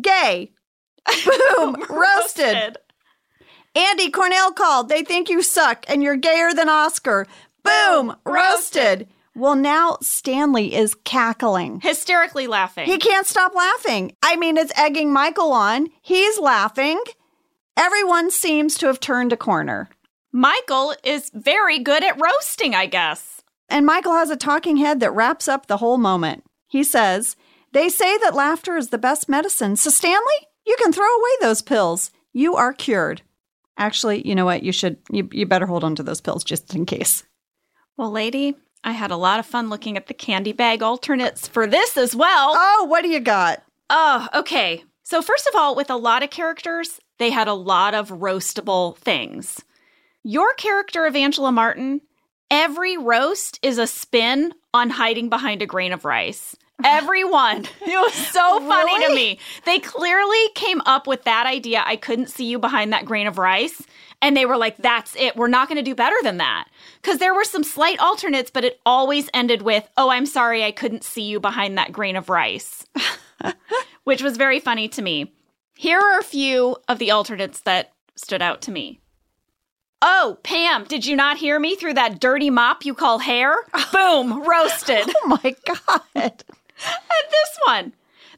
gay. 0.00 0.52
Boom, 1.26 1.76
roasted. 1.90 2.78
Andy 3.74 4.10
Cornell 4.10 4.50
called. 4.50 4.88
They 4.88 5.02
think 5.02 5.28
you 5.28 5.42
suck 5.42 5.84
and 5.88 6.02
you're 6.02 6.16
gayer 6.16 6.54
than 6.54 6.70
Oscar. 6.70 7.26
Boom, 7.62 8.16
roasted. 8.24 9.08
Well, 9.34 9.56
now 9.56 9.98
Stanley 10.00 10.74
is 10.74 10.94
cackling. 11.04 11.80
Hysterically 11.80 12.46
laughing. 12.46 12.86
He 12.86 12.96
can't 12.96 13.26
stop 13.26 13.54
laughing. 13.54 14.16
I 14.22 14.36
mean, 14.36 14.56
it's 14.56 14.72
egging 14.74 15.12
Michael 15.12 15.52
on. 15.52 15.88
He's 16.00 16.38
laughing. 16.38 16.98
Everyone 17.76 18.30
seems 18.30 18.78
to 18.78 18.86
have 18.86 19.00
turned 19.00 19.34
a 19.34 19.36
corner. 19.36 19.90
Michael 20.36 20.94
is 21.02 21.30
very 21.32 21.78
good 21.78 22.04
at 22.04 22.20
roasting, 22.20 22.74
I 22.74 22.84
guess. 22.84 23.40
And 23.70 23.86
Michael 23.86 24.12
has 24.12 24.28
a 24.28 24.36
talking 24.36 24.76
head 24.76 25.00
that 25.00 25.14
wraps 25.14 25.48
up 25.48 25.64
the 25.64 25.78
whole 25.78 25.96
moment. 25.96 26.44
He 26.68 26.84
says, 26.84 27.36
They 27.72 27.88
say 27.88 28.18
that 28.18 28.34
laughter 28.34 28.76
is 28.76 28.90
the 28.90 28.98
best 28.98 29.30
medicine. 29.30 29.76
So, 29.76 29.88
Stanley, 29.88 30.46
you 30.66 30.76
can 30.78 30.92
throw 30.92 31.06
away 31.06 31.30
those 31.40 31.62
pills. 31.62 32.10
You 32.34 32.54
are 32.54 32.74
cured. 32.74 33.22
Actually, 33.78 34.28
you 34.28 34.34
know 34.34 34.44
what? 34.44 34.62
You 34.62 34.72
should, 34.72 34.98
you, 35.10 35.26
you 35.32 35.46
better 35.46 35.64
hold 35.64 35.84
on 35.84 35.94
to 35.94 36.02
those 36.02 36.20
pills 36.20 36.44
just 36.44 36.74
in 36.74 36.84
case. 36.84 37.24
Well, 37.96 38.10
lady, 38.10 38.56
I 38.84 38.92
had 38.92 39.12
a 39.12 39.16
lot 39.16 39.38
of 39.40 39.46
fun 39.46 39.70
looking 39.70 39.96
at 39.96 40.06
the 40.06 40.12
candy 40.12 40.52
bag 40.52 40.82
alternates 40.82 41.48
for 41.48 41.66
this 41.66 41.96
as 41.96 42.14
well. 42.14 42.52
Oh, 42.54 42.84
what 42.90 43.00
do 43.00 43.08
you 43.08 43.20
got? 43.20 43.62
Oh, 43.88 44.28
okay. 44.34 44.84
So, 45.02 45.22
first 45.22 45.46
of 45.46 45.54
all, 45.54 45.74
with 45.74 45.88
a 45.88 45.96
lot 45.96 46.22
of 46.22 46.28
characters, 46.28 47.00
they 47.18 47.30
had 47.30 47.48
a 47.48 47.54
lot 47.54 47.94
of 47.94 48.10
roastable 48.10 48.98
things. 48.98 49.62
Your 50.28 50.54
character 50.54 51.06
of 51.06 51.14
Angela 51.14 51.52
Martin, 51.52 52.00
every 52.50 52.98
roast 52.98 53.60
is 53.62 53.78
a 53.78 53.86
spin 53.86 54.52
on 54.74 54.90
hiding 54.90 55.28
behind 55.28 55.62
a 55.62 55.66
grain 55.66 55.92
of 55.92 56.04
rice. 56.04 56.56
Everyone. 56.82 57.64
It 57.82 57.96
was 57.96 58.12
so 58.12 58.58
funny 58.58 59.06
to 59.06 59.14
me. 59.14 59.38
They 59.66 59.78
clearly 59.78 60.48
came 60.56 60.82
up 60.84 61.06
with 61.06 61.22
that 61.22 61.46
idea. 61.46 61.80
I 61.86 61.94
couldn't 61.94 62.28
see 62.28 62.46
you 62.46 62.58
behind 62.58 62.92
that 62.92 63.04
grain 63.04 63.28
of 63.28 63.38
rice. 63.38 63.80
And 64.20 64.36
they 64.36 64.46
were 64.46 64.56
like, 64.56 64.76
that's 64.78 65.14
it. 65.14 65.36
We're 65.36 65.46
not 65.46 65.68
going 65.68 65.76
to 65.76 65.82
do 65.82 65.94
better 65.94 66.16
than 66.24 66.38
that. 66.38 66.66
Because 67.00 67.18
there 67.18 67.32
were 67.32 67.44
some 67.44 67.62
slight 67.62 68.00
alternates, 68.00 68.50
but 68.50 68.64
it 68.64 68.80
always 68.84 69.30
ended 69.32 69.62
with, 69.62 69.88
oh, 69.96 70.10
I'm 70.10 70.26
sorry, 70.26 70.64
I 70.64 70.72
couldn't 70.72 71.04
see 71.04 71.22
you 71.22 71.38
behind 71.38 71.78
that 71.78 71.92
grain 71.92 72.16
of 72.16 72.28
rice 72.28 72.84
which 74.02 74.22
was 74.22 74.36
very 74.36 74.58
funny 74.58 74.88
to 74.88 75.02
me. 75.02 75.32
Here 75.76 76.00
are 76.00 76.18
a 76.18 76.24
few 76.24 76.78
of 76.88 76.98
the 76.98 77.12
alternates 77.12 77.60
that 77.60 77.92
stood 78.16 78.42
out 78.42 78.60
to 78.62 78.72
me. 78.72 78.98
Oh, 80.02 80.38
Pam, 80.42 80.84
did 80.84 81.06
you 81.06 81.16
not 81.16 81.38
hear 81.38 81.58
me 81.58 81.74
through 81.74 81.94
that 81.94 82.20
dirty 82.20 82.50
mop 82.50 82.84
you 82.84 82.94
call 82.94 83.18
hair? 83.18 83.56
Boom, 83.92 84.42
roasted. 84.46 85.08
Oh 85.24 85.28
my 85.42 85.56
God. 85.64 86.02
And 86.14 86.32
this 87.30 87.58
one. 87.66 87.92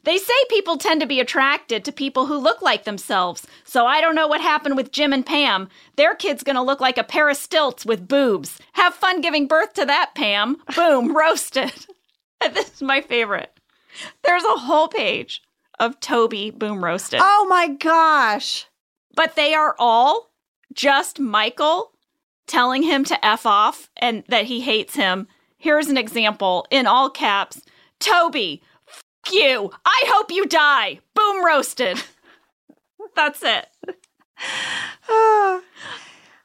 They 0.05 0.17
say 0.17 0.33
people 0.49 0.77
tend 0.77 1.01
to 1.01 1.07
be 1.07 1.19
attracted 1.19 1.83
to 1.83 1.91
people 1.91 2.25
who 2.25 2.37
look 2.37 2.61
like 2.61 2.85
themselves. 2.85 3.45
So 3.65 3.85
I 3.85 3.99
don't 3.99 4.15
know 4.15 4.27
what 4.27 4.39
happened 4.39 4.77
with 4.77 4.93
Jim 4.93 5.11
and 5.11 5.25
Pam. 5.25 5.67
Their 5.97 6.15
kid's 6.15 6.41
gonna 6.43 6.63
look 6.63 6.79
like 6.79 6.97
a 6.97 7.03
pair 7.03 7.29
of 7.29 7.35
stilts 7.35 7.85
with 7.85 8.07
boobs. 8.07 8.59
Have 8.73 8.93
fun 8.93 9.19
giving 9.19 9.45
birth 9.45 9.73
to 9.73 9.85
that, 9.85 10.11
Pam. 10.15 10.57
Boom, 10.73 11.13
roasted. 11.17 11.73
this 12.53 12.73
is 12.75 12.81
my 12.81 13.01
favorite. 13.01 13.51
There's 14.23 14.45
a 14.45 14.55
whole 14.59 14.87
page 14.87 15.41
of 15.79 15.99
Toby 15.99 16.49
Boom 16.51 16.83
Roasted. 16.83 17.19
Oh 17.21 17.45
my 17.49 17.67
gosh. 17.67 18.67
But 19.15 19.35
they 19.35 19.53
are 19.53 19.75
all 19.77 20.28
just 20.73 21.19
Michael 21.19 21.91
telling 22.47 22.83
him 22.83 23.03
to 23.05 23.25
F 23.25 23.45
off 23.45 23.89
and 23.97 24.23
that 24.27 24.45
he 24.45 24.61
hates 24.61 24.95
him. 24.95 25.27
Here's 25.57 25.87
an 25.87 25.97
example 25.97 26.65
in 26.71 26.87
all 26.87 27.09
caps 27.09 27.61
Toby, 27.99 28.61
f 28.87 29.03
you. 29.31 29.71
I 29.85 30.03
hope 30.07 30.31
you 30.31 30.45
die. 30.45 30.99
Boom 31.13 31.45
roasted. 31.45 32.01
That's 33.15 33.41
it. 33.43 33.67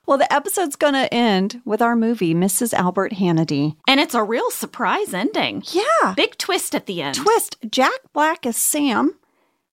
Well, 0.06 0.18
the 0.18 0.30
episode's 0.30 0.76
going 0.76 0.92
to 0.92 1.12
end 1.12 1.62
with 1.64 1.80
our 1.80 1.96
movie, 1.96 2.34
Mrs. 2.34 2.74
Albert 2.74 3.12
Hannaday. 3.12 3.74
And 3.88 4.00
it's 4.00 4.14
a 4.14 4.22
real 4.22 4.50
surprise 4.50 5.14
ending. 5.14 5.62
Yeah. 5.72 6.12
Big 6.14 6.36
twist 6.36 6.74
at 6.74 6.84
the 6.86 7.00
end. 7.00 7.14
Twist 7.14 7.56
Jack 7.70 8.00
Black 8.12 8.44
is 8.44 8.56
Sam. 8.56 9.14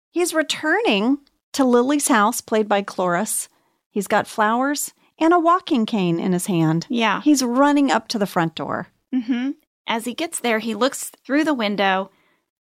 He's 0.09 0.33
returning 0.33 1.17
to 1.51 1.65
Lily's 1.65 2.07
house, 2.07 2.39
played 2.39 2.69
by 2.69 2.81
Cloris. 2.81 3.49
He's 3.91 4.07
got 4.07 4.25
flowers 4.25 4.93
and 5.19 5.33
a 5.33 5.39
walking 5.39 5.85
cane 5.85 6.19
in 6.19 6.33
his 6.33 6.47
hand. 6.47 6.87
Yeah. 6.89 7.21
He's 7.21 7.43
running 7.43 7.91
up 7.91 8.07
to 8.09 8.17
the 8.17 8.25
front 8.25 8.55
door. 8.55 8.87
Mm-hmm. 9.13 9.51
As 9.85 10.05
he 10.05 10.13
gets 10.13 10.39
there, 10.39 10.59
he 10.59 10.73
looks 10.73 11.11
through 11.25 11.43
the 11.43 11.53
window. 11.53 12.09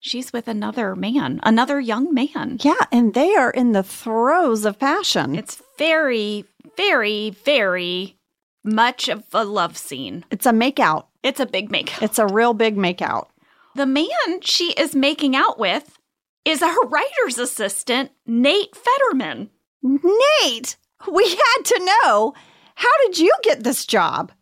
She's 0.01 0.33
with 0.33 0.47
another 0.47 0.95
man, 0.95 1.41
another 1.43 1.81
young 1.81 2.15
man. 2.15 2.59
Yeah, 2.61 2.85
and 2.93 3.13
they 3.13 3.35
are 3.35 3.51
in 3.51 3.73
the 3.73 3.83
throes 3.83 4.65
of 4.65 4.79
passion. 4.79 5.35
It's 5.35 5.61
very, 5.79 6.45
very, 6.77 7.31
very 7.31 8.17
much 8.63 9.09
of 9.09 9.25
a 9.33 9.45
love 9.45 9.77
scene. 9.77 10.25
It's 10.31 10.47
a 10.47 10.53
makeout. 10.53 11.07
It's 11.23 11.41
a 11.41 11.47
big 11.47 11.71
make. 11.71 12.01
It's 12.01 12.19
a 12.19 12.27
real 12.27 12.55
big 12.55 12.77
makeout. 12.77 13.27
The 13.75 13.87
man 13.87 14.41
she 14.43 14.73
is 14.73 14.95
making 14.95 15.35
out 15.35 15.59
with 15.59 15.99
is 16.45 16.61
her 16.61 16.87
writer's 16.87 17.39
assistant, 17.39 18.13
Nate 18.27 18.77
Fetterman. 18.77 19.51
Nate, 19.83 20.77
we 21.13 21.29
had 21.29 21.65
to 21.65 21.91
know. 22.05 22.35
How 22.75 22.91
did 23.07 23.19
you 23.19 23.33
get 23.43 23.63
this 23.63 23.87
job? 23.87 24.33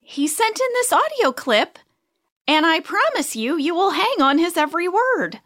He 0.00 0.26
sent 0.26 0.60
in 0.60 0.68
this 0.74 0.92
audio 0.92 1.32
clip, 1.32 1.78
and 2.46 2.64
I 2.64 2.80
promise 2.80 3.34
you, 3.34 3.56
you 3.58 3.74
will 3.74 3.90
hang 3.90 4.22
on 4.22 4.38
his 4.38 4.56
every 4.56 4.88
word. 4.88 5.40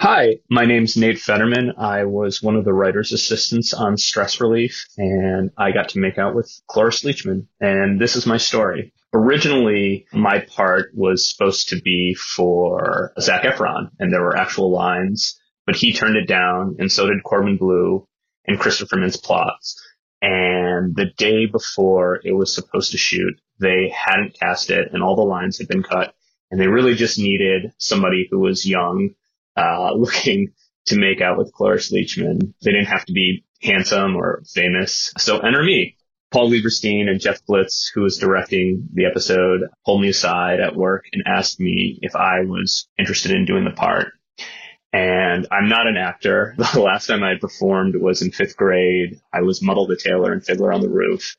Hi, 0.00 0.38
my 0.48 0.64
name's 0.64 0.96
Nate 0.96 1.18
Fetterman. 1.18 1.74
I 1.78 2.04
was 2.04 2.42
one 2.42 2.56
of 2.56 2.64
the 2.64 2.72
writer's 2.72 3.12
assistants 3.12 3.74
on 3.74 3.98
Stress 3.98 4.40
Relief, 4.40 4.86
and 4.96 5.50
I 5.58 5.72
got 5.72 5.90
to 5.90 5.98
make 5.98 6.18
out 6.18 6.34
with 6.34 6.50
Cloris 6.66 7.04
Leachman. 7.04 7.46
And 7.60 8.00
this 8.00 8.16
is 8.16 8.26
my 8.26 8.38
story. 8.38 8.92
Originally, 9.12 10.06
my 10.12 10.38
part 10.38 10.92
was 10.94 11.28
supposed 11.28 11.68
to 11.68 11.80
be 11.82 12.14
for 12.14 13.12
Zac 13.20 13.42
Efron, 13.42 13.90
and 13.98 14.12
there 14.12 14.22
were 14.22 14.36
actual 14.36 14.70
lines, 14.70 15.38
but 15.66 15.76
he 15.76 15.92
turned 15.92 16.16
it 16.16 16.26
down, 16.26 16.76
and 16.78 16.90
so 16.90 17.06
did 17.06 17.22
Corbin 17.22 17.58
Bleu 17.58 18.06
and 18.46 18.58
Christopher 18.58 18.96
Mintz-Plasse. 18.96 19.76
And 20.22 20.94
the 20.94 21.06
day 21.16 21.46
before 21.46 22.20
it 22.24 22.32
was 22.32 22.54
supposed 22.54 22.92
to 22.92 22.98
shoot, 22.98 23.40
they 23.58 23.92
hadn't 23.94 24.38
cast 24.38 24.70
it, 24.70 24.88
and 24.92 25.02
all 25.02 25.16
the 25.16 25.22
lines 25.22 25.58
had 25.58 25.68
been 25.68 25.82
cut, 25.82 26.14
and 26.50 26.60
they 26.60 26.66
really 26.66 26.94
just 26.94 27.18
needed 27.18 27.72
somebody 27.78 28.26
who 28.30 28.38
was 28.38 28.66
young 28.66 29.10
uh, 29.56 29.92
looking 29.96 30.52
to 30.86 30.98
make 30.98 31.20
out 31.20 31.38
with 31.38 31.52
Cloris 31.52 31.92
Leachman. 31.92 32.54
They 32.62 32.72
didn't 32.72 32.86
have 32.86 33.04
to 33.06 33.12
be 33.12 33.44
handsome 33.62 34.16
or 34.16 34.42
famous. 34.52 35.12
So 35.18 35.38
enter 35.38 35.62
me. 35.62 35.96
Paul 36.32 36.50
Lieberstein 36.50 37.08
and 37.08 37.20
Jeff 37.20 37.44
Blitz, 37.44 37.90
who 37.92 38.02
was 38.02 38.18
directing 38.18 38.88
the 38.92 39.06
episode, 39.06 39.62
pulled 39.84 40.00
me 40.00 40.10
aside 40.10 40.60
at 40.60 40.76
work 40.76 41.06
and 41.12 41.24
asked 41.26 41.58
me 41.58 41.98
if 42.02 42.14
I 42.14 42.42
was 42.42 42.88
interested 42.98 43.32
in 43.32 43.46
doing 43.46 43.64
the 43.64 43.72
part. 43.72 44.12
And 44.92 45.46
I'm 45.50 45.68
not 45.68 45.86
an 45.86 45.96
actor. 45.96 46.54
The 46.74 46.80
last 46.80 47.06
time 47.06 47.22
I 47.22 47.36
performed 47.40 47.96
was 47.96 48.22
in 48.22 48.32
fifth 48.32 48.56
grade. 48.56 49.20
I 49.32 49.42
was 49.42 49.62
Motel 49.62 49.86
the 49.86 49.96
Tailor 49.96 50.32
and 50.32 50.44
Fiddler 50.44 50.72
on 50.72 50.80
the 50.80 50.88
Roof. 50.88 51.36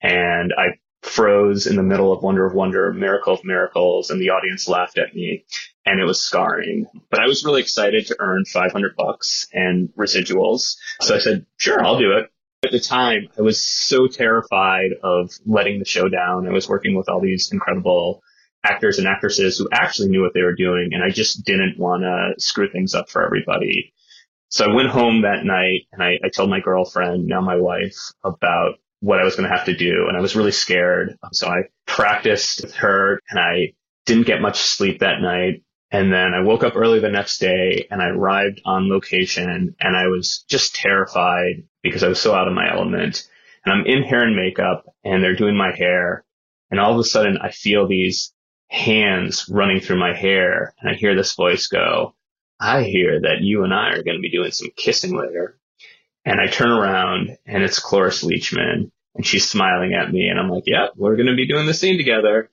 And 0.00 0.52
I 0.56 0.78
froze 1.02 1.66
in 1.66 1.76
the 1.76 1.82
middle 1.82 2.12
of 2.12 2.22
Wonder 2.22 2.46
of 2.46 2.54
Wonder, 2.54 2.92
Miracle 2.92 3.34
of 3.34 3.44
Miracles, 3.44 4.10
and 4.10 4.20
the 4.20 4.30
audience 4.30 4.68
laughed 4.68 4.98
at 4.98 5.14
me 5.14 5.44
and 5.84 6.00
it 6.00 6.04
was 6.04 6.20
scarring. 6.20 6.86
But 7.10 7.20
I 7.20 7.26
was 7.26 7.44
really 7.44 7.60
excited 7.60 8.06
to 8.06 8.16
earn 8.18 8.44
500 8.44 8.96
bucks 8.96 9.46
and 9.52 9.88
residuals. 9.96 10.76
So 11.00 11.14
I 11.14 11.18
said, 11.18 11.46
sure, 11.56 11.84
I'll 11.84 11.98
do 11.98 12.12
it. 12.12 12.30
At 12.64 12.70
the 12.70 12.80
time, 12.80 13.28
I 13.36 13.42
was 13.42 13.60
so 13.60 14.06
terrified 14.06 14.90
of 15.02 15.32
letting 15.44 15.80
the 15.80 15.84
show 15.84 16.08
down. 16.08 16.46
I 16.46 16.52
was 16.52 16.68
working 16.68 16.94
with 16.96 17.08
all 17.08 17.20
these 17.20 17.50
incredible 17.52 18.22
actors 18.64 18.98
and 18.98 19.08
actresses 19.08 19.58
who 19.58 19.68
actually 19.72 20.08
knew 20.08 20.22
what 20.22 20.34
they 20.34 20.42
were 20.42 20.54
doing, 20.54 20.90
and 20.92 21.02
I 21.02 21.10
just 21.10 21.44
didn't 21.44 21.78
want 21.78 22.02
to 22.02 22.34
screw 22.38 22.70
things 22.70 22.94
up 22.94 23.10
for 23.10 23.24
everybody. 23.24 23.92
So 24.52 24.66
I 24.66 24.74
went 24.74 24.90
home 24.90 25.22
that 25.22 25.46
night 25.46 25.86
and 25.92 26.02
I, 26.02 26.18
I 26.22 26.28
told 26.28 26.50
my 26.50 26.60
girlfriend, 26.60 27.26
now 27.26 27.40
my 27.40 27.56
wife, 27.56 27.96
about 28.22 28.74
what 29.00 29.18
I 29.18 29.24
was 29.24 29.34
going 29.34 29.48
to 29.48 29.56
have 29.56 29.64
to 29.64 29.74
do. 29.74 30.04
And 30.08 30.16
I 30.16 30.20
was 30.20 30.36
really 30.36 30.52
scared. 30.52 31.18
So 31.32 31.48
I 31.48 31.62
practiced 31.86 32.60
with 32.60 32.74
her 32.74 33.18
and 33.30 33.40
I 33.40 33.72
didn't 34.04 34.26
get 34.26 34.42
much 34.42 34.60
sleep 34.60 35.00
that 35.00 35.22
night. 35.22 35.64
And 35.90 36.12
then 36.12 36.34
I 36.34 36.42
woke 36.42 36.64
up 36.64 36.76
early 36.76 37.00
the 37.00 37.08
next 37.08 37.38
day 37.38 37.86
and 37.90 38.02
I 38.02 38.08
arrived 38.08 38.60
on 38.66 38.90
location 38.90 39.74
and 39.80 39.96
I 39.96 40.08
was 40.08 40.44
just 40.50 40.74
terrified 40.74 41.64
because 41.82 42.02
I 42.02 42.08
was 42.08 42.20
so 42.20 42.34
out 42.34 42.46
of 42.46 42.52
my 42.52 42.70
element. 42.70 43.26
And 43.64 43.72
I'm 43.72 43.86
in 43.86 44.02
hair 44.02 44.22
and 44.22 44.36
makeup 44.36 44.84
and 45.02 45.22
they're 45.22 45.34
doing 45.34 45.56
my 45.56 45.74
hair. 45.74 46.26
And 46.70 46.78
all 46.78 46.92
of 46.92 46.98
a 46.98 47.04
sudden 47.04 47.38
I 47.38 47.52
feel 47.52 47.88
these 47.88 48.34
hands 48.72 49.50
running 49.50 49.80
through 49.80 49.98
my 49.98 50.14
hair 50.14 50.74
and 50.80 50.90
I 50.90 50.94
hear 50.94 51.14
this 51.14 51.34
voice 51.34 51.66
go, 51.66 52.14
I 52.58 52.84
hear 52.84 53.20
that 53.20 53.42
you 53.42 53.64
and 53.64 53.74
I 53.74 53.90
are 53.90 54.02
going 54.02 54.16
to 54.16 54.22
be 54.22 54.30
doing 54.30 54.50
some 54.50 54.70
kissing 54.74 55.14
later. 55.14 55.58
And 56.24 56.40
I 56.40 56.46
turn 56.46 56.70
around 56.70 57.36
and 57.44 57.62
it's 57.62 57.78
Cloris 57.78 58.24
Leachman 58.24 58.90
and 59.14 59.26
she's 59.26 59.46
smiling 59.48 59.92
at 59.92 60.10
me 60.10 60.28
and 60.28 60.40
I'm 60.40 60.48
like, 60.48 60.64
yep, 60.66 60.92
we're 60.96 61.16
going 61.16 61.26
to 61.26 61.36
be 61.36 61.46
doing 61.46 61.66
the 61.66 61.74
scene 61.74 61.98
together. 61.98 62.50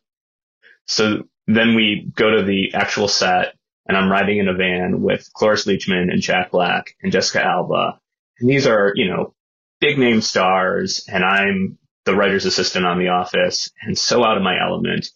So 0.88 1.28
then 1.48 1.76
we 1.76 2.12
go 2.14 2.30
to 2.32 2.44
the 2.44 2.74
actual 2.74 3.08
set 3.08 3.54
and 3.88 3.96
I'm 3.96 4.12
riding 4.12 4.40
in 4.40 4.50
a 4.50 4.54
van 4.54 5.02
with 5.02 5.32
Cloris 5.34 5.66
Leachman 5.66 6.12
and 6.12 6.22
Jack 6.22 6.52
Black 6.52 6.96
and 7.02 7.14
Jessica 7.14 7.46
Alba. 7.46 8.00
And 8.40 8.50
these 8.50 8.68
are, 8.68 8.92
you 8.96 9.10
know, 9.10 9.34
big 9.80 9.98
name 9.98 10.20
stars 10.20 11.06
and 11.08 11.24
I'm 11.24 11.78
the 12.04 12.16
writer's 12.16 12.46
assistant 12.46 12.86
on 12.86 13.00
The 13.00 13.10
Office 13.10 13.72
and 13.82 13.98
so 13.98 14.26
out 14.26 14.36
of 14.36 14.44
my 14.44 14.60
element. 14.62 15.10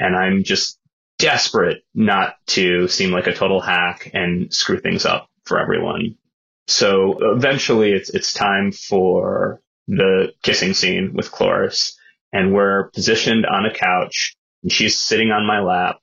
And 0.00 0.16
I'm 0.16 0.42
just 0.42 0.78
desperate 1.18 1.84
not 1.94 2.34
to 2.46 2.88
seem 2.88 3.12
like 3.12 3.26
a 3.26 3.34
total 3.34 3.60
hack 3.60 4.10
and 4.14 4.52
screw 4.52 4.80
things 4.80 5.04
up 5.04 5.28
for 5.44 5.60
everyone. 5.60 6.16
So 6.66 7.18
eventually 7.34 7.92
it's, 7.92 8.10
it's 8.10 8.32
time 8.32 8.72
for 8.72 9.60
the 9.86 10.32
kissing 10.42 10.72
scene 10.72 11.12
with 11.14 11.30
Cloris 11.30 11.96
and 12.32 12.54
we're 12.54 12.90
positioned 12.90 13.44
on 13.44 13.66
a 13.66 13.74
couch 13.74 14.36
and 14.62 14.72
she's 14.72 14.98
sitting 14.98 15.30
on 15.30 15.46
my 15.46 15.60
lap 15.60 15.98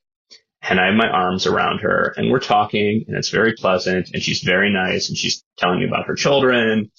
and 0.61 0.79
I 0.79 0.87
have 0.87 0.95
my 0.95 1.07
arms 1.07 1.47
around 1.47 1.79
her 1.79 2.13
and 2.17 2.29
we're 2.29 2.39
talking 2.39 3.05
and 3.07 3.17
it's 3.17 3.29
very 3.29 3.53
pleasant 3.53 4.11
and 4.13 4.21
she's 4.21 4.41
very 4.41 4.71
nice 4.71 5.09
and 5.09 5.17
she's 5.17 5.43
telling 5.57 5.79
me 5.79 5.87
about 5.87 6.07
her 6.07 6.15
children. 6.15 6.91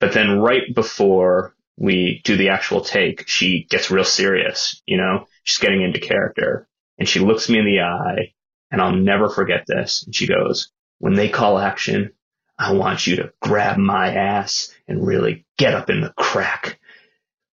But 0.00 0.12
then 0.12 0.40
right 0.40 0.74
before 0.74 1.54
we 1.76 2.20
do 2.24 2.36
the 2.36 2.50
actual 2.50 2.82
take, 2.82 3.28
she 3.28 3.66
gets 3.68 3.90
real 3.90 4.04
serious, 4.04 4.82
you 4.86 4.96
know, 4.96 5.26
she's 5.42 5.58
getting 5.58 5.82
into 5.82 6.00
character 6.00 6.68
and 6.98 7.08
she 7.08 7.20
looks 7.20 7.48
me 7.48 7.58
in 7.58 7.64
the 7.64 7.80
eye 7.80 8.34
and 8.70 8.80
I'll 8.80 8.94
never 8.94 9.28
forget 9.28 9.64
this. 9.66 10.02
And 10.04 10.14
she 10.14 10.26
goes, 10.26 10.70
when 10.98 11.14
they 11.14 11.28
call 11.28 11.58
action, 11.58 12.12
I 12.58 12.72
want 12.72 13.06
you 13.06 13.16
to 13.16 13.32
grab 13.40 13.76
my 13.78 14.14
ass 14.14 14.72
and 14.86 15.06
really 15.06 15.46
get 15.58 15.74
up 15.74 15.90
in 15.90 16.00
the 16.00 16.12
crack. 16.16 16.78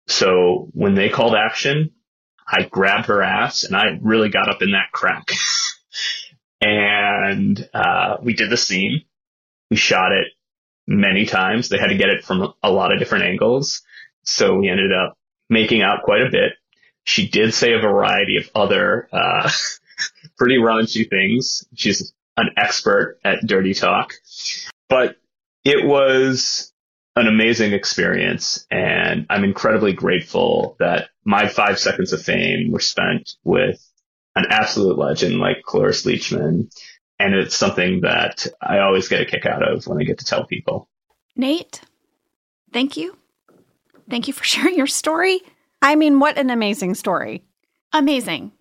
So 0.07 0.69
when 0.73 0.95
they 0.95 1.09
called 1.09 1.35
action, 1.35 1.91
I 2.47 2.63
grabbed 2.63 3.07
her 3.07 3.21
ass 3.21 3.63
and 3.63 3.75
I 3.75 3.97
really 4.01 4.29
got 4.29 4.49
up 4.49 4.61
in 4.61 4.71
that 4.71 4.91
crack. 4.91 5.29
and 6.61 7.69
uh, 7.73 8.17
we 8.21 8.33
did 8.33 8.49
the 8.49 8.57
scene. 8.57 9.03
We 9.69 9.77
shot 9.77 10.11
it 10.11 10.27
many 10.87 11.25
times. 11.25 11.69
They 11.69 11.77
had 11.77 11.87
to 11.87 11.97
get 11.97 12.09
it 12.09 12.23
from 12.23 12.53
a 12.61 12.71
lot 12.71 12.91
of 12.91 12.99
different 12.99 13.25
angles. 13.25 13.81
So 14.25 14.55
we 14.55 14.69
ended 14.69 14.91
up 14.91 15.17
making 15.49 15.81
out 15.81 16.03
quite 16.03 16.21
a 16.21 16.29
bit. 16.29 16.53
She 17.03 17.27
did 17.27 17.53
say 17.53 17.73
a 17.73 17.79
variety 17.79 18.37
of 18.37 18.49
other 18.55 19.07
uh, 19.11 19.49
pretty 20.37 20.57
raunchy 20.57 21.09
things. 21.09 21.65
She's 21.75 22.13
an 22.37 22.49
expert 22.57 23.19
at 23.23 23.45
dirty 23.45 23.73
talk. 23.73 24.13
But 24.89 25.15
it 25.63 25.85
was 25.85 26.71
an 27.15 27.27
amazing 27.27 27.73
experience 27.73 28.65
and 28.69 29.25
I'm 29.29 29.43
incredibly 29.43 29.93
grateful 29.93 30.75
that 30.79 31.09
my 31.23 31.47
five 31.47 31.79
seconds 31.79 32.11
of 32.11 32.21
fame 32.21 32.71
were 32.71 32.81
spent 32.81 33.31
with 33.43 33.81
an 34.35 34.45
absolute 34.49 34.97
legend 34.97 35.39
like 35.39 35.63
Cloris 35.63 36.05
Leachman. 36.05 36.69
And 37.17 37.33
it's 37.33 37.55
something 37.55 38.01
that 38.01 38.47
I 38.61 38.79
always 38.79 39.07
get 39.07 39.21
a 39.21 39.25
kick 39.25 39.45
out 39.45 39.63
of 39.63 39.87
when 39.87 39.99
I 39.99 40.03
get 40.03 40.19
to 40.19 40.25
tell 40.25 40.45
people. 40.45 40.89
Nate, 41.37 41.81
thank 42.73 42.97
you. 42.97 43.15
Thank 44.09 44.27
you 44.27 44.33
for 44.33 44.43
sharing 44.53 44.75
your 44.75 44.87
story. 44.87 45.41
I 45.81 45.95
mean, 45.95 46.19
what 46.19 46.37
an 46.37 46.49
amazing 46.49 46.95
story. 46.95 47.43
Amazing. 47.93 48.51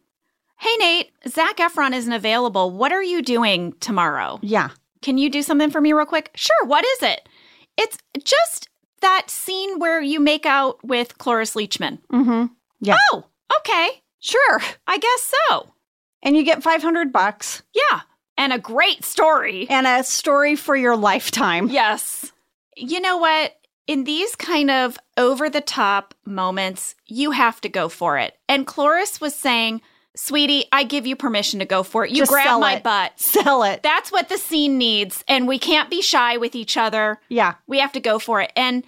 Hey, 0.59 0.77
Nate, 0.79 1.11
Zac 1.29 1.57
Efron 1.57 1.93
isn't 1.95 2.13
available. 2.13 2.71
What 2.71 2.93
are 2.93 3.03
you 3.03 3.23
doing 3.23 3.75
tomorrow? 3.81 4.39
Yeah. 4.43 4.71
Can 5.03 5.19
you 5.19 5.29
do 5.31 5.43
something 5.43 5.71
for 5.71 5.81
me 5.81 5.93
real 5.93 6.07
quick? 6.07 6.31
Sure. 6.35 6.65
What 6.67 6.85
is 6.85 7.03
it? 7.03 7.29
It's 7.77 7.99
just 8.23 8.69
that 9.01 9.29
scene 9.29 9.79
where 9.79 10.01
you 10.01 10.21
make 10.21 10.47
out 10.47 10.83
with 10.85 11.19
Cloris 11.19 11.55
Leachman. 11.55 11.99
Mm-hmm. 12.13 12.47
Yeah. 12.81 12.97
Oh, 13.13 13.25
okay. 13.59 14.03
Sure. 14.21 14.61
I 14.87 14.99
guess 14.99 15.33
so. 15.49 15.75
And 16.23 16.37
you 16.37 16.43
get 16.45 16.63
500 16.63 17.13
bucks 17.13 17.63
Yeah. 17.75 18.01
And 18.39 18.53
a 18.53 18.59
great 18.59 19.05
story. 19.05 19.67
and 19.69 19.87
a 19.87 20.03
story 20.05 20.57
for 20.57 20.75
your 20.75 20.97
lifetime. 20.97 21.69
Yes. 21.69 22.33
You 22.77 23.01
know 23.01 23.19
what? 23.19 23.55
In 23.87 24.05
these 24.05 24.35
kind 24.37 24.71
of 24.71 24.99
over 25.17 25.51
the 25.51 25.61
top 25.61 26.15
moments, 26.25 26.95
you 27.07 27.33
have 27.33 27.61
to 27.63 27.69
go 27.69 27.89
for 27.89 28.19
it. 28.19 28.37
And 28.49 28.67
Cloris 28.67 29.21
was 29.21 29.35
saying, 29.35 29.83
Sweetie, 30.17 30.67
I 30.71 30.85
give 30.85 31.07
you 31.07 31.17
permission 31.17 31.59
to 31.59 31.65
go 31.65 31.83
for 31.83 32.05
it. 32.05 32.11
You 32.13 32.19
Just 32.19 32.31
grab 32.31 32.47
sell 32.47 32.61
my 32.61 32.77
it. 32.77 32.83
butt. 32.83 33.19
Sell 33.19 33.65
it. 33.65 33.83
That's 33.83 34.13
what 34.13 34.29
the 34.29 34.39
scene 34.39 34.79
needs. 34.79 35.25
And 35.27 35.49
we 35.49 35.59
can't 35.59 35.91
be 35.91 36.01
shy 36.03 36.37
with 36.37 36.55
each 36.55 36.77
other. 36.77 37.21
Yeah. 37.29 37.55
We 37.67 37.81
have 37.81 37.93
to 37.93 38.01
go 38.01 38.19
for 38.19 38.41
it. 38.41 38.53
And 38.55 38.85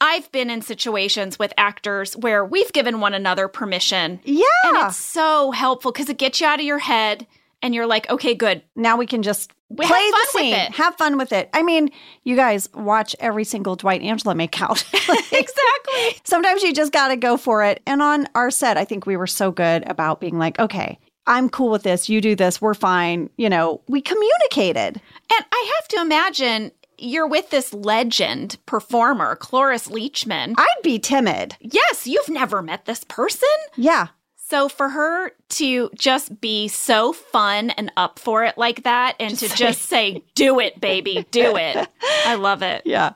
I've 0.00 0.30
been 0.30 0.50
in 0.50 0.62
situations 0.62 1.38
with 1.38 1.52
actors 1.58 2.16
where 2.16 2.44
we've 2.44 2.72
given 2.72 3.00
one 3.00 3.12
another 3.14 3.48
permission. 3.48 4.20
Yeah. 4.24 4.44
And 4.64 4.76
it's 4.86 4.96
so 4.96 5.50
helpful 5.50 5.90
because 5.90 6.08
it 6.08 6.18
gets 6.18 6.40
you 6.40 6.46
out 6.46 6.60
of 6.60 6.64
your 6.64 6.78
head 6.78 7.26
and 7.60 7.74
you're 7.74 7.86
like, 7.86 8.08
okay, 8.08 8.34
good. 8.36 8.62
now 8.76 8.96
we 8.96 9.06
can 9.06 9.24
just 9.24 9.52
play 9.76 9.86
the 10.10 10.26
scene. 10.30 10.54
it. 10.54 10.72
Have 10.74 10.94
fun 10.96 11.16
with 11.18 11.32
it. 11.32 11.48
I 11.52 11.62
mean, 11.62 11.90
you 12.24 12.36
guys 12.36 12.68
watch 12.74 13.14
every 13.20 13.44
single 13.44 13.76
Dwight 13.76 14.02
Angela 14.02 14.34
make 14.34 14.60
out. 14.60 14.84
Exactly. 15.32 16.20
Sometimes 16.24 16.62
you 16.62 16.72
just 16.72 16.92
got 16.92 17.08
to 17.08 17.16
go 17.16 17.36
for 17.36 17.64
it. 17.64 17.82
And 17.86 18.02
on 18.02 18.26
our 18.34 18.50
set, 18.50 18.76
I 18.76 18.84
think 18.84 19.06
we 19.06 19.16
were 19.16 19.26
so 19.26 19.50
good 19.50 19.88
about 19.88 20.20
being 20.20 20.38
like, 20.38 20.58
okay, 20.58 20.98
I'm 21.26 21.48
cool 21.48 21.70
with 21.70 21.82
this. 21.82 22.08
You 22.08 22.20
do 22.20 22.34
this. 22.34 22.60
We're 22.60 22.74
fine. 22.74 23.30
You 23.36 23.48
know, 23.48 23.80
we 23.88 24.00
communicated. 24.00 25.00
And 25.32 25.44
I 25.52 25.72
have 25.78 25.88
to 25.88 26.00
imagine 26.00 26.72
you're 26.98 27.26
with 27.28 27.50
this 27.50 27.72
legend 27.72 28.56
performer, 28.66 29.36
Cloris 29.36 29.88
Leachman. 29.88 30.54
I'd 30.58 30.82
be 30.82 30.98
timid. 30.98 31.56
yes, 31.60 32.06
you've 32.06 32.28
never 32.28 32.60
met 32.62 32.84
this 32.86 33.04
person. 33.04 33.48
Yeah. 33.76 34.08
So 34.50 34.68
for 34.70 34.88
her 34.88 35.32
to 35.50 35.90
just 35.94 36.40
be 36.40 36.68
so 36.68 37.12
fun 37.12 37.68
and 37.70 37.92
up 37.98 38.18
for 38.18 38.44
it 38.44 38.56
like 38.56 38.84
that 38.84 39.14
and 39.20 39.36
to 39.38 39.48
just 39.48 39.82
say, 39.82 40.22
do 40.34 40.58
it, 40.58 40.80
baby, 40.80 41.26
do 41.30 41.56
it. 41.56 41.86
I 42.24 42.34
love 42.36 42.62
it. 42.62 42.82
Yeah. 42.86 43.12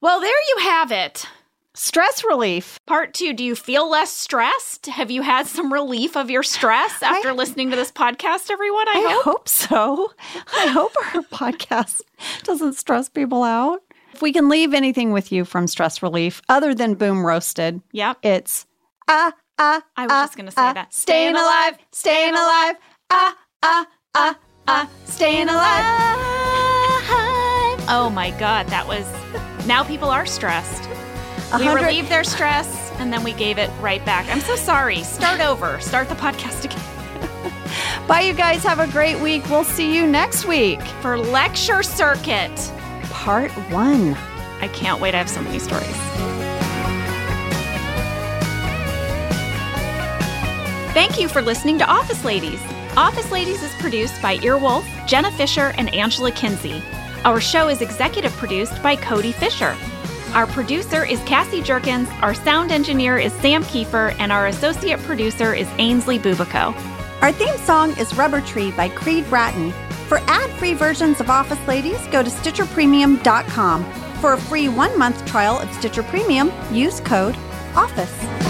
Well, 0.00 0.20
there 0.20 0.30
you 0.48 0.56
have 0.62 0.90
it. 0.92 1.26
Stress 1.74 2.24
relief. 2.24 2.78
Part 2.86 3.12
two, 3.12 3.34
do 3.34 3.44
you 3.44 3.54
feel 3.54 3.90
less 3.90 4.10
stressed? 4.10 4.86
Have 4.86 5.10
you 5.10 5.20
had 5.20 5.46
some 5.46 5.70
relief 5.70 6.16
of 6.16 6.30
your 6.30 6.42
stress 6.42 7.02
after 7.02 7.34
listening 7.34 7.68
to 7.70 7.76
this 7.76 7.92
podcast, 7.92 8.50
everyone? 8.50 8.88
I, 8.88 8.92
I 8.92 9.12
hope. 9.12 9.24
hope 9.24 9.48
so. 9.48 10.12
I 10.56 10.66
hope 10.68 10.92
our 11.14 11.22
podcast 11.52 12.00
doesn't 12.44 12.74
stress 12.74 13.10
people 13.10 13.42
out. 13.42 13.82
If 14.14 14.22
we 14.22 14.32
can 14.32 14.48
leave 14.48 14.72
anything 14.72 15.12
with 15.12 15.30
you 15.30 15.44
from 15.44 15.66
stress 15.66 16.02
relief 16.02 16.40
other 16.48 16.74
than 16.74 16.94
boom 16.94 17.24
roasted, 17.24 17.82
Yep. 17.92 18.18
it's 18.22 18.66
ah, 19.06 19.32
ah, 19.60 19.82
I 19.96 20.02
was 20.02 20.10
ah, 20.12 20.22
just 20.24 20.36
gonna 20.36 20.50
say 20.50 20.62
ah, 20.62 20.72
that. 20.72 20.92
Staying 20.92 21.34
alive, 21.36 21.78
staying 21.92 22.34
alive, 22.34 22.76
ah, 23.10 23.36
ah, 23.62 23.86
ah, 24.14 24.38
ah, 24.66 24.90
staying 25.04 25.48
alive. 25.48 26.20
Oh 27.92 28.08
my 28.08 28.30
God, 28.38 28.68
that 28.68 28.86
was. 28.86 29.04
Now 29.66 29.82
people 29.82 30.10
are 30.10 30.24
stressed. 30.24 30.88
We 31.58 31.64
hundred- 31.64 31.82
relieved 31.82 32.08
their 32.08 32.22
stress 32.22 32.92
and 33.00 33.12
then 33.12 33.24
we 33.24 33.32
gave 33.32 33.58
it 33.58 33.68
right 33.80 34.04
back. 34.04 34.26
I'm 34.28 34.40
so 34.40 34.54
sorry. 34.54 35.02
Start 35.02 35.40
over. 35.50 35.80
Start 35.80 36.08
the 36.08 36.14
podcast 36.14 36.64
again. 36.64 36.80
Bye, 38.06 38.20
you 38.20 38.32
guys. 38.32 38.62
Have 38.62 38.78
a 38.78 38.86
great 38.86 39.18
week. 39.20 39.48
We'll 39.50 39.64
see 39.64 39.92
you 39.94 40.06
next 40.06 40.46
week. 40.46 40.80
For 41.02 41.18
Lecture 41.18 41.82
Circuit. 41.82 42.72
Part 43.10 43.50
one. 43.72 44.14
I 44.60 44.68
can't 44.72 45.00
wait. 45.00 45.14
I 45.14 45.18
have 45.18 45.28
so 45.28 45.42
many 45.42 45.58
stories. 45.58 46.09
Thank 50.92 51.20
you 51.20 51.28
for 51.28 51.40
listening 51.40 51.78
to 51.78 51.88
Office 51.88 52.24
Ladies. 52.24 52.60
Office 52.96 53.30
Ladies 53.30 53.62
is 53.62 53.72
produced 53.74 54.20
by 54.20 54.38
Earwolf, 54.38 54.84
Jenna 55.06 55.30
Fischer, 55.30 55.72
and 55.78 55.94
Angela 55.94 56.32
Kinsey. 56.32 56.82
Our 57.24 57.40
show 57.40 57.68
is 57.68 57.80
executive 57.80 58.32
produced 58.32 58.82
by 58.82 58.96
Cody 58.96 59.30
Fisher. 59.30 59.76
Our 60.34 60.48
producer 60.48 61.04
is 61.04 61.20
Cassie 61.20 61.62
Jerkins, 61.62 62.08
our 62.22 62.34
sound 62.34 62.72
engineer 62.72 63.18
is 63.18 63.32
Sam 63.34 63.62
Kiefer, 63.62 64.16
and 64.18 64.32
our 64.32 64.48
associate 64.48 64.98
producer 65.02 65.54
is 65.54 65.68
Ainsley 65.78 66.18
Bubico. 66.18 66.74
Our 67.22 67.30
theme 67.30 67.56
song 67.58 67.96
is 67.96 68.16
Rubber 68.16 68.40
Tree 68.40 68.72
by 68.72 68.88
Creed 68.88 69.28
Bratton. 69.30 69.70
For 70.08 70.18
ad 70.26 70.50
free 70.58 70.74
versions 70.74 71.20
of 71.20 71.30
Office 71.30 71.64
Ladies, 71.68 72.04
go 72.08 72.24
to 72.24 72.30
StitcherPremium.com. 72.30 73.92
For 74.14 74.32
a 74.32 74.38
free 74.38 74.68
one 74.68 74.98
month 74.98 75.24
trial 75.24 75.56
of 75.60 75.72
Stitcher 75.74 76.02
Premium, 76.02 76.50
use 76.72 76.98
code 76.98 77.36
OFFICE. 77.76 78.49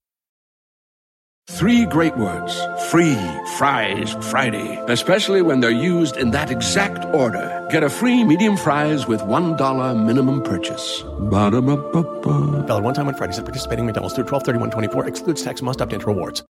Three 1.49 1.85
great 1.85 2.17
words 2.17 2.53
free 2.89 3.17
fries 3.57 4.15
Friday, 4.29 4.83
especially 4.87 5.41
when 5.41 5.59
they're 5.59 5.69
used 5.69 6.17
in 6.17 6.31
that 6.31 6.49
exact 6.51 7.05
order. 7.13 7.67
Get 7.69 7.83
a 7.83 7.89
free 7.89 8.23
medium 8.23 8.57
fries 8.57 9.07
with 9.07 9.21
$1 9.21 10.05
minimum 10.05 10.43
purchase. 10.43 11.03
Valid 11.29 12.83
one 12.83 12.93
time 12.93 13.07
on 13.07 13.15
Fridays 13.15 13.39
at 13.39 13.45
participating 13.45 13.85
McDonald's 13.85 14.15
through 14.15 14.25
12 14.25 14.43
31 14.43 14.71
24 14.71 15.07
excludes 15.07 15.43
tax 15.43 15.61
must 15.61 15.81
opt 15.81 15.93
into 15.93 16.07
rewards. 16.07 16.43